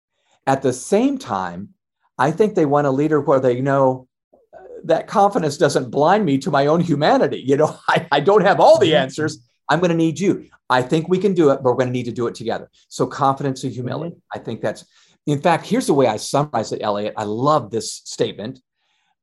At 0.45 0.61
the 0.61 0.73
same 0.73 1.17
time, 1.17 1.69
I 2.17 2.31
think 2.31 2.53
they 2.53 2.65
want 2.65 2.85
a 2.85 2.91
leader 2.91 3.19
where 3.19 3.39
they 3.39 3.61
know 3.61 4.07
uh, 4.33 4.57
that 4.83 5.07
confidence 5.07 5.57
doesn't 5.57 5.89
blind 5.89 6.25
me 6.25 6.37
to 6.39 6.51
my 6.51 6.67
own 6.67 6.81
humanity. 6.81 7.43
You 7.43 7.57
know, 7.57 7.77
I, 7.87 8.07
I 8.11 8.19
don't 8.19 8.43
have 8.43 8.59
all 8.59 8.77
the 8.77 8.95
answers. 8.95 9.39
I'm 9.71 9.79
going 9.79 9.89
to 9.89 9.95
need 9.95 10.19
you. 10.19 10.49
I 10.69 10.81
think 10.81 11.07
we 11.07 11.17
can 11.17 11.33
do 11.33 11.49
it, 11.51 11.63
but 11.63 11.63
we're 11.63 11.75
going 11.75 11.87
to 11.87 11.93
need 11.93 12.05
to 12.05 12.11
do 12.11 12.27
it 12.27 12.35
together. 12.35 12.69
So 12.89 13.07
confidence 13.07 13.63
and 13.63 13.71
humility. 13.71 14.17
I 14.33 14.39
think 14.39 14.59
that's, 14.59 14.85
in 15.25 15.41
fact, 15.41 15.65
here's 15.65 15.87
the 15.87 15.93
way 15.93 16.07
I 16.07 16.17
summarize 16.17 16.73
it, 16.73 16.81
Elliot. 16.81 17.13
I 17.15 17.23
love 17.23 17.71
this 17.71 17.93
statement. 18.03 18.59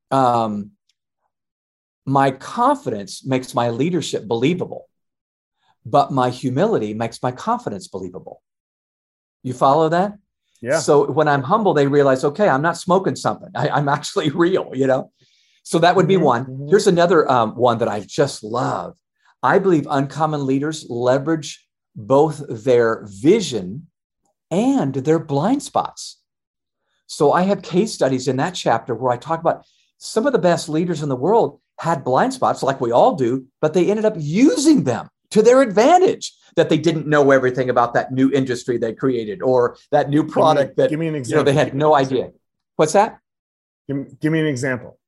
Um, 0.09 0.71
my 2.07 2.31
confidence 2.31 3.23
makes 3.23 3.53
my 3.53 3.69
leadership 3.69 4.27
believable, 4.27 4.89
but 5.85 6.11
my 6.11 6.31
humility 6.31 6.95
makes 6.95 7.21
my 7.21 7.31
confidence 7.31 7.87
believable. 7.87 8.41
You 9.43 9.53
follow 9.53 9.89
that? 9.89 10.17
Yeah. 10.61 10.79
So 10.79 11.11
when 11.11 11.27
I'm 11.27 11.43
humble, 11.43 11.75
they 11.75 11.85
realize, 11.85 12.23
okay, 12.23 12.49
I'm 12.49 12.63
not 12.63 12.75
smoking 12.75 13.15
something. 13.15 13.49
I, 13.53 13.69
I'm 13.69 13.87
actually 13.87 14.29
real, 14.45 14.71
you 14.73 14.87
know? 14.87 15.11
So 15.61 15.77
that 15.77 15.95
would 15.95 16.07
be 16.07 16.15
Mhm, 16.15 16.21
one. 16.21 16.45
mhm. 16.45 16.69
Here's 16.71 16.87
another 16.87 17.29
um, 17.29 17.55
one 17.55 17.77
that 17.77 17.87
I 17.87 17.99
just 17.99 18.43
love. 18.43 18.97
I 19.41 19.59
believe 19.59 19.87
uncommon 19.89 20.45
leaders 20.45 20.85
leverage 20.89 21.65
both 21.95 22.43
their 22.49 23.05
vision 23.05 23.87
and 24.51 24.93
their 24.93 25.19
blind 25.19 25.63
spots. 25.63 26.21
So 27.07 27.31
I 27.31 27.43
have 27.43 27.61
case 27.61 27.93
studies 27.93 28.27
in 28.27 28.37
that 28.37 28.55
chapter 28.55 28.93
where 28.93 29.11
I 29.11 29.17
talk 29.17 29.39
about 29.39 29.65
some 29.97 30.27
of 30.27 30.33
the 30.33 30.39
best 30.39 30.69
leaders 30.69 31.01
in 31.01 31.09
the 31.09 31.15
world 31.15 31.59
had 31.79 32.03
blind 32.03 32.33
spots, 32.33 32.61
like 32.61 32.81
we 32.81 32.91
all 32.91 33.15
do, 33.15 33.45
but 33.61 33.73
they 33.73 33.89
ended 33.89 34.05
up 34.05 34.13
using 34.17 34.83
them 34.83 35.09
to 35.31 35.41
their 35.41 35.61
advantage. 35.61 36.33
That 36.55 36.67
they 36.67 36.77
didn't 36.77 37.07
know 37.07 37.31
everything 37.31 37.69
about 37.69 37.93
that 37.93 38.11
new 38.11 38.31
industry 38.31 38.77
they 38.77 38.93
created 38.93 39.41
or 39.41 39.77
that 39.91 40.09
new 40.09 40.25
product 40.25 40.75
give 40.75 40.77
me, 40.77 40.83
that 40.83 40.89
give 40.89 40.99
me 40.99 41.07
an 41.07 41.23
you 41.23 41.35
know 41.35 41.43
they 41.43 41.53
had 41.53 41.73
no 41.73 41.95
idea. 41.95 42.31
What's 42.75 42.93
that? 42.93 43.19
Give, 43.87 43.97
me- 43.97 44.05
give 44.19 44.33
me 44.33 44.39
an 44.39 44.47
example. 44.47 44.99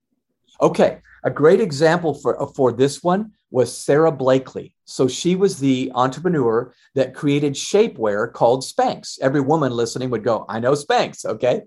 Okay, 0.61 0.99
a 1.23 1.29
great 1.29 1.59
example 1.59 2.13
for 2.13 2.47
for 2.55 2.71
this 2.71 3.03
one 3.03 3.31
was 3.51 3.77
Sara 3.77 4.11
Blakely. 4.11 4.73
So 4.85 5.07
she 5.07 5.35
was 5.35 5.59
the 5.59 5.91
entrepreneur 5.93 6.73
that 6.95 7.13
created 7.13 7.53
shapewear 7.53 8.31
called 8.31 8.63
Spanx. 8.63 9.19
Every 9.21 9.41
woman 9.41 9.73
listening 9.73 10.09
would 10.09 10.23
go, 10.23 10.45
"I 10.49 10.59
know 10.59 10.71
Spanx." 10.71 11.25
Okay, 11.25 11.63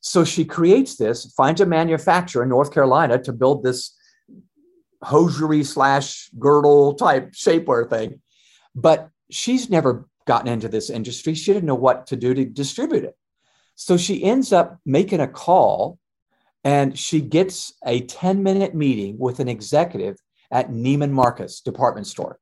so 0.00 0.24
she 0.24 0.44
creates 0.44 0.96
this, 0.96 1.32
finds 1.32 1.60
a 1.60 1.66
manufacturer 1.66 2.42
in 2.42 2.48
North 2.48 2.72
Carolina 2.72 3.22
to 3.22 3.32
build 3.32 3.62
this 3.62 3.96
hosiery 5.02 5.64
slash 5.64 6.30
girdle 6.38 6.94
type 6.94 7.32
shapewear 7.32 7.88
thing, 7.88 8.20
but 8.74 9.08
she's 9.30 9.70
never 9.70 10.08
gotten 10.26 10.48
into 10.48 10.68
this 10.68 10.90
industry. 10.90 11.34
She 11.34 11.52
didn't 11.52 11.66
know 11.66 11.74
what 11.74 12.06
to 12.08 12.16
do 12.16 12.34
to 12.34 12.44
distribute 12.44 13.04
it. 13.04 13.16
So 13.74 13.96
she 13.96 14.22
ends 14.22 14.52
up 14.52 14.78
making 14.84 15.20
a 15.20 15.28
call 15.28 15.98
and 16.64 16.96
she 16.96 17.20
gets 17.20 17.72
a 17.84 18.00
10 18.02 18.42
minute 18.42 18.74
meeting 18.74 19.18
with 19.18 19.40
an 19.40 19.48
executive 19.48 20.16
at 20.52 20.70
Neiman 20.70 21.10
Marcus 21.10 21.60
department 21.60 22.06
store. 22.06 22.38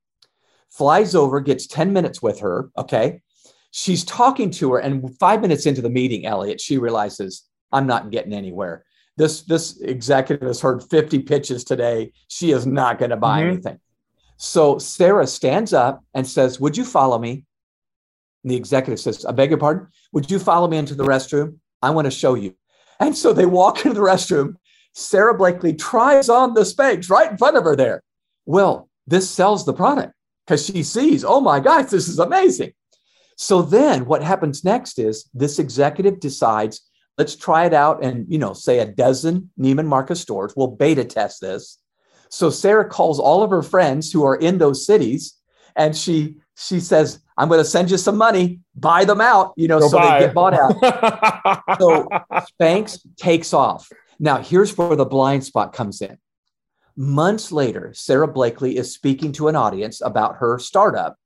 Flies 0.68 1.14
over, 1.14 1.40
gets 1.40 1.66
10 1.66 1.92
minutes 1.92 2.20
with 2.20 2.40
her. 2.40 2.70
Okay. 2.76 3.22
She's 3.70 4.04
talking 4.04 4.50
to 4.52 4.72
her, 4.72 4.78
and 4.80 5.16
five 5.18 5.40
minutes 5.40 5.64
into 5.64 5.80
the 5.80 5.90
meeting, 5.90 6.26
Elliot, 6.26 6.60
she 6.60 6.76
realizes 6.78 7.44
I'm 7.72 7.86
not 7.86 8.10
getting 8.10 8.32
anywhere. 8.32 8.84
This, 9.16 9.42
this 9.42 9.80
executive 9.80 10.46
has 10.46 10.60
heard 10.60 10.82
50 10.82 11.20
pitches 11.20 11.62
today. 11.62 12.12
She 12.28 12.50
is 12.50 12.66
not 12.66 12.98
going 12.98 13.10
to 13.10 13.16
buy 13.16 13.42
Mhm. 13.42 13.46
anything. 13.52 13.80
So 14.38 14.78
Sara 14.78 15.26
stands 15.26 15.72
up 15.72 16.02
and 16.14 16.26
says, 16.26 16.58
Would 16.58 16.76
you 16.76 16.84
follow 16.84 17.18
me? 17.18 17.44
And 18.42 18.50
the 18.50 18.56
executive 18.56 18.98
says, 18.98 19.24
I 19.24 19.32
beg 19.32 19.50
your 19.50 19.58
pardon, 19.58 19.88
would 20.12 20.30
you 20.30 20.38
follow 20.38 20.66
me 20.66 20.78
into 20.78 20.94
the 20.94 21.04
restroom? 21.04 21.58
I 21.82 21.90
want 21.90 22.06
to 22.06 22.10
show 22.10 22.34
you. 22.34 22.54
And 22.98 23.16
so 23.16 23.32
they 23.32 23.46
walk 23.46 23.84
into 23.84 23.94
the 23.94 24.00
restroom. 24.06 24.56
Sara 24.92 25.36
Blakely 25.36 25.74
tries 25.74 26.28
on 26.28 26.54
the 26.54 26.62
Spanx 26.62 27.10
right 27.10 27.30
in 27.30 27.38
front 27.38 27.56
of 27.56 27.64
her 27.64 27.76
there. 27.76 28.02
Well, 28.46 28.88
this 29.06 29.30
sells 29.30 29.64
the 29.64 29.72
product 29.72 30.12
because 30.46 30.66
she 30.66 30.82
sees, 30.82 31.24
oh 31.24 31.40
my 31.40 31.60
gosh, 31.60 31.90
this 31.90 32.08
is 32.08 32.18
amazing. 32.18 32.72
So 33.36 33.62
then 33.62 34.04
what 34.04 34.22
happens 34.22 34.64
next 34.64 34.98
is 34.98 35.28
this 35.32 35.58
executive 35.58 36.20
decides, 36.20 36.82
let's 37.16 37.36
try 37.36 37.66
it 37.66 37.72
out 37.72 38.04
and, 38.04 38.26
you 38.28 38.38
know, 38.38 38.52
say 38.52 38.80
a 38.80 38.86
dozen 38.86 39.50
Neiman 39.58 39.86
Marcus 39.86 40.20
stores. 40.20 40.52
We'll 40.56 40.68
beta 40.68 41.04
test 41.04 41.40
this. 41.40 41.78
So 42.28 42.50
Sara 42.50 42.88
calls 42.88 43.18
all 43.18 43.42
of 43.42 43.50
her 43.50 43.62
friends 43.62 44.12
who 44.12 44.24
are 44.24 44.36
in 44.36 44.58
those 44.58 44.84
cities 44.86 45.36
and 45.76 45.96
she 45.96 46.36
she 46.56 46.78
says, 46.78 47.20
I'm 47.38 47.48
going 47.48 47.60
to 47.60 47.64
send 47.64 47.90
you 47.90 47.96
some 47.96 48.18
money, 48.18 48.60
buy 48.74 49.06
them 49.06 49.20
out, 49.20 49.54
you 49.56 49.66
know, 49.66 49.78
Go 49.78 49.88
so 49.88 49.98
buy. 49.98 50.18
they 50.18 50.26
get 50.26 50.34
bought 50.34 50.52
out. 50.52 50.74
so 51.80 52.06
Spanx 52.60 53.00
takes 53.16 53.54
off. 53.54 53.88
Now, 54.22 54.38
here's 54.38 54.76
where 54.76 54.94
the 54.94 55.06
blind 55.06 55.44
spot 55.44 55.72
comes 55.72 56.02
in. 56.02 56.18
Months 56.94 57.50
later, 57.50 57.92
Sara 57.94 58.28
Blakely 58.28 58.76
is 58.76 58.92
speaking 58.92 59.32
to 59.32 59.48
an 59.48 59.56
audience 59.56 60.02
about 60.02 60.36
her 60.36 60.58
startup. 60.58 61.16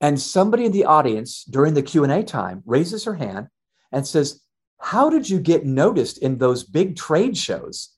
And 0.00 0.20
somebody 0.20 0.64
in 0.64 0.72
the 0.72 0.84
audience 0.84 1.44
during 1.44 1.74
the 1.74 1.82
Q&A 1.82 2.24
time 2.24 2.62
raises 2.66 3.04
her 3.04 3.14
hand 3.14 3.46
and 3.92 4.04
says, 4.04 4.42
how 4.80 5.10
did 5.10 5.30
you 5.30 5.38
get 5.38 5.64
noticed 5.64 6.18
in 6.18 6.38
those 6.38 6.64
big 6.64 6.96
trade 6.96 7.36
shows? 7.36 7.90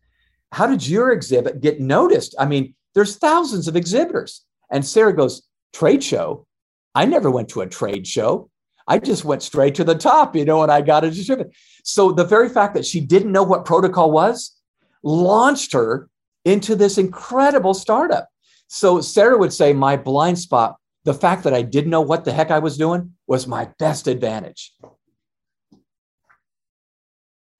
How 0.52 0.66
did 0.66 0.86
your 0.86 1.12
exhibit 1.12 1.60
get 1.60 1.80
noticed? 1.80 2.34
I 2.38 2.46
mean, 2.46 2.74
there's 2.94 3.16
thousands 3.16 3.68
of 3.68 3.76
exhibitors. 3.76 4.44
And 4.70 4.84
Sara 4.84 5.16
goes, 5.16 5.48
trade 5.72 6.02
show? 6.02 6.46
I 6.94 7.06
never 7.06 7.30
went 7.30 7.50
to 7.50 7.60
a 7.60 7.66
trade 7.66 8.06
show. 8.06 8.50
I 8.86 8.98
just 8.98 9.24
went 9.24 9.42
straight 9.42 9.74
to 9.76 9.84
the 9.84 9.94
top, 9.94 10.34
you 10.34 10.44
know, 10.44 10.62
and 10.62 10.72
I 10.72 10.80
got 10.80 11.04
a 11.04 11.10
distributor. 11.10 11.50
So 11.84 12.12
the 12.12 12.24
very 12.24 12.48
fact 12.48 12.74
that 12.74 12.86
she 12.86 13.00
didn't 13.00 13.32
know 13.32 13.42
what 13.42 13.64
protocol 13.64 14.10
was 14.10 14.56
launched 15.02 15.72
her 15.72 16.08
into 16.44 16.74
this 16.74 16.98
incredible 16.98 17.74
startup. 17.74 18.28
So 18.68 19.00
Sara 19.00 19.36
would 19.36 19.52
say, 19.52 19.72
my 19.72 19.96
blind 19.96 20.38
spot, 20.38 20.76
the 21.04 21.14
fact 21.14 21.44
that 21.44 21.54
I 21.54 21.62
didn't 21.62 21.90
know 21.90 22.00
what 22.00 22.24
the 22.24 22.32
heck 22.32 22.50
I 22.50 22.58
was 22.58 22.76
doing 22.76 23.14
was 23.26 23.46
my 23.46 23.68
best 23.78 24.06
advantage. 24.06 24.72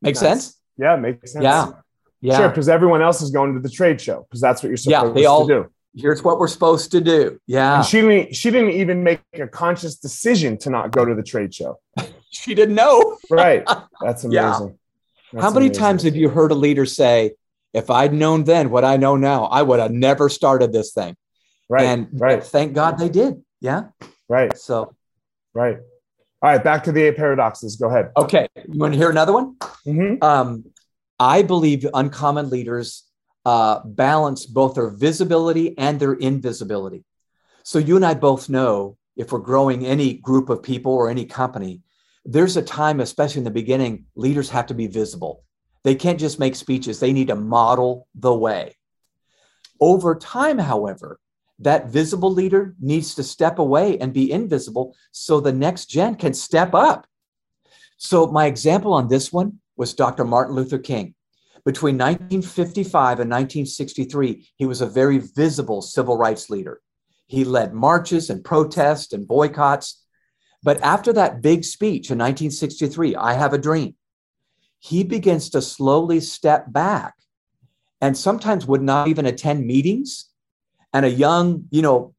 Make 0.02 0.16
sense? 0.16 0.58
Yeah, 0.78 0.96
makes 0.96 1.32
sense. 1.32 1.42
Yeah. 1.42 1.72
Yeah. 2.22 2.36
Sure, 2.36 2.48
because 2.48 2.68
everyone 2.68 3.00
else 3.00 3.22
is 3.22 3.30
going 3.30 3.54
to 3.54 3.60
the 3.60 3.70
trade 3.70 4.00
show 4.00 4.26
because 4.28 4.40
that's 4.40 4.62
what 4.62 4.68
you're 4.68 4.76
supposed 4.76 5.06
yeah, 5.06 5.12
they 5.12 5.24
all, 5.24 5.46
to 5.46 5.62
do 5.62 5.70
here's 5.94 6.22
what 6.22 6.38
we're 6.38 6.48
supposed 6.48 6.92
to 6.92 7.00
do. 7.00 7.38
Yeah. 7.46 7.78
And 7.78 7.86
she 7.86 8.00
didn't 8.00 8.34
she 8.36 8.50
didn't 8.50 8.70
even 8.70 9.02
make 9.02 9.20
a 9.34 9.46
conscious 9.46 9.96
decision 9.96 10.58
to 10.58 10.70
not 10.70 10.90
go 10.90 11.04
to 11.04 11.14
the 11.14 11.22
trade 11.22 11.54
show. 11.54 11.78
she 12.30 12.54
didn't 12.54 12.74
know. 12.74 13.18
right. 13.30 13.64
That's 14.00 14.24
amazing. 14.24 14.32
Yeah. 14.32 14.58
That's 15.32 15.44
How 15.44 15.50
many 15.50 15.66
amazing. 15.66 15.80
times 15.80 16.02
have 16.04 16.16
you 16.16 16.28
heard 16.28 16.50
a 16.50 16.56
leader 16.56 16.86
say, 16.86 17.32
if 17.72 17.88
I'd 17.88 18.12
known 18.12 18.44
then 18.44 18.70
what 18.70 18.84
I 18.84 18.96
know 18.96 19.16
now, 19.16 19.44
I 19.44 19.62
would 19.62 19.78
have 19.78 19.92
never 19.92 20.28
started 20.28 20.72
this 20.72 20.92
thing. 20.92 21.16
Right. 21.68 21.84
And 21.84 22.08
right. 22.12 22.42
thank 22.42 22.72
God 22.72 22.98
they 22.98 23.08
did. 23.08 23.42
Yeah. 23.60 23.88
Right. 24.28 24.56
So 24.56 24.94
right. 25.54 25.78
All 26.42 26.50
right, 26.50 26.64
back 26.64 26.84
to 26.84 26.92
the 26.92 27.02
eight 27.02 27.16
paradoxes. 27.18 27.76
Go 27.76 27.88
ahead. 27.88 28.12
Okay. 28.16 28.48
You 28.66 28.78
want 28.78 28.94
to 28.94 28.98
hear 28.98 29.10
another 29.10 29.34
one? 29.34 29.56
Mm-hmm. 29.86 30.24
Um, 30.24 30.64
I 31.18 31.42
believe 31.42 31.86
uncommon 31.92 32.48
leaders 32.48 33.04
uh, 33.44 33.80
balance 33.84 34.46
both 34.46 34.74
their 34.74 34.90
visibility 34.90 35.76
and 35.78 35.98
their 35.98 36.14
invisibility. 36.14 37.04
So 37.62 37.78
you 37.78 37.96
and 37.96 38.04
I 38.04 38.14
both 38.14 38.48
know 38.48 38.96
if 39.16 39.32
we're 39.32 39.38
growing 39.38 39.86
any 39.86 40.14
group 40.14 40.48
of 40.48 40.62
people 40.62 40.92
or 40.92 41.08
any 41.10 41.24
company, 41.24 41.82
there's 42.24 42.56
a 42.56 42.62
time, 42.62 43.00
especially 43.00 43.40
in 43.40 43.44
the 43.44 43.50
beginning, 43.50 44.06
leaders 44.14 44.50
have 44.50 44.66
to 44.66 44.74
be 44.74 44.86
visible. 44.86 45.44
They 45.84 45.94
can't 45.94 46.20
just 46.20 46.38
make 46.38 46.54
speeches, 46.54 47.00
they 47.00 47.12
need 47.12 47.28
to 47.28 47.36
model 47.36 48.06
the 48.14 48.34
way. 48.34 48.76
Over 49.80 50.14
time, 50.14 50.58
however, 50.58 51.18
that 51.60 51.88
visible 51.88 52.32
leader 52.32 52.74
needs 52.80 53.14
to 53.14 53.22
step 53.22 53.58
away 53.58 53.98
and 53.98 54.12
be 54.12 54.32
invisible 54.32 54.94
so 55.12 55.40
the 55.40 55.52
next 55.52 55.86
gen 55.86 56.14
can 56.14 56.34
step 56.34 56.74
up. 56.74 57.06
So, 57.96 58.26
my 58.26 58.46
example 58.46 58.94
on 58.94 59.08
this 59.08 59.32
one 59.32 59.60
was 59.76 59.94
Dr. 59.94 60.24
Martin 60.24 60.54
Luther 60.54 60.78
King. 60.78 61.14
Between 61.64 61.96
1955 61.96 63.20
and 63.20 63.30
1963, 63.30 64.48
he 64.56 64.66
was 64.66 64.80
a 64.80 64.86
very 64.86 65.18
visible 65.18 65.82
civil 65.82 66.16
rights 66.16 66.48
leader. 66.48 66.80
He 67.26 67.44
led 67.44 67.74
marches 67.74 68.30
and 68.30 68.42
protests 68.42 69.12
and 69.12 69.28
boycotts. 69.28 70.02
But 70.62 70.80
after 70.82 71.12
that 71.12 71.42
big 71.42 71.64
speech 71.64 72.10
in 72.10 72.18
1963, 72.18 73.16
I 73.16 73.34
Have 73.34 73.52
a 73.52 73.58
Dream, 73.58 73.94
he 74.78 75.04
begins 75.04 75.50
to 75.50 75.62
slowly 75.62 76.20
step 76.20 76.72
back 76.72 77.14
and 78.00 78.16
sometimes 78.16 78.66
would 78.66 78.82
not 78.82 79.08
even 79.08 79.26
attend 79.26 79.66
meetings. 79.66 80.30
And 80.92 81.04
a 81.04 81.10
young, 81.10 81.64
you 81.70 81.82
know, 81.82 82.14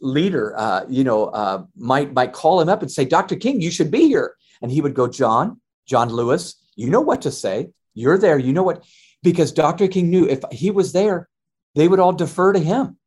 leader, 0.00 0.54
uh, 0.56 0.84
you 0.88 1.04
know, 1.04 1.26
uh, 1.26 1.64
might 1.76 2.12
might 2.12 2.32
call 2.32 2.60
him 2.60 2.68
up 2.68 2.82
and 2.82 2.90
say, 2.90 3.04
"Dr. 3.04 3.36
King, 3.36 3.60
you 3.60 3.70
should 3.70 3.90
be 3.90 4.08
here." 4.08 4.36
And 4.60 4.70
he 4.70 4.80
would 4.80 4.94
go, 4.94 5.06
"John, 5.06 5.60
John 5.86 6.10
Lewis, 6.10 6.56
you 6.74 6.90
know 6.90 7.00
what 7.00 7.22
to 7.22 7.30
say. 7.30 7.70
You're 7.96 8.18
there. 8.18 8.38
You 8.38 8.52
know 8.52 8.62
what? 8.62 8.84
Because 9.22 9.50
Dr. 9.50 9.88
King 9.88 10.10
knew 10.10 10.28
if 10.28 10.40
he 10.52 10.70
was 10.70 10.92
there, 10.92 11.28
they 11.74 11.88
would 11.88 11.98
all 11.98 12.12
defer 12.12 12.52
to 12.52 12.58
him. 12.58 12.98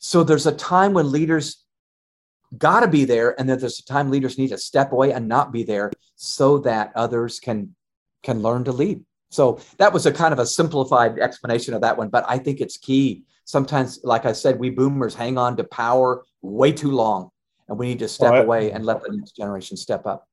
So 0.00 0.24
there's 0.24 0.46
a 0.46 0.52
time 0.52 0.94
when 0.94 1.12
leaders 1.12 1.62
got 2.56 2.80
to 2.80 2.88
be 2.88 3.04
there, 3.04 3.38
and 3.38 3.48
then 3.48 3.58
there's 3.60 3.78
a 3.78 3.84
time 3.84 4.10
leaders 4.10 4.38
need 4.38 4.48
to 4.48 4.58
step 4.58 4.92
away 4.92 5.12
and 5.12 5.28
not 5.28 5.52
be 5.52 5.62
there 5.62 5.92
so 6.16 6.58
that 6.58 6.90
others 6.96 7.38
can 7.38 7.76
can 8.22 8.42
learn 8.42 8.64
to 8.64 8.72
lead. 8.72 9.04
So 9.28 9.60
that 9.76 9.92
was 9.92 10.06
a 10.06 10.12
kind 10.12 10.32
of 10.32 10.38
a 10.38 10.46
simplified 10.46 11.18
explanation 11.18 11.74
of 11.74 11.82
that 11.82 11.96
one, 11.96 12.08
but 12.08 12.24
I 12.26 12.38
think 12.38 12.60
it's 12.60 12.76
key. 12.76 13.24
Sometimes, 13.44 14.00
like 14.02 14.26
I 14.26 14.32
said, 14.32 14.58
we 14.58 14.70
boomers 14.70 15.14
hang 15.14 15.38
on 15.38 15.56
to 15.56 15.64
power 15.64 16.24
way 16.42 16.72
too 16.72 16.90
long, 16.90 17.30
and 17.68 17.78
we 17.78 17.88
need 17.88 18.00
to 18.00 18.08
step 18.08 18.34
away 18.34 18.72
and 18.72 18.84
let 18.84 19.02
the 19.02 19.12
next 19.12 19.36
generation 19.36 19.76
step 19.76 20.06
up 20.06 20.26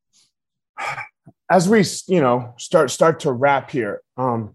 as 1.49 1.69
we 1.69 1.83
you 2.07 2.21
know 2.21 2.53
start 2.57 2.91
start 2.91 3.21
to 3.21 3.31
wrap 3.31 3.71
here 3.71 4.01
um 4.17 4.53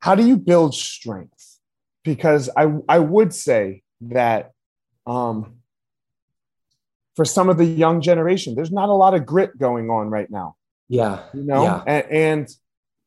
how 0.00 0.14
do 0.14 0.26
you 0.26 0.36
build 0.36 0.74
strength? 0.74 1.58
Because 2.04 2.48
i 2.56 2.66
i 2.88 2.98
would 2.98 3.34
say 3.34 3.82
that 4.02 4.52
um 5.06 5.56
for 7.16 7.24
some 7.24 7.48
of 7.48 7.58
the 7.58 7.64
young 7.64 8.00
generation 8.00 8.54
there's 8.54 8.72
not 8.72 8.88
a 8.88 8.92
lot 8.94 9.14
of 9.14 9.26
grit 9.26 9.58
going 9.58 9.90
on 9.90 10.08
right 10.08 10.30
now. 10.30 10.56
Yeah 10.88 11.24
you 11.34 11.44
know? 11.44 11.62
yeah. 11.62 11.82
And, 11.86 12.06
and 12.10 12.48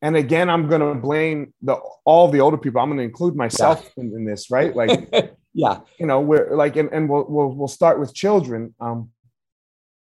and 0.02 0.16
again 0.16 0.48
i'm 0.48 0.68
going 0.68 0.80
to 0.80 0.94
blame 0.94 1.52
the 1.62 1.76
all 2.04 2.28
the 2.28 2.40
older 2.40 2.58
people. 2.58 2.80
I'm 2.80 2.88
going 2.88 2.98
to 2.98 3.04
include 3.04 3.34
myself 3.34 3.82
yeah. 3.96 4.04
in, 4.04 4.14
in, 4.14 4.24
this 4.24 4.50
right? 4.50 4.76
Like 4.76 5.36
yeah. 5.54 5.80
you 5.98 6.06
know 6.06 6.20
we're 6.20 6.54
like 6.54 6.76
and, 6.76 6.90
and 6.92 7.08
we'll, 7.08 7.26
we'll 7.28 7.52
we'll 7.54 7.68
start 7.68 7.98
with 7.98 8.14
children 8.14 8.74
um 8.78 9.10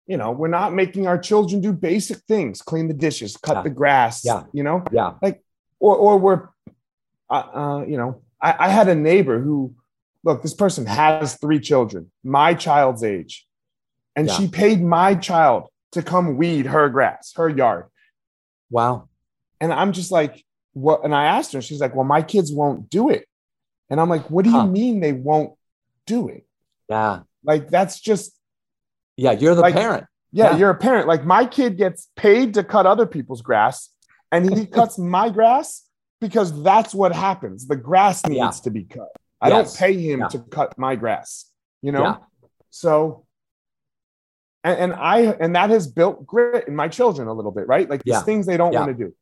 you 0.06 0.18
know, 0.18 0.32
we're 0.32 0.48
not 0.48 0.74
making 0.74 1.08
our 1.08 1.18
children 1.18 1.62
do 1.62 1.72
basic 1.72 2.18
things, 2.28 2.62
clean 2.62 2.88
the 2.88 2.94
dishes, 2.94 3.38
cut 3.38 3.58
yeah. 3.58 3.62
the 3.64 3.70
grass, 3.70 4.26
yeah. 4.26 4.44
you 4.52 4.64
know, 4.64 4.84
yeah. 4.92 5.14
Like, 5.22 5.42
or, 5.80 5.96
or 5.96 6.18
we're, 6.18 6.50
uh, 7.30 7.34
uh, 7.34 7.86
you 7.86 7.98
know, 7.98 8.22
I, 8.42 8.56
I 8.60 8.70
had 8.70 8.90
a 8.90 8.96
neighbor 8.96 9.40
who, 9.40 9.76
look, 10.24 10.42
this 10.42 10.54
person 10.54 10.86
has 10.86 11.38
three 11.38 11.60
children, 11.60 12.12
my 12.24 12.54
child's 12.54 13.04
age, 13.04 13.48
and 14.16 14.28
yeah. 14.28 14.34
she 14.34 14.48
paid 14.48 14.82
my 14.82 15.16
child 15.16 15.70
to 15.94 16.02
come 16.02 16.38
weed 16.38 16.66
her 16.66 16.90
grass, 16.90 17.34
her 17.36 17.48
yard. 17.48 17.86
Wow. 18.70 19.10
And 19.62 19.72
I'm 19.72 19.94
just 19.94 20.12
like, 20.12 20.44
what? 20.74 21.06
And 21.06 21.14
I 21.14 21.26
asked 21.26 21.54
her, 21.54 21.62
she's 21.62 21.80
like, 21.80 21.96
well, 21.96 22.04
my 22.04 22.22
kids 22.22 22.52
won't 22.52 22.90
do 22.90 23.10
it. 23.10 23.28
And 23.90 24.02
I'm 24.02 24.10
like, 24.10 24.30
what 24.30 24.44
do 24.44 24.52
huh. 24.52 24.64
you 24.64 24.72
mean 24.72 25.00
they 25.00 25.14
won't 25.14 25.54
do 26.06 26.28
it? 26.28 26.46
Yeah. 26.90 27.22
Like, 27.44 27.70
that's 27.70 28.00
just, 28.00 28.36
yeah, 29.18 29.32
you're 29.32 29.56
the 29.56 29.62
like, 29.62 29.76
parent. 29.76 30.06
Yeah, 30.32 30.52
yeah, 30.52 30.58
you're 30.58 30.70
a 30.72 30.76
parent. 30.76 31.08
Like 31.08 31.26
my 31.26 31.46
kid 31.46 31.78
gets 31.78 32.10
paid 32.16 32.56
to 32.56 32.64
cut 32.64 32.86
other 32.86 33.06
people's 33.06 33.42
grass, 33.42 33.90
and 34.32 34.58
he 34.58 34.66
cuts 34.78 34.98
my 34.98 35.30
grass 35.30 35.84
because 36.20 36.64
that's 36.64 36.94
what 36.94 37.14
happens. 37.14 37.68
The 37.68 37.76
grass 37.76 38.26
needs 38.26 38.38
yeah. 38.38 38.64
to 38.64 38.72
be 38.72 38.84
cut. 38.84 39.10
I 39.42 39.50
yes. 39.50 39.78
don't 39.78 39.78
pay 39.78 40.00
him 40.00 40.22
yeah. 40.22 40.28
to 40.30 40.40
cut 40.40 40.78
my 40.78 40.96
grass. 40.96 41.46
You 41.82 41.92
know, 41.92 42.26
so 42.70 43.26
and, 44.64 44.80
and, 44.80 44.94
I 44.94 45.20
and 45.20 45.56
that 45.56 45.70
has 45.70 45.88
built 45.88 46.26
grit 46.26 46.68
in 46.68 46.76
my 46.76 46.88
children 46.88 47.28
a 47.28 47.34
little 47.34 47.52
bit, 47.52 47.68
right? 47.68 47.90
Like 47.90 48.04
these 48.04 48.22
things 48.24 48.46
they 48.46 48.58
don't 48.58 48.74
want 48.74 48.98
to 48.98 49.06
do. 49.06 49.14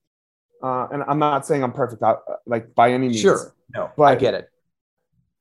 Uh, 0.63 0.88
and 0.91 1.04
I'm 1.08 1.17
not 1.17 1.47
saying 1.47 1.63
I'm 1.63 1.73
perfect, 1.73 2.04
uh, 2.04 2.17
like 2.45 2.75
by 2.75 2.91
any 2.91 3.08
means. 3.08 3.19
Sure, 3.19 3.51
no, 3.73 3.89
but 3.97 4.04
I 4.04 4.15
get 4.15 4.36
it. 4.36 4.47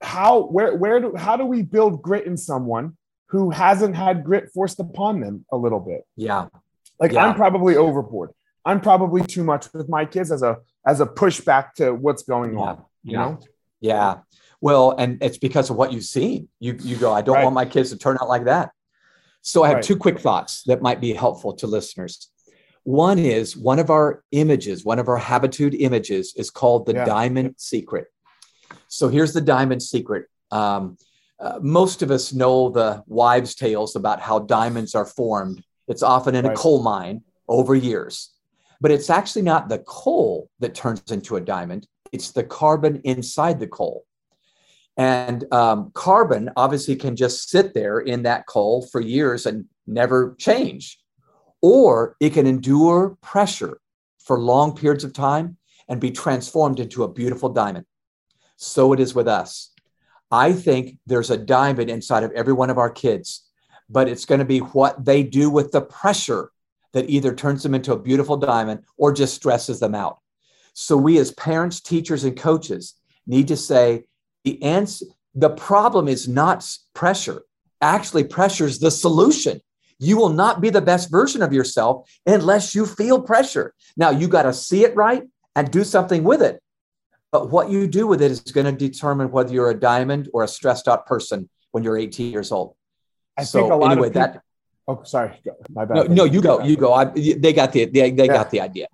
How 0.01 0.45
where 0.45 0.75
where 0.75 0.99
do 0.99 1.15
how 1.15 1.37
do 1.37 1.45
we 1.45 1.61
build 1.61 2.01
grit 2.01 2.25
in 2.25 2.39
someone 2.39 2.97
who 3.31 3.51
hasn't 3.51 3.95
had 3.95 4.25
grit 4.25 4.51
forced 4.53 4.81
upon 4.81 5.21
them 5.21 5.45
a 5.53 5.57
little 5.57 5.81
bit. 5.81 6.03
Yeah. 6.17 6.47
Like 6.99 7.13
yeah. 7.13 7.27
I'm 7.27 7.35
probably 7.35 7.77
overboard. 7.77 8.31
I'm 8.65 8.81
probably 8.81 9.23
too 9.23 9.45
much 9.45 9.73
with 9.73 9.89
my 9.89 10.05
kids 10.05 10.31
as 10.33 10.43
a 10.43 10.59
as 10.87 11.01
a 11.01 11.07
pushback 11.07 11.73
to 11.75 11.95
what's 11.95 12.25
going 12.25 12.55
yeah. 12.55 12.61
on. 12.61 12.85
You 13.05 13.13
yeah. 13.13 13.19
know? 13.19 13.39
Yeah. 13.81 14.19
Well, 14.61 14.95
and 14.99 15.23
it's 15.23 15.39
because 15.39 15.71
of 15.71 15.77
what 15.77 15.93
you've 15.93 16.05
seen. 16.05 16.49
You 16.59 16.77
you 16.81 16.97
go, 16.97 17.13
I 17.13 17.23
don't 17.23 17.37
right. 17.37 17.45
want 17.45 17.55
my 17.55 17.65
kids 17.65 17.91
to 17.91 17.99
turn 17.99 18.19
out 18.21 18.29
like 18.29 18.45
that. 18.45 18.71
So 19.43 19.63
I 19.63 19.69
have 19.69 19.77
Right. 19.77 19.85
two 19.85 19.97
quick 19.97 20.19
thoughts 20.19 20.65
that 20.65 20.83
might 20.83 21.01
be 21.01 21.13
helpful 21.15 21.55
to 21.55 21.67
listeners. 21.67 22.29
One 22.83 23.19
is 23.19 23.57
one 23.57 23.79
of 23.79 23.91
our 23.91 24.23
images, 24.33 24.85
one 24.85 24.99
of 24.99 25.09
our 25.09 25.19
habitude 25.19 25.75
images 25.75 26.35
is 26.37 26.51
called 26.51 26.87
the 26.87 26.95
Yeah. 26.95 27.05
diamond 27.05 27.55
secret. 27.59 28.09
So 28.89 29.09
here's 29.09 29.33
the 29.33 29.41
diamond 29.41 29.83
secret. 29.83 30.27
Um, 30.51 30.97
uh, 31.41 31.59
most 31.63 32.03
of 32.03 32.11
us 32.11 32.33
know 32.33 32.71
the 32.71 33.03
wives' 33.07 33.55
tales 33.55 33.97
about 33.97 34.21
how 34.21 34.39
diamonds 34.41 34.95
are 34.95 35.07
formed. 35.07 35.65
It's 35.89 36.03
often 36.03 36.35
in 36.35 36.45
Right. 36.45 36.53
a 36.53 36.57
coal 36.57 36.83
mine 36.83 37.23
over 37.49 37.75
years, 37.75 38.31
but 38.81 38.91
it's 38.91 39.11
actually 39.11 39.43
not 39.43 39.69
the 39.69 39.79
coal 39.81 40.51
that 40.61 40.75
turns 40.75 41.11
into 41.11 41.37
a 41.37 41.41
diamond, 41.41 41.87
it's 42.13 42.31
the 42.33 42.45
carbon 42.45 43.01
inside 43.05 43.59
the 43.59 43.67
coal. 43.67 44.05
And 44.97 45.51
um, 45.53 45.91
carbon 45.95 46.51
obviously 46.57 46.95
can 46.97 47.17
just 47.17 47.49
sit 47.49 47.73
there 47.73 48.01
in 48.01 48.23
that 48.25 48.47
coal 48.47 48.87
for 48.93 49.01
years 49.01 49.47
and 49.47 49.65
never 49.87 50.35
change, 50.39 50.99
or 51.63 52.17
it 52.21 52.35
can 52.35 52.47
endure 52.47 53.17
pressure 53.23 53.81
for 54.19 54.39
long 54.39 54.75
periods 54.77 55.05
of 55.05 55.13
time 55.13 55.57
and 55.89 56.01
be 56.01 56.11
transformed 56.11 56.81
into 56.81 57.03
a 57.03 57.13
beautiful 57.13 57.49
diamond. 57.49 57.87
So 58.57 58.93
it 58.93 59.01
is 59.01 59.15
with 59.15 59.27
us. 59.27 59.70
I 60.31 60.53
think 60.53 60.99
there's 61.07 61.31
a 61.31 61.37
diamond 61.37 61.91
inside 61.91 62.23
of 62.23 62.33
every 62.33 62.53
one 62.53 62.71
of 62.71 62.79
our 62.79 62.91
kids, 62.91 63.47
but 63.89 64.09
it's 64.09 64.25
going 64.25 64.39
to 64.39 64.45
be 64.45 64.59
what 64.59 65.05
they 65.05 65.23
do 65.23 65.51
with 65.51 65.73
the 65.73 65.81
pressure 65.81 66.51
that 66.93 67.11
either 67.11 67.35
turns 67.35 67.63
them 67.63 67.75
into 67.75 67.93
a 67.93 67.99
beautiful 67.99 68.37
diamond 68.37 68.85
or 68.97 69.13
just 69.13 69.35
stresses 69.35 69.81
them 69.81 69.95
out. 69.95 70.19
So 70.73 70.97
we 70.97 71.19
as 71.19 71.33
parents, 71.33 71.81
teachers, 71.81 72.25
and 72.25 72.37
coaches 72.37 72.95
need 73.27 73.49
to 73.49 73.57
say 73.57 74.05
the 74.45 74.63
answer, 74.63 75.07
the 75.35 75.51
problem 75.51 76.09
is 76.09 76.29
not 76.29 76.67
pressure. 76.95 77.43
Actually, 77.81 78.25
pressure 78.25 78.67
is 78.67 78.79
the 78.79 78.91
solution. 78.91 79.61
You 79.99 80.17
will 80.17 80.31
not 80.31 80.61
be 80.61 80.71
the 80.71 80.81
best 80.81 81.11
version 81.11 81.43
of 81.43 81.53
yourself 81.53 82.09
unless 82.27 82.75
you 82.75 82.87
feel 82.87 83.21
pressure. 83.21 83.75
Now 83.97 84.11
you 84.11 84.29
got 84.29 84.43
to 84.43 84.53
see 84.53 84.85
it 84.85 84.97
right 84.97 85.25
and 85.55 85.71
do 85.71 85.85
something 85.85 86.25
with 86.25 86.43
it. 86.43 86.63
But 87.33 87.51
what 87.51 87.71
you 87.71 87.87
do 87.87 88.07
with 88.07 88.23
it 88.23 88.31
is 88.31 88.41
going 88.41 88.67
to 88.67 88.73
determine 88.73 89.31
whether 89.31 89.53
you're 89.53 89.71
a 89.71 89.79
diamond 89.79 90.29
or 90.35 90.43
a 90.43 90.49
stressed 90.49 90.89
out 90.89 91.07
person 91.07 91.49
when 91.71 91.85
you're 91.85 91.97
18 91.97 92.33
years 92.33 92.51
old. 92.51 92.75
I 93.39 93.45
so 93.45 93.61
think 93.61 93.73
a 93.73 93.77
lot 93.77 93.93
anyway, 93.93 94.09
of 94.09 94.15
people, 94.15 94.27
that 94.33 94.43
Oh, 94.89 95.03
sorry. 95.05 95.41
My 95.73 95.85
bad. 95.85 95.97
no, 95.97 96.03
no, 96.03 96.25
you 96.25 96.43
go, 96.43 96.61
you 96.65 96.77
go. 96.77 96.93
I, 96.93 97.05
they 97.05 97.53
got 97.53 97.73
the 97.73 97.85
they, 97.85 98.11
they 98.11 98.27
Yeah. 98.27 98.33
got 98.33 98.51
the 98.51 98.61
idea. 98.61 98.89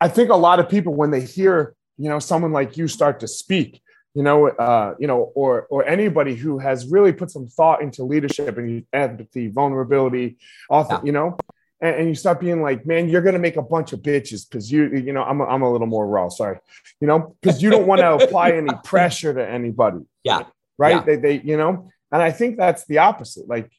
I 0.00 0.06
think 0.08 0.30
a 0.30 0.36
lot 0.36 0.60
of 0.60 0.68
people 0.68 0.94
when 0.94 1.10
they 1.10 1.22
hear, 1.22 1.74
you 1.98 2.08
know, 2.08 2.20
someone 2.20 2.52
like 2.52 2.76
you 2.76 2.86
start 2.86 3.18
to 3.20 3.26
speak, 3.26 3.82
you 4.14 4.22
know, 4.22 4.46
uh, 4.48 4.94
you 5.00 5.08
know, 5.08 5.32
or 5.34 5.66
or 5.70 5.84
anybody 5.86 6.36
who 6.36 6.58
has 6.58 6.86
really 6.86 7.12
put 7.12 7.32
some 7.32 7.48
thought 7.48 7.82
into 7.82 8.04
leadership 8.04 8.56
and 8.58 8.86
empathy, 8.92 9.48
vulnerability, 9.48 10.36
author, 10.70 10.94
Yeah. 10.94 11.06
you 11.06 11.12
know, 11.12 11.36
and, 11.84 11.96
and 11.96 12.08
you 12.08 12.14
start 12.14 12.40
being 12.40 12.62
like, 12.62 12.86
man, 12.86 13.08
you're 13.10 13.20
gonna 13.20 13.38
make 13.38 13.56
a 13.56 13.62
bunch 13.62 13.92
of 13.92 14.00
bitches 14.00 14.48
because 14.48 14.72
you, 14.72 14.88
you 14.88 15.12
know, 15.12 15.22
I'm 15.22 15.40
a, 15.40 15.44
I'm 15.44 15.60
a 15.62 15.70
little 15.70 15.86
more 15.86 16.06
raw, 16.06 16.30
sorry, 16.30 16.58
you 17.00 17.06
know, 17.06 17.36
because 17.42 17.62
you 17.62 17.68
don't 17.70 17.86
want 17.86 18.00
to 18.00 18.14
apply 18.14 18.52
any 18.52 18.72
pressure 18.84 19.34
to 19.34 19.46
anybody, 19.46 19.98
Yeah, 20.24 20.44
right? 20.78 20.96
Yeah. 20.96 21.02
They, 21.02 21.16
they, 21.16 21.40
you 21.42 21.58
know, 21.58 21.90
and 22.10 22.22
I 22.22 22.30
think 22.32 22.56
that's 22.56 22.86
the 22.86 22.98
opposite. 22.98 23.46
Like, 23.48 23.70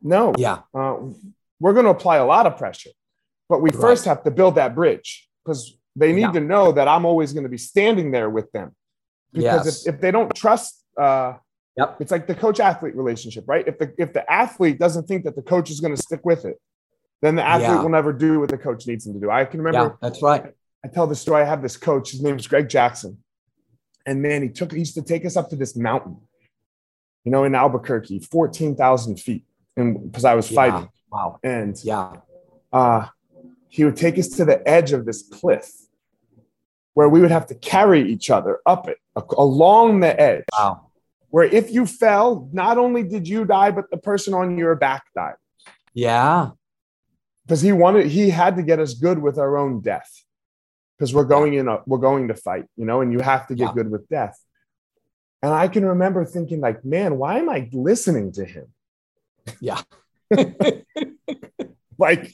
no, 0.00 0.32
yeah, 0.38 0.60
uh, 0.74 0.96
we're 1.60 1.74
going 1.74 1.84
to 1.84 1.90
apply 1.90 2.16
a 2.16 2.24
lot 2.24 2.46
of 2.46 2.56
pressure, 2.56 2.90
but 3.48 3.60
we 3.60 3.68
Right. 3.70 3.80
first 3.80 4.06
have 4.06 4.22
to 4.24 4.30
build 4.30 4.54
that 4.54 4.74
bridge 4.74 5.28
because 5.44 5.76
they 5.94 6.12
need 6.14 6.22
Yeah. 6.22 6.32
to 6.32 6.40
know 6.40 6.72
that 6.72 6.88
I'm 6.88 7.04
always 7.04 7.34
going 7.34 7.42
to 7.44 7.50
be 7.50 7.58
standing 7.58 8.10
there 8.10 8.30
with 8.30 8.50
them. 8.52 8.74
Because 9.34 9.66
Yes. 9.66 9.86
if, 9.86 9.94
if 9.96 10.00
they 10.00 10.10
don't 10.10 10.34
trust, 10.34 10.82
uh, 10.96 11.34
Yep. 11.76 12.00
it's 12.00 12.10
like 12.10 12.26
the 12.26 12.34
coach 12.34 12.58
athlete 12.58 12.96
relationship, 12.96 13.44
right? 13.46 13.66
If 13.68 13.78
the 13.78 13.92
if 13.98 14.12
the 14.12 14.24
athlete 14.30 14.78
doesn't 14.78 15.06
think 15.06 15.24
that 15.24 15.36
the 15.36 15.42
coach 15.42 15.70
is 15.70 15.80
going 15.80 15.94
to 15.94 16.02
stick 16.02 16.20
with 16.24 16.44
it, 16.44 16.56
then 17.22 17.36
the 17.36 17.44
athlete 17.46 17.68
Yeah. 17.70 17.82
will 17.82 17.90
never 17.90 18.12
do 18.12 18.40
what 18.40 18.48
the 18.48 18.58
coach 18.58 18.86
needs 18.86 19.06
him 19.06 19.14
to 19.14 19.20
do. 19.20 19.30
I 19.30 19.44
can 19.44 19.60
yeah. 19.60 19.66
remember 19.66 19.98
That's 20.00 20.22
right. 20.22 20.54
I 20.84 20.88
tell 20.88 21.06
the 21.06 21.14
story. 21.14 21.42
I 21.42 21.44
have 21.44 21.60
this 21.62 21.76
coach. 21.76 22.10
His 22.12 22.22
name 22.22 22.36
is 22.36 22.46
Greg 22.46 22.68
Jackson, 22.68 23.18
and 24.06 24.22
man, 24.22 24.42
he 24.42 24.48
took 24.48 24.72
he 24.72 24.78
used 24.78 24.94
to 24.94 25.02
take 25.02 25.24
us 25.26 25.36
up 25.36 25.50
to 25.50 25.56
this 25.56 25.76
mountain, 25.76 26.16
you 27.24 27.30
know, 27.32 27.44
in 27.44 27.54
Albuquerque, 27.54 28.20
fourteen 28.20 28.74
thousand 28.76 29.20
feet, 29.20 29.44
and 29.76 30.10
because 30.10 30.24
I 30.24 30.34
was 30.34 30.50
Yeah. 30.50 30.54
fighting, 30.56 30.88
Wow. 31.12 31.38
and 31.42 31.78
Yeah. 31.84 32.16
uh, 32.72 33.08
he 33.68 33.84
would 33.84 33.96
take 33.96 34.18
us 34.18 34.28
to 34.28 34.44
the 34.44 34.66
edge 34.66 34.92
of 34.92 35.04
this 35.04 35.22
cliff 35.22 35.70
where 36.94 37.08
we 37.08 37.20
would 37.20 37.30
have 37.30 37.46
to 37.46 37.54
carry 37.54 38.02
each 38.10 38.30
other 38.30 38.60
up 38.66 38.88
it 38.88 38.98
along 39.36 40.00
the 40.00 40.18
edge. 40.20 40.44
Wow. 40.58 40.86
Where 41.28 41.44
if 41.44 41.70
you 41.70 41.86
fell, 41.86 42.48
not 42.52 42.78
only 42.78 43.02
did 43.04 43.28
you 43.28 43.44
die, 43.44 43.70
but 43.70 43.90
the 43.90 43.96
person 43.96 44.34
on 44.34 44.58
your 44.58 44.74
back 44.74 45.04
died 45.14 45.34
Yeah. 45.94 46.50
Because 47.50 47.62
he 47.62 47.72
wanted 47.72 48.06
he 48.06 48.30
had 48.30 48.54
to 48.54 48.62
get 48.62 48.78
us 48.78 48.94
good 48.94 49.18
with 49.20 49.36
our 49.36 49.56
own 49.58 49.80
death 49.80 50.08
because 50.96 51.12
we're 51.12 51.24
going 51.24 51.54
in 51.54 51.66
a 51.66 51.78
we're 51.84 51.98
going 51.98 52.28
to 52.28 52.34
fight, 52.34 52.66
you 52.76 52.84
know, 52.84 53.00
and 53.00 53.12
you 53.12 53.18
have 53.18 53.48
to 53.48 53.56
get 53.56 53.64
Yeah. 53.70 53.72
good 53.74 53.90
with 53.90 54.08
death. 54.08 54.38
And 55.42 55.52
I 55.52 55.66
can 55.66 55.84
remember 55.84 56.24
thinking, 56.24 56.60
like, 56.60 56.84
man, 56.84 57.18
why 57.18 57.38
am 57.40 57.48
I 57.50 57.68
listening 57.72 58.30
to 58.38 58.44
him? 58.44 58.66
Yeah. 59.60 59.82
Like, 61.98 62.32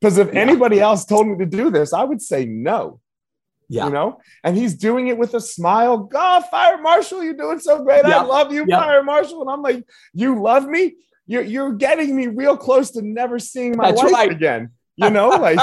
because 0.00 0.16
if 0.18 0.28
Yeah. 0.32 0.40
anybody 0.40 0.78
else 0.78 1.04
told 1.04 1.26
me 1.26 1.36
to 1.38 1.46
do 1.46 1.70
this, 1.70 1.92
I 1.92 2.04
would 2.04 2.22
say 2.22 2.44
no. 2.44 3.00
Yeah. 3.68 3.86
you 3.86 3.92
know 3.92 4.20
and 4.44 4.54
he's 4.54 4.74
doing 4.74 5.06
it 5.08 5.16
with 5.16 5.32
a 5.32 5.40
smile 5.40 5.96
god 5.96 6.40
fire 6.50 6.76
marshal 6.82 7.22
you're 7.24 7.32
doing 7.44 7.58
so 7.58 7.82
great 7.82 8.04
i 8.04 8.22
love 8.22 8.52
you 8.52 8.66
Yeah. 8.68 8.80
fire 8.80 9.02
marshal 9.02 9.40
and 9.40 9.48
i'm 9.50 9.62
like 9.62 9.82
you 10.12 10.42
love 10.42 10.66
me 10.66 10.96
you're, 11.32 11.42
you're 11.42 11.72
getting 11.72 12.14
me 12.14 12.26
real 12.26 12.56
close 12.56 12.90
to 12.92 13.02
never 13.02 13.38
seeing 13.38 13.76
my 13.76 13.86
That's 13.90 14.02
wife 14.02 14.12
right. 14.12 14.30
again 14.30 14.70
you 14.96 15.10
know 15.10 15.30
like 15.46 15.60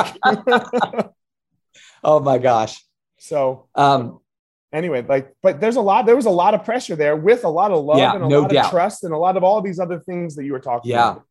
Oh 2.04 2.20
my 2.20 2.38
gosh. 2.38 2.84
so 3.18 3.68
Um, 3.76 4.20
anyway 4.72 5.04
like 5.08 5.34
but 5.42 5.60
there's 5.60 5.76
a 5.76 5.82
lot 5.82 6.06
there 6.06 6.16
was 6.16 6.26
a 6.26 6.30
lot 6.30 6.54
of 6.54 6.64
pressure 6.64 6.96
there 6.96 7.16
with 7.16 7.44
a 7.44 7.50
lot 7.50 7.72
of 7.72 7.84
love 7.84 7.98
Yeah, 8.00 8.16
and 8.16 8.24
a 8.24 8.28
no 8.28 8.42
lot 8.42 8.52
doubt. 8.52 8.66
of 8.66 8.72
trust 8.72 9.04
and 9.04 9.14
a 9.14 9.18
lot 9.18 9.38
of 9.38 9.44
all 9.44 9.62
these 9.62 9.80
other 9.80 10.00
things 10.00 10.36
that 10.36 10.46
you 10.46 10.52
were 10.54 10.60
talking 10.60 10.92
Yeah. 10.92 11.12
about 11.12 11.24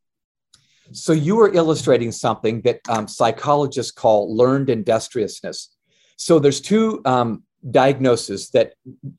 so 0.93 1.13
you 1.13 1.37
were 1.37 1.53
illustrating 1.53 2.13
something 2.13 2.63
that 2.63 2.81
um, 2.89 3.09
psychologists 3.09 3.93
call 3.93 4.35
learned 4.35 4.71
industriousness. 4.71 5.77
So 6.17 6.39
there's 6.39 6.61
two 6.63 7.03
um, 7.05 7.45
diagnoses 7.71 8.49
that 8.51 8.73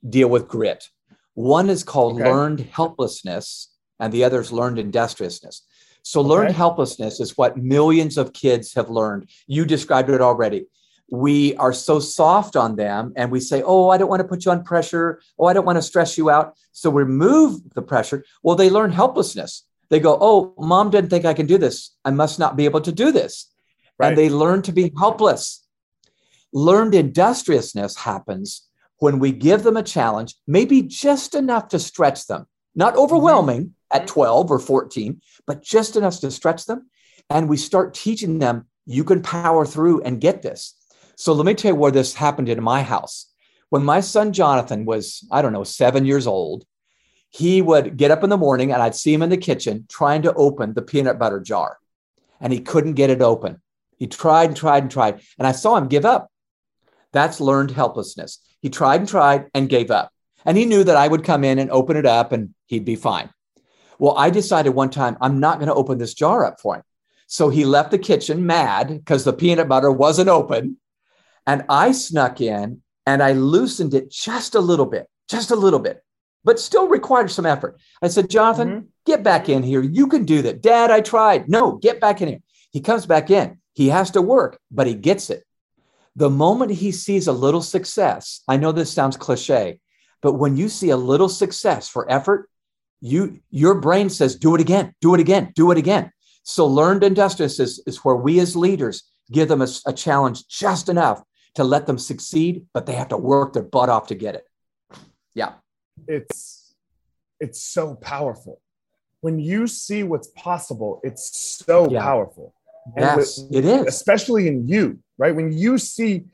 deal 0.10 0.30
with 0.30 0.48
grit. 0.48 0.90
One 1.36 1.70
is 1.70 1.84
called 1.84 2.16
Okay. 2.16 2.30
learned 2.30 2.62
helplessness, 2.62 3.70
and 4.00 4.14
the 4.14 4.24
others 4.24 4.52
learned 4.52 4.80
industriousness. 4.80 5.64
So 6.04 6.22
learned 6.22 6.56
helplessness 6.56 7.20
is 7.20 7.38
what 7.38 7.58
millions 7.58 8.18
of 8.18 8.34
kids 8.34 8.74
have 8.74 8.89
learned. 8.89 9.30
You 9.47 9.66
described 9.66 10.10
it 10.10 10.22
already. 10.22 10.68
We 11.12 11.56
are 11.58 11.74
so 11.74 12.00
soft 12.00 12.56
on 12.56 12.76
them, 12.76 13.14
and 13.16 13.32
we 13.32 13.39
say, 13.39 13.64
"Oh, 13.64 13.89
I 13.89 13.97
don't 13.97 14.10
want 14.10 14.22
to 14.22 14.28
put 14.28 14.45
you 14.45 14.52
on 14.52 14.64
pressure. 14.64 15.22
Oh, 15.39 15.45
I 15.45 15.54
don't 15.54 15.66
want 15.66 15.78
to 15.78 15.82
stress 15.82 16.18
you 16.18 16.30
out." 16.30 16.56
So 16.72 16.89
we 16.89 17.04
remove 17.04 17.74
the 17.74 17.82
pressure. 17.82 18.24
Well, 18.43 18.56
they 18.56 18.70
learn 18.70 18.91
helplessness. 18.91 19.64
They 19.89 20.00
go, 20.00 20.18
"Oh, 20.22 20.54
mom 20.58 20.91
didn't 20.91 21.10
think 21.10 21.26
I 21.26 21.34
can 21.34 21.47
do 21.47 21.58
this. 21.58 21.91
I 22.06 22.12
must 22.12 22.38
not 22.38 22.56
be 22.56 22.66
able 22.66 22.82
to 22.82 22.91
do 22.91 23.12
this," 23.12 23.47
Right. 23.97 24.10
and 24.10 24.18
they 24.18 24.30
learn 24.30 24.62
to 24.64 24.72
be 24.72 24.93
helpless. 24.97 25.66
Learned 26.54 26.93
industriousness 26.93 27.97
happens 27.97 28.68
when 29.00 29.18
we 29.20 29.32
give 29.32 29.64
them 29.64 29.78
a 29.78 29.84
challenge, 29.84 30.36
maybe 30.47 30.82
just 30.84 31.34
enough 31.34 31.70
to 31.70 31.80
stretch 31.80 32.28
them, 32.28 32.45
not 32.76 32.93
mm-hmm. 32.93 33.02
overwhelming 33.04 33.74
at 33.92 34.02
mm-hmm. 34.04 34.14
12 34.14 34.52
or 34.52 34.60
14, 34.60 35.22
but 35.46 35.64
just 35.64 35.96
enough 35.96 36.20
to 36.20 36.32
stretch 36.32 36.66
them. 36.66 36.90
And 37.30 37.48
we 37.48 37.58
start 37.58 37.94
teaching 37.94 38.40
them, 38.40 38.66
you 38.86 39.04
can 39.04 39.22
power 39.22 39.66
through 39.66 40.02
and 40.02 40.22
get 40.22 40.42
this. 40.42 40.76
So 41.16 41.34
let 41.34 41.46
me 41.46 41.54
tell 41.54 41.72
you 41.72 41.76
where 41.76 41.92
this 41.92 42.14
happened 42.14 42.50
in 42.50 42.64
my 42.64 42.82
house. 42.82 43.32
When 43.70 43.84
my 43.84 44.00
son 44.00 44.34
Jonathan 44.34 44.86
was, 44.86 45.28
I 45.32 45.42
don't 45.42 45.54
know, 45.54 45.64
seven 45.64 46.06
years 46.06 46.26
old, 46.26 46.66
he 47.30 47.62
would 47.62 47.98
get 47.98 48.10
up 48.10 48.24
in 48.24 48.30
the 48.30 48.38
morning 48.38 48.72
and 48.72 48.82
I'd 48.82 48.96
see 48.96 49.14
him 49.14 49.22
in 49.22 49.30
the 49.30 49.38
kitchen 49.38 49.86
trying 49.90 50.24
to 50.24 50.34
open 50.34 50.74
the 50.74 50.82
peanut 50.82 51.20
butter 51.20 51.40
jar. 51.40 51.78
And 52.42 52.52
he 52.52 52.62
couldn't 52.62 52.94
get 52.94 53.10
it 53.10 53.22
open. 53.22 53.62
He 53.98 54.08
tried 54.08 54.50
and 54.50 54.58
tried 54.58 54.84
and 54.84 54.92
tried. 54.92 55.22
And 55.38 55.46
I 55.46 55.52
saw 55.52 55.76
him 55.76 55.88
give 55.88 56.06
up. 56.06 56.32
That's 57.12 57.42
learned 57.42 57.72
helplessness. 57.72 58.40
He 58.62 58.70
tried 58.70 59.02
and 59.02 59.10
tried 59.10 59.48
and 59.54 59.70
gave 59.70 59.92
up. 59.92 60.12
And 60.46 60.58
he 60.58 60.66
knew 60.66 60.84
that 60.84 60.98
I 60.98 61.08
would 61.08 61.24
come 61.24 61.44
in 61.44 61.60
and 61.60 61.70
open 61.70 61.98
it 61.98 62.06
up 62.06 62.32
and 62.32 62.56
he'd 62.66 62.86
be 62.86 62.96
fine. 62.96 63.30
Well, 64.00 64.18
I 64.18 64.30
decided 64.30 64.70
one 64.70 64.89
time 64.89 65.18
I'm 65.22 65.39
not 65.39 65.60
going 65.60 65.68
to 65.68 65.76
open 65.76 65.97
this 65.97 66.14
jar 66.14 66.45
up 66.45 66.60
for 66.60 66.76
him. 66.76 66.84
So 67.28 67.50
he 67.50 67.66
left 67.66 67.91
the 67.91 68.00
kitchen 68.00 68.45
mad 68.45 68.88
because 68.88 69.24
the 69.24 69.34
peanut 69.34 69.68
butter 69.68 69.91
wasn't 69.91 70.30
open. 70.30 70.78
And 71.45 71.66
I 71.70 71.91
snuck 71.91 72.41
in 72.41 72.82
and 73.06 73.22
I 73.22 73.34
loosened 73.34 73.93
it 73.93 74.10
just 74.10 74.56
a 74.56 74.60
little 74.60 74.86
bit, 74.86 75.08
just 75.30 75.52
a 75.52 75.56
little 75.56 75.80
bit, 75.80 76.04
but 76.43 76.60
still 76.60 76.88
required 76.88 77.30
some 77.30 77.45
effort. 77.45 77.80
I 78.02 78.08
said, 78.08 78.30
Jonathan, 78.30 78.70
Mhm. 78.70 78.86
get 79.06 79.24
back 79.24 79.50
in 79.50 79.64
here. 79.64 79.82
You 79.82 80.08
can 80.08 80.26
do 80.26 80.41
that. 80.43 80.62
Dad, 80.62 80.91
I 80.91 81.02
tried. 81.02 81.50
No, 81.50 81.74
get 81.74 82.00
back 82.00 82.22
in 82.22 82.30
here. 82.30 82.41
He 82.72 82.82
comes 82.82 83.06
back 83.06 83.30
in. 83.30 83.60
He 83.74 83.89
has 83.89 84.12
to 84.12 84.22
work, 84.22 84.60
but 84.72 84.88
he 84.88 84.93
gets 84.93 85.30
it. 85.30 85.43
The 86.16 86.30
moment 86.30 86.72
he 86.72 86.91
sees 86.91 87.28
a 87.28 87.32
little 87.34 87.62
success, 87.62 88.41
I 88.47 88.58
know 88.58 88.72
this 88.72 88.91
sounds 88.91 89.18
cliche, 89.18 89.80
but 90.22 90.34
when 90.34 90.58
you 90.58 90.70
see 90.70 90.89
a 90.89 90.97
little 90.97 91.30
success 91.30 91.88
for 91.88 92.12
effort, 92.12 92.50
you 93.02 93.39
your 93.50 93.76
brain 93.80 94.10
says, 94.10 94.36
do 94.36 94.56
it 94.56 94.62
again, 94.62 94.93
do 95.02 95.14
it 95.14 95.20
again, 95.20 95.52
do 95.56 95.72
it 95.72 95.78
again. 95.78 96.12
So 96.43 96.66
learned 96.66 97.04
industrious 97.04 97.60
is, 97.60 97.82
is 97.86 97.97
where 98.04 98.16
we 98.16 98.39
as 98.39 98.56
leaders 98.56 99.04
give 99.32 99.47
them 99.47 99.62
a, 99.62 99.68
a 99.86 99.93
challenge 99.93 100.47
just 100.47 100.89
enough 100.89 101.22
to 101.56 101.64
let 101.64 101.86
them 101.88 101.97
succeed, 101.97 102.66
but 102.74 102.86
they 102.86 102.93
have 102.93 103.10
to 103.10 103.18
work 103.18 103.54
their 103.54 103.64
butt 103.64 103.89
off 103.89 104.08
to 104.08 104.16
get 104.16 104.36
it. 104.36 104.45
Yeah. 105.34 105.54
It's 106.08 106.74
it's 107.39 107.62
so 107.62 107.95
powerful. 107.95 108.60
When 109.22 109.39
you 109.39 109.68
see 109.68 110.04
what's 110.04 110.28
possible, 110.36 111.00
it's 111.04 111.64
so 111.66 111.89
Yeah. 111.89 112.02
powerful. 112.02 112.54
And 112.95 113.06
Yes, 113.06 113.38
with- 113.39 113.56
it 113.56 113.66
is. 113.66 113.86
especially 113.88 114.47
in 114.47 114.68
you, 114.68 115.00
right? 115.18 115.36
When 115.36 115.52
you 115.52 115.78
see 115.78 116.26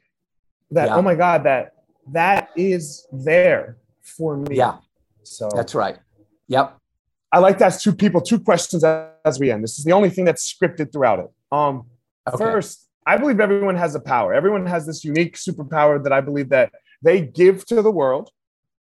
that, 0.72 0.88
Yeah. 0.88 0.96
oh 0.96 1.02
my 1.02 1.16
God, 1.16 1.44
that 1.44 1.74
that 2.12 2.50
is 2.56 3.08
there 3.12 3.78
for 4.02 4.38
me. 4.38 4.58
Yeah, 4.58 4.78
So 5.24 5.50
that's 5.56 5.74
right. 5.74 5.98
Yep. 6.48 6.78
I 7.32 7.40
like 7.40 7.58
to 7.58 7.66
ask 7.66 7.82
two 7.82 7.94
people 7.94 8.22
two 8.22 8.40
questions 8.40 8.84
as 8.84 9.40
we 9.40 9.52
end. 9.52 9.64
This 9.64 9.78
is 9.78 9.84
the 9.84 9.92
only 9.92 10.10
thing 10.10 10.26
that's 10.26 10.52
scripted 10.54 10.92
throughout 10.92 11.20
it. 11.20 11.30
Um, 11.52 11.86
Okay. 12.28 12.44
First, 12.44 12.88
I 13.06 13.18
believe 13.18 13.40
everyone 13.40 13.76
has 13.76 13.94
a 13.94 14.00
power. 14.00 14.34
Everyone 14.34 14.66
has 14.66 14.88
this 14.88 15.04
unique 15.04 15.36
superpower 15.36 16.04
that 16.04 16.12
I 16.12 16.22
believe 16.22 16.50
that 16.50 16.72
they 17.04 17.22
give 17.22 17.64
to 17.68 17.84
the 17.84 17.92
world, 17.92 18.32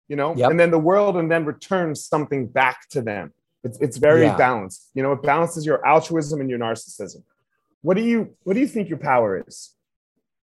you 0.08 0.16
know, 0.16 0.34
Yep. 0.34 0.50
and 0.50 0.58
then 0.58 0.70
the 0.70 0.78
world 0.78 1.18
and 1.18 1.30
then 1.30 1.44
returns 1.44 2.02
something 2.06 2.46
back 2.46 2.88
to 2.90 3.02
them. 3.02 3.34
It's, 3.64 3.78
it's 3.80 3.98
very 3.98 4.22
Yeah. 4.22 4.36
balanced. 4.38 4.88
You 4.94 5.02
know, 5.02 5.12
it 5.12 5.20
balances 5.22 5.66
your 5.66 5.86
altruism 5.86 6.40
and 6.40 6.48
your 6.48 6.58
narcissism. 6.58 7.22
What 7.82 7.98
do 7.98 8.02
you 8.02 8.34
what 8.44 8.54
do 8.54 8.60
you 8.60 8.66
think 8.66 8.88
your 8.88 8.96
power 8.98 9.44
is? 9.46 9.74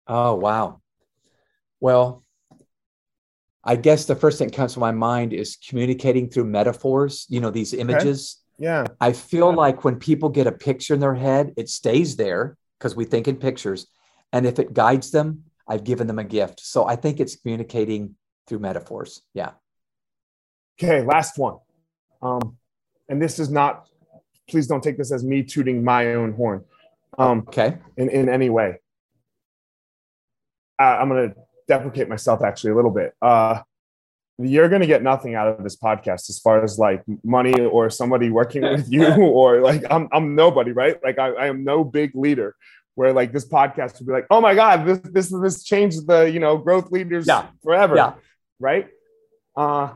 Oh, 0.06 0.34
wow. 0.34 0.82
Well, 1.80 2.22
I 3.64 3.76
guess 3.76 4.04
the 4.04 4.14
first 4.14 4.38
thing 4.38 4.48
that 4.48 4.56
comes 4.56 4.74
to 4.74 4.80
my 4.80 4.92
mind 4.92 5.32
is 5.32 5.56
communicating 5.56 6.28
through 6.28 6.44
metaphors, 6.44 7.26
you 7.28 7.40
know, 7.40 7.50
these 7.50 7.72
images. 7.72 8.42
Yeah. 8.58 8.84
I 9.00 9.12
feel 9.12 9.52
like 9.52 9.84
when 9.84 9.96
people 9.96 10.28
get 10.28 10.46
a 10.46 10.52
picture 10.52 10.94
in 10.94 11.00
their 11.00 11.14
head, 11.14 11.54
it 11.56 11.68
stays 11.68 12.16
there 12.16 12.56
because 12.78 12.94
we 12.94 13.04
think 13.04 13.26
in 13.26 13.36
pictures. 13.36 13.86
And 14.32 14.46
if 14.46 14.58
it 14.58 14.74
guides 14.74 15.10
them, 15.10 15.44
I've 15.66 15.84
given 15.84 16.06
them 16.06 16.18
a 16.18 16.24
gift. 16.24 16.60
So 16.60 16.86
I 16.86 16.96
think 16.96 17.20
it's 17.20 17.36
communicating 17.36 18.16
through 18.46 18.58
metaphors. 18.58 19.22
Yeah. 19.32 19.52
Okay, 20.78 21.02
last 21.02 21.38
one. 21.38 21.56
Um, 22.20 22.58
and 23.08 23.20
this 23.20 23.38
is 23.38 23.48
not, 23.50 23.88
please 24.48 24.66
don't 24.66 24.82
take 24.82 24.98
this 24.98 25.10
as 25.10 25.24
me 25.24 25.42
tooting 25.42 25.82
my 25.82 26.14
own 26.14 26.32
horn 26.32 26.64
um, 27.16 27.44
Okay. 27.48 27.78
in, 27.96 28.10
in 28.10 28.28
any 28.28 28.50
way. 28.50 28.80
I, 30.78 30.96
I'm 30.96 31.08
going 31.08 31.30
to 31.30 31.36
deprecate 31.68 32.08
myself 32.08 32.42
actually 32.42 32.70
a 32.72 32.76
little 32.76 32.90
bit. 32.90 33.14
Uh, 33.22 33.60
you're 34.38 34.68
going 34.68 34.80
to 34.80 34.86
get 34.86 35.02
nothing 35.02 35.34
out 35.36 35.46
of 35.46 35.62
this 35.62 35.76
podcast 35.76 36.28
as 36.28 36.40
far 36.40 36.62
as 36.64 36.78
like 36.78 37.04
money 37.22 37.60
or 37.60 37.88
somebody 37.90 38.30
working 38.30 38.62
with 38.74 38.90
you 38.90 39.06
or 39.14 39.60
like 39.60 39.82
I'm, 39.90 40.08
I'm 40.12 40.34
nobody, 40.34 40.72
right? 40.72 41.02
Like 41.02 41.18
I, 41.18 41.28
I 41.30 41.46
am 41.46 41.64
no 41.64 41.84
big 41.84 42.14
leader 42.14 42.56
where 42.96 43.12
like 43.12 43.32
this 43.32 43.46
podcast 43.48 43.98
would 43.98 44.06
be 44.06 44.12
like, 44.12 44.26
oh 44.30 44.40
my 44.40 44.54
God, 44.54 44.86
this, 44.86 44.98
this, 45.04 45.40
this 45.40 45.62
changed 45.64 46.06
the, 46.06 46.22
you 46.30 46.40
know, 46.40 46.56
growth 46.58 46.90
leaders 46.90 47.26
Yeah. 47.26 47.46
forever. 47.62 47.96
Yeah. 47.96 48.14
Right. 48.60 48.88
Uh, 49.56 49.94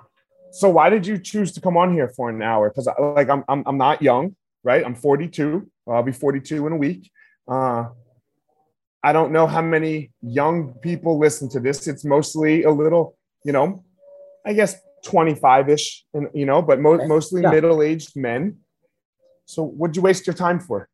so 0.53 0.69
why 0.71 0.89
did 0.89 1.07
you 1.07 1.19
choose 1.19 1.53
to 1.53 1.61
come 1.61 1.77
on 1.77 1.93
here 1.93 2.09
for 2.09 2.31
an 2.31 2.41
hour? 2.43 2.71
Because 2.71 2.89
like 3.17 3.29
I'm, 3.29 3.45
I'm 3.49 3.63
I'm 3.67 3.77
not 3.77 4.03
young, 4.03 4.35
right? 4.65 4.85
I'm 4.85 4.95
42. 4.95 5.69
I'll 5.89 6.03
be 6.03 6.13
42 6.13 6.67
in 6.67 6.73
a 6.73 6.77
week. 6.77 7.11
Uh, 7.47 7.87
I 9.03 9.13
don't 9.13 9.33
know 9.33 9.47
how 9.47 9.63
many 9.63 10.11
young 10.23 10.75
people 10.75 11.19
listen 11.19 11.49
to 11.51 11.61
this. 11.61 11.87
It's 11.87 12.05
mostly 12.05 12.65
a 12.65 12.71
little, 12.71 13.17
you 13.45 13.53
know, 13.53 13.85
I 14.45 14.53
guess 14.55 14.77
25-ish, 15.07 16.05
and 16.15 16.29
you 16.35 16.47
know, 16.47 16.61
but 16.63 16.81
mo- 16.81 17.07
mostly 17.07 17.43
Yeah. 17.43 17.51
middle-aged 17.51 18.17
men. 18.17 18.59
So 19.47 19.63
what'd 19.65 19.97
you 19.97 20.03
waste 20.03 20.27
your 20.27 20.35
time 20.35 20.59
for? 20.61 20.89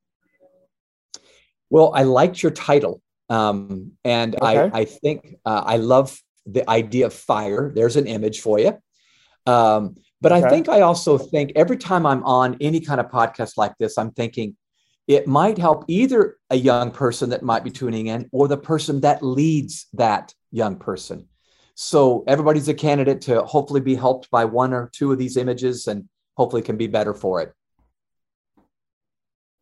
Well, 1.71 1.93
I 1.95 2.03
liked 2.03 2.43
your 2.43 2.53
title. 2.53 3.01
Um, 3.31 3.93
and 4.05 4.37
Okay. 4.37 4.71
I, 4.73 4.81
I 4.81 4.85
think 4.85 5.37
uh, 5.47 5.63
I 5.65 5.79
love 5.79 6.21
the 6.47 6.69
idea 6.69 7.07
of 7.07 7.15
fire. 7.15 7.73
There's 7.75 7.97
an 7.97 8.07
image 8.07 8.41
for 8.43 8.59
you. 8.59 8.79
Um, 9.47 9.97
but 10.21 10.31
I 10.33 10.49
think 10.49 10.69
I 10.69 10.83
also 10.83 11.19
think 11.19 11.53
every 11.57 11.77
time 11.77 12.07
I'm 12.07 12.23
on 12.25 12.57
any 12.61 12.81
kind 12.81 13.01
of 13.01 13.11
podcast 13.11 13.57
like 13.57 13.73
this, 13.79 13.99
I'm 13.99 14.11
thinking 14.13 14.57
it 15.07 15.27
might 15.27 15.59
help 15.59 15.85
either 15.89 16.39
a 16.51 16.57
young 16.57 16.91
person 16.91 17.31
that 17.31 17.43
might 17.43 17.65
be 17.65 17.71
tuning 17.71 18.07
in 18.07 18.29
or 18.33 18.49
the 18.49 18.57
person 18.57 19.01
that 19.01 19.23
leads 19.23 19.87
that 19.93 20.35
young 20.51 20.77
person. 20.77 21.29
So 21.75 22.25
everybody's 22.27 22.69
a 22.69 22.75
candidate 22.75 23.21
to 23.23 23.43
hopefully 23.43 23.81
be 23.81 23.95
helped 23.95 24.31
by 24.31 24.45
one 24.45 24.73
or 24.73 24.89
two 24.93 25.13
of 25.13 25.19
these 25.19 25.37
images 25.37 25.89
and 25.89 26.09
hopefully 26.37 26.63
can 26.63 26.77
be 26.77 26.87
better 26.87 27.13
for 27.13 27.43
it. 27.43 27.53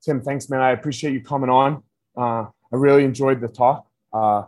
Tim, 0.05 0.21
thanks, 0.21 0.49
man. 0.49 0.61
I 0.61 0.73
appreciate 0.73 1.13
you 1.13 1.23
coming 1.23 1.51
on. 1.51 1.83
Uh, 2.17 2.45
I 2.45 2.77
really 2.77 3.05
enjoyed 3.05 3.41
the 3.41 3.49
talk. 3.49 3.87
Uh, 4.13 4.43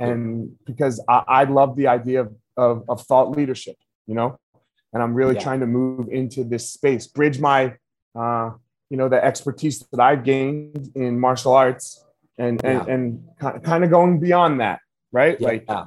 and 0.00 0.56
because 0.66 1.02
I, 1.08 1.22
I 1.26 1.44
love 1.44 1.76
the 1.76 1.88
idea 1.88 2.20
of, 2.20 2.34
of, 2.56 2.84
of 2.88 3.02
thought 3.02 3.30
leadership, 3.30 3.76
you 4.06 4.14
know, 4.14 4.38
and 4.92 5.02
I'm 5.02 5.14
really 5.14 5.34
Yeah. 5.34 5.42
trying 5.42 5.60
to 5.60 5.66
move 5.66 6.08
into 6.10 6.44
this 6.44 6.70
space, 6.70 7.06
bridge 7.06 7.40
my, 7.40 7.76
uh, 8.14 8.50
you 8.90 8.96
know, 8.96 9.08
the 9.08 9.22
expertise 9.22 9.80
that 9.92 10.00
I've 10.00 10.24
gained 10.24 10.90
in 10.94 11.18
martial 11.20 11.52
arts 11.52 12.04
and, 12.38 12.64
and, 12.64 12.86
Yeah. 12.86 12.94
and 12.94 13.62
kind 13.64 13.84
of 13.84 13.90
going 13.90 14.20
beyond 14.20 14.60
that, 14.60 14.80
right? 15.12 15.38
Yeah. 15.40 15.48
Like, 15.48 15.64
yeah. 15.68 15.84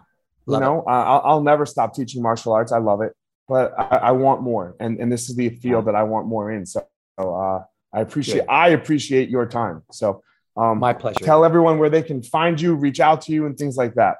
you 0.47 0.55
it. 0.55 0.59
know, 0.59 0.83
I'll, 0.83 1.21
I'll 1.25 1.43
never 1.43 1.65
stop 1.65 1.93
teaching 1.95 2.21
martial 2.21 2.53
arts. 2.53 2.71
I 2.71 2.77
love 2.79 3.01
it, 3.01 3.13
but 3.47 3.73
I, 3.77 3.83
I 3.97 4.11
want 4.11 4.41
more. 4.41 4.75
And, 4.79 4.99
and 4.99 5.11
this 5.11 5.29
is 5.29 5.35
the 5.35 5.49
field 5.49 5.85
that 5.85 5.95
I 5.95 6.03
want 6.03 6.27
more 6.27 6.51
in. 6.51 6.65
So, 6.65 6.85
uh, 7.17 7.63
I 7.93 8.01
appreciate, 8.01 8.41
Good. 8.41 8.49
I 8.49 8.69
appreciate 8.69 9.29
your 9.29 9.45
time. 9.45 9.83
So, 9.91 10.23
um, 10.55 10.79
My 10.79 10.93
pleasure. 10.93 11.23
tell 11.23 11.43
everyone 11.43 11.77
where 11.79 11.89
they 11.89 12.03
can 12.03 12.21
find 12.21 12.59
you, 12.59 12.75
reach 12.75 12.99
out 12.99 13.21
to 13.23 13.31
you, 13.31 13.45
and 13.45 13.57
things 13.57 13.77
like 13.77 13.95
that. 13.95 14.17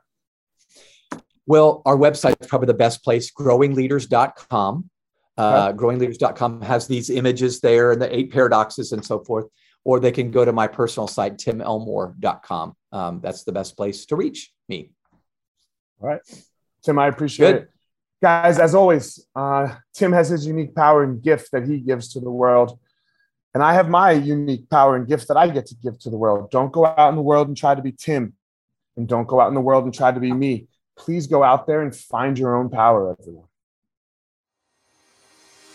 Well, 1.46 1.82
our 1.86 1.98
website 1.98 2.40
is 2.42 2.48
probably 2.48 2.68
the 2.68 2.74
best 2.74 3.04
place, 3.04 3.32
growingleaders.com. 3.32 4.90
Uh, 5.38 5.74
growingleaders.com 5.74 6.62
has 6.62 6.88
these 6.88 7.10
images 7.10 7.62
there 7.62 7.92
and 7.92 8.02
the 8.02 8.16
eight 8.16 8.32
paradoxes 8.32 8.92
and 8.92 9.04
so 9.04 9.20
forth. 9.20 9.46
Or 9.84 10.00
they 10.00 10.12
can 10.12 10.30
go 10.30 10.46
to 10.46 10.52
my 10.52 10.68
personal 10.68 11.08
site, 11.08 11.38
timelmore.com. 11.38 12.76
Um, 12.92 13.20
that's 13.22 13.44
the 13.44 13.52
best 13.52 13.76
place 13.76 14.06
to 14.08 14.16
reach 14.16 14.52
me. 14.70 14.92
All 16.00 16.10
right. 16.10 16.22
Tim, 16.84 17.00
I 17.00 17.08
appreciate 17.08 17.54
Good. 17.54 17.62
it. 17.64 17.70
Guys, 18.22 18.60
as 18.60 18.76
always, 18.76 19.26
uh, 19.36 19.76
Tim 19.96 20.12
has 20.12 20.30
his 20.30 20.46
unique 20.46 20.76
power 20.76 21.04
and 21.04 21.22
gift 21.22 21.52
that 21.54 21.68
he 21.68 21.80
gives 21.80 22.14
to 22.14 22.20
the 22.20 22.30
world. 22.30 22.78
And 23.54 23.64
I 23.64 23.74
have 23.74 23.90
my 23.90 24.12
unique 24.12 24.70
power 24.70 24.96
and 24.96 25.08
gift 25.08 25.28
that 25.28 25.38
I 25.38 25.48
get 25.48 25.66
to 25.68 25.76
give 25.76 26.00
to 26.02 26.10
the 26.10 26.18
world. 26.18 26.52
Don't 26.52 26.72
go 26.72 26.86
out 26.86 27.10
in 27.10 27.16
the 27.16 27.22
world 27.22 27.48
and 27.48 27.58
try 27.58 27.76
to 27.76 27.82
be 27.82 27.92
Tim. 27.92 28.34
And 28.96 29.08
don't 29.08 29.28
go 29.28 29.40
out 29.42 29.48
in 29.48 29.56
the 29.56 29.62
world 29.62 29.86
and 29.86 29.94
try 29.94 30.12
to 30.12 30.20
be 30.20 30.32
me. 30.32 30.68
Please 30.98 31.28
go 31.28 31.44
out 31.44 31.66
there 31.66 31.82
and 31.82 31.96
find 31.96 32.38
your 32.38 32.56
own 32.56 32.70
power, 32.70 33.16
everyone. 33.20 33.48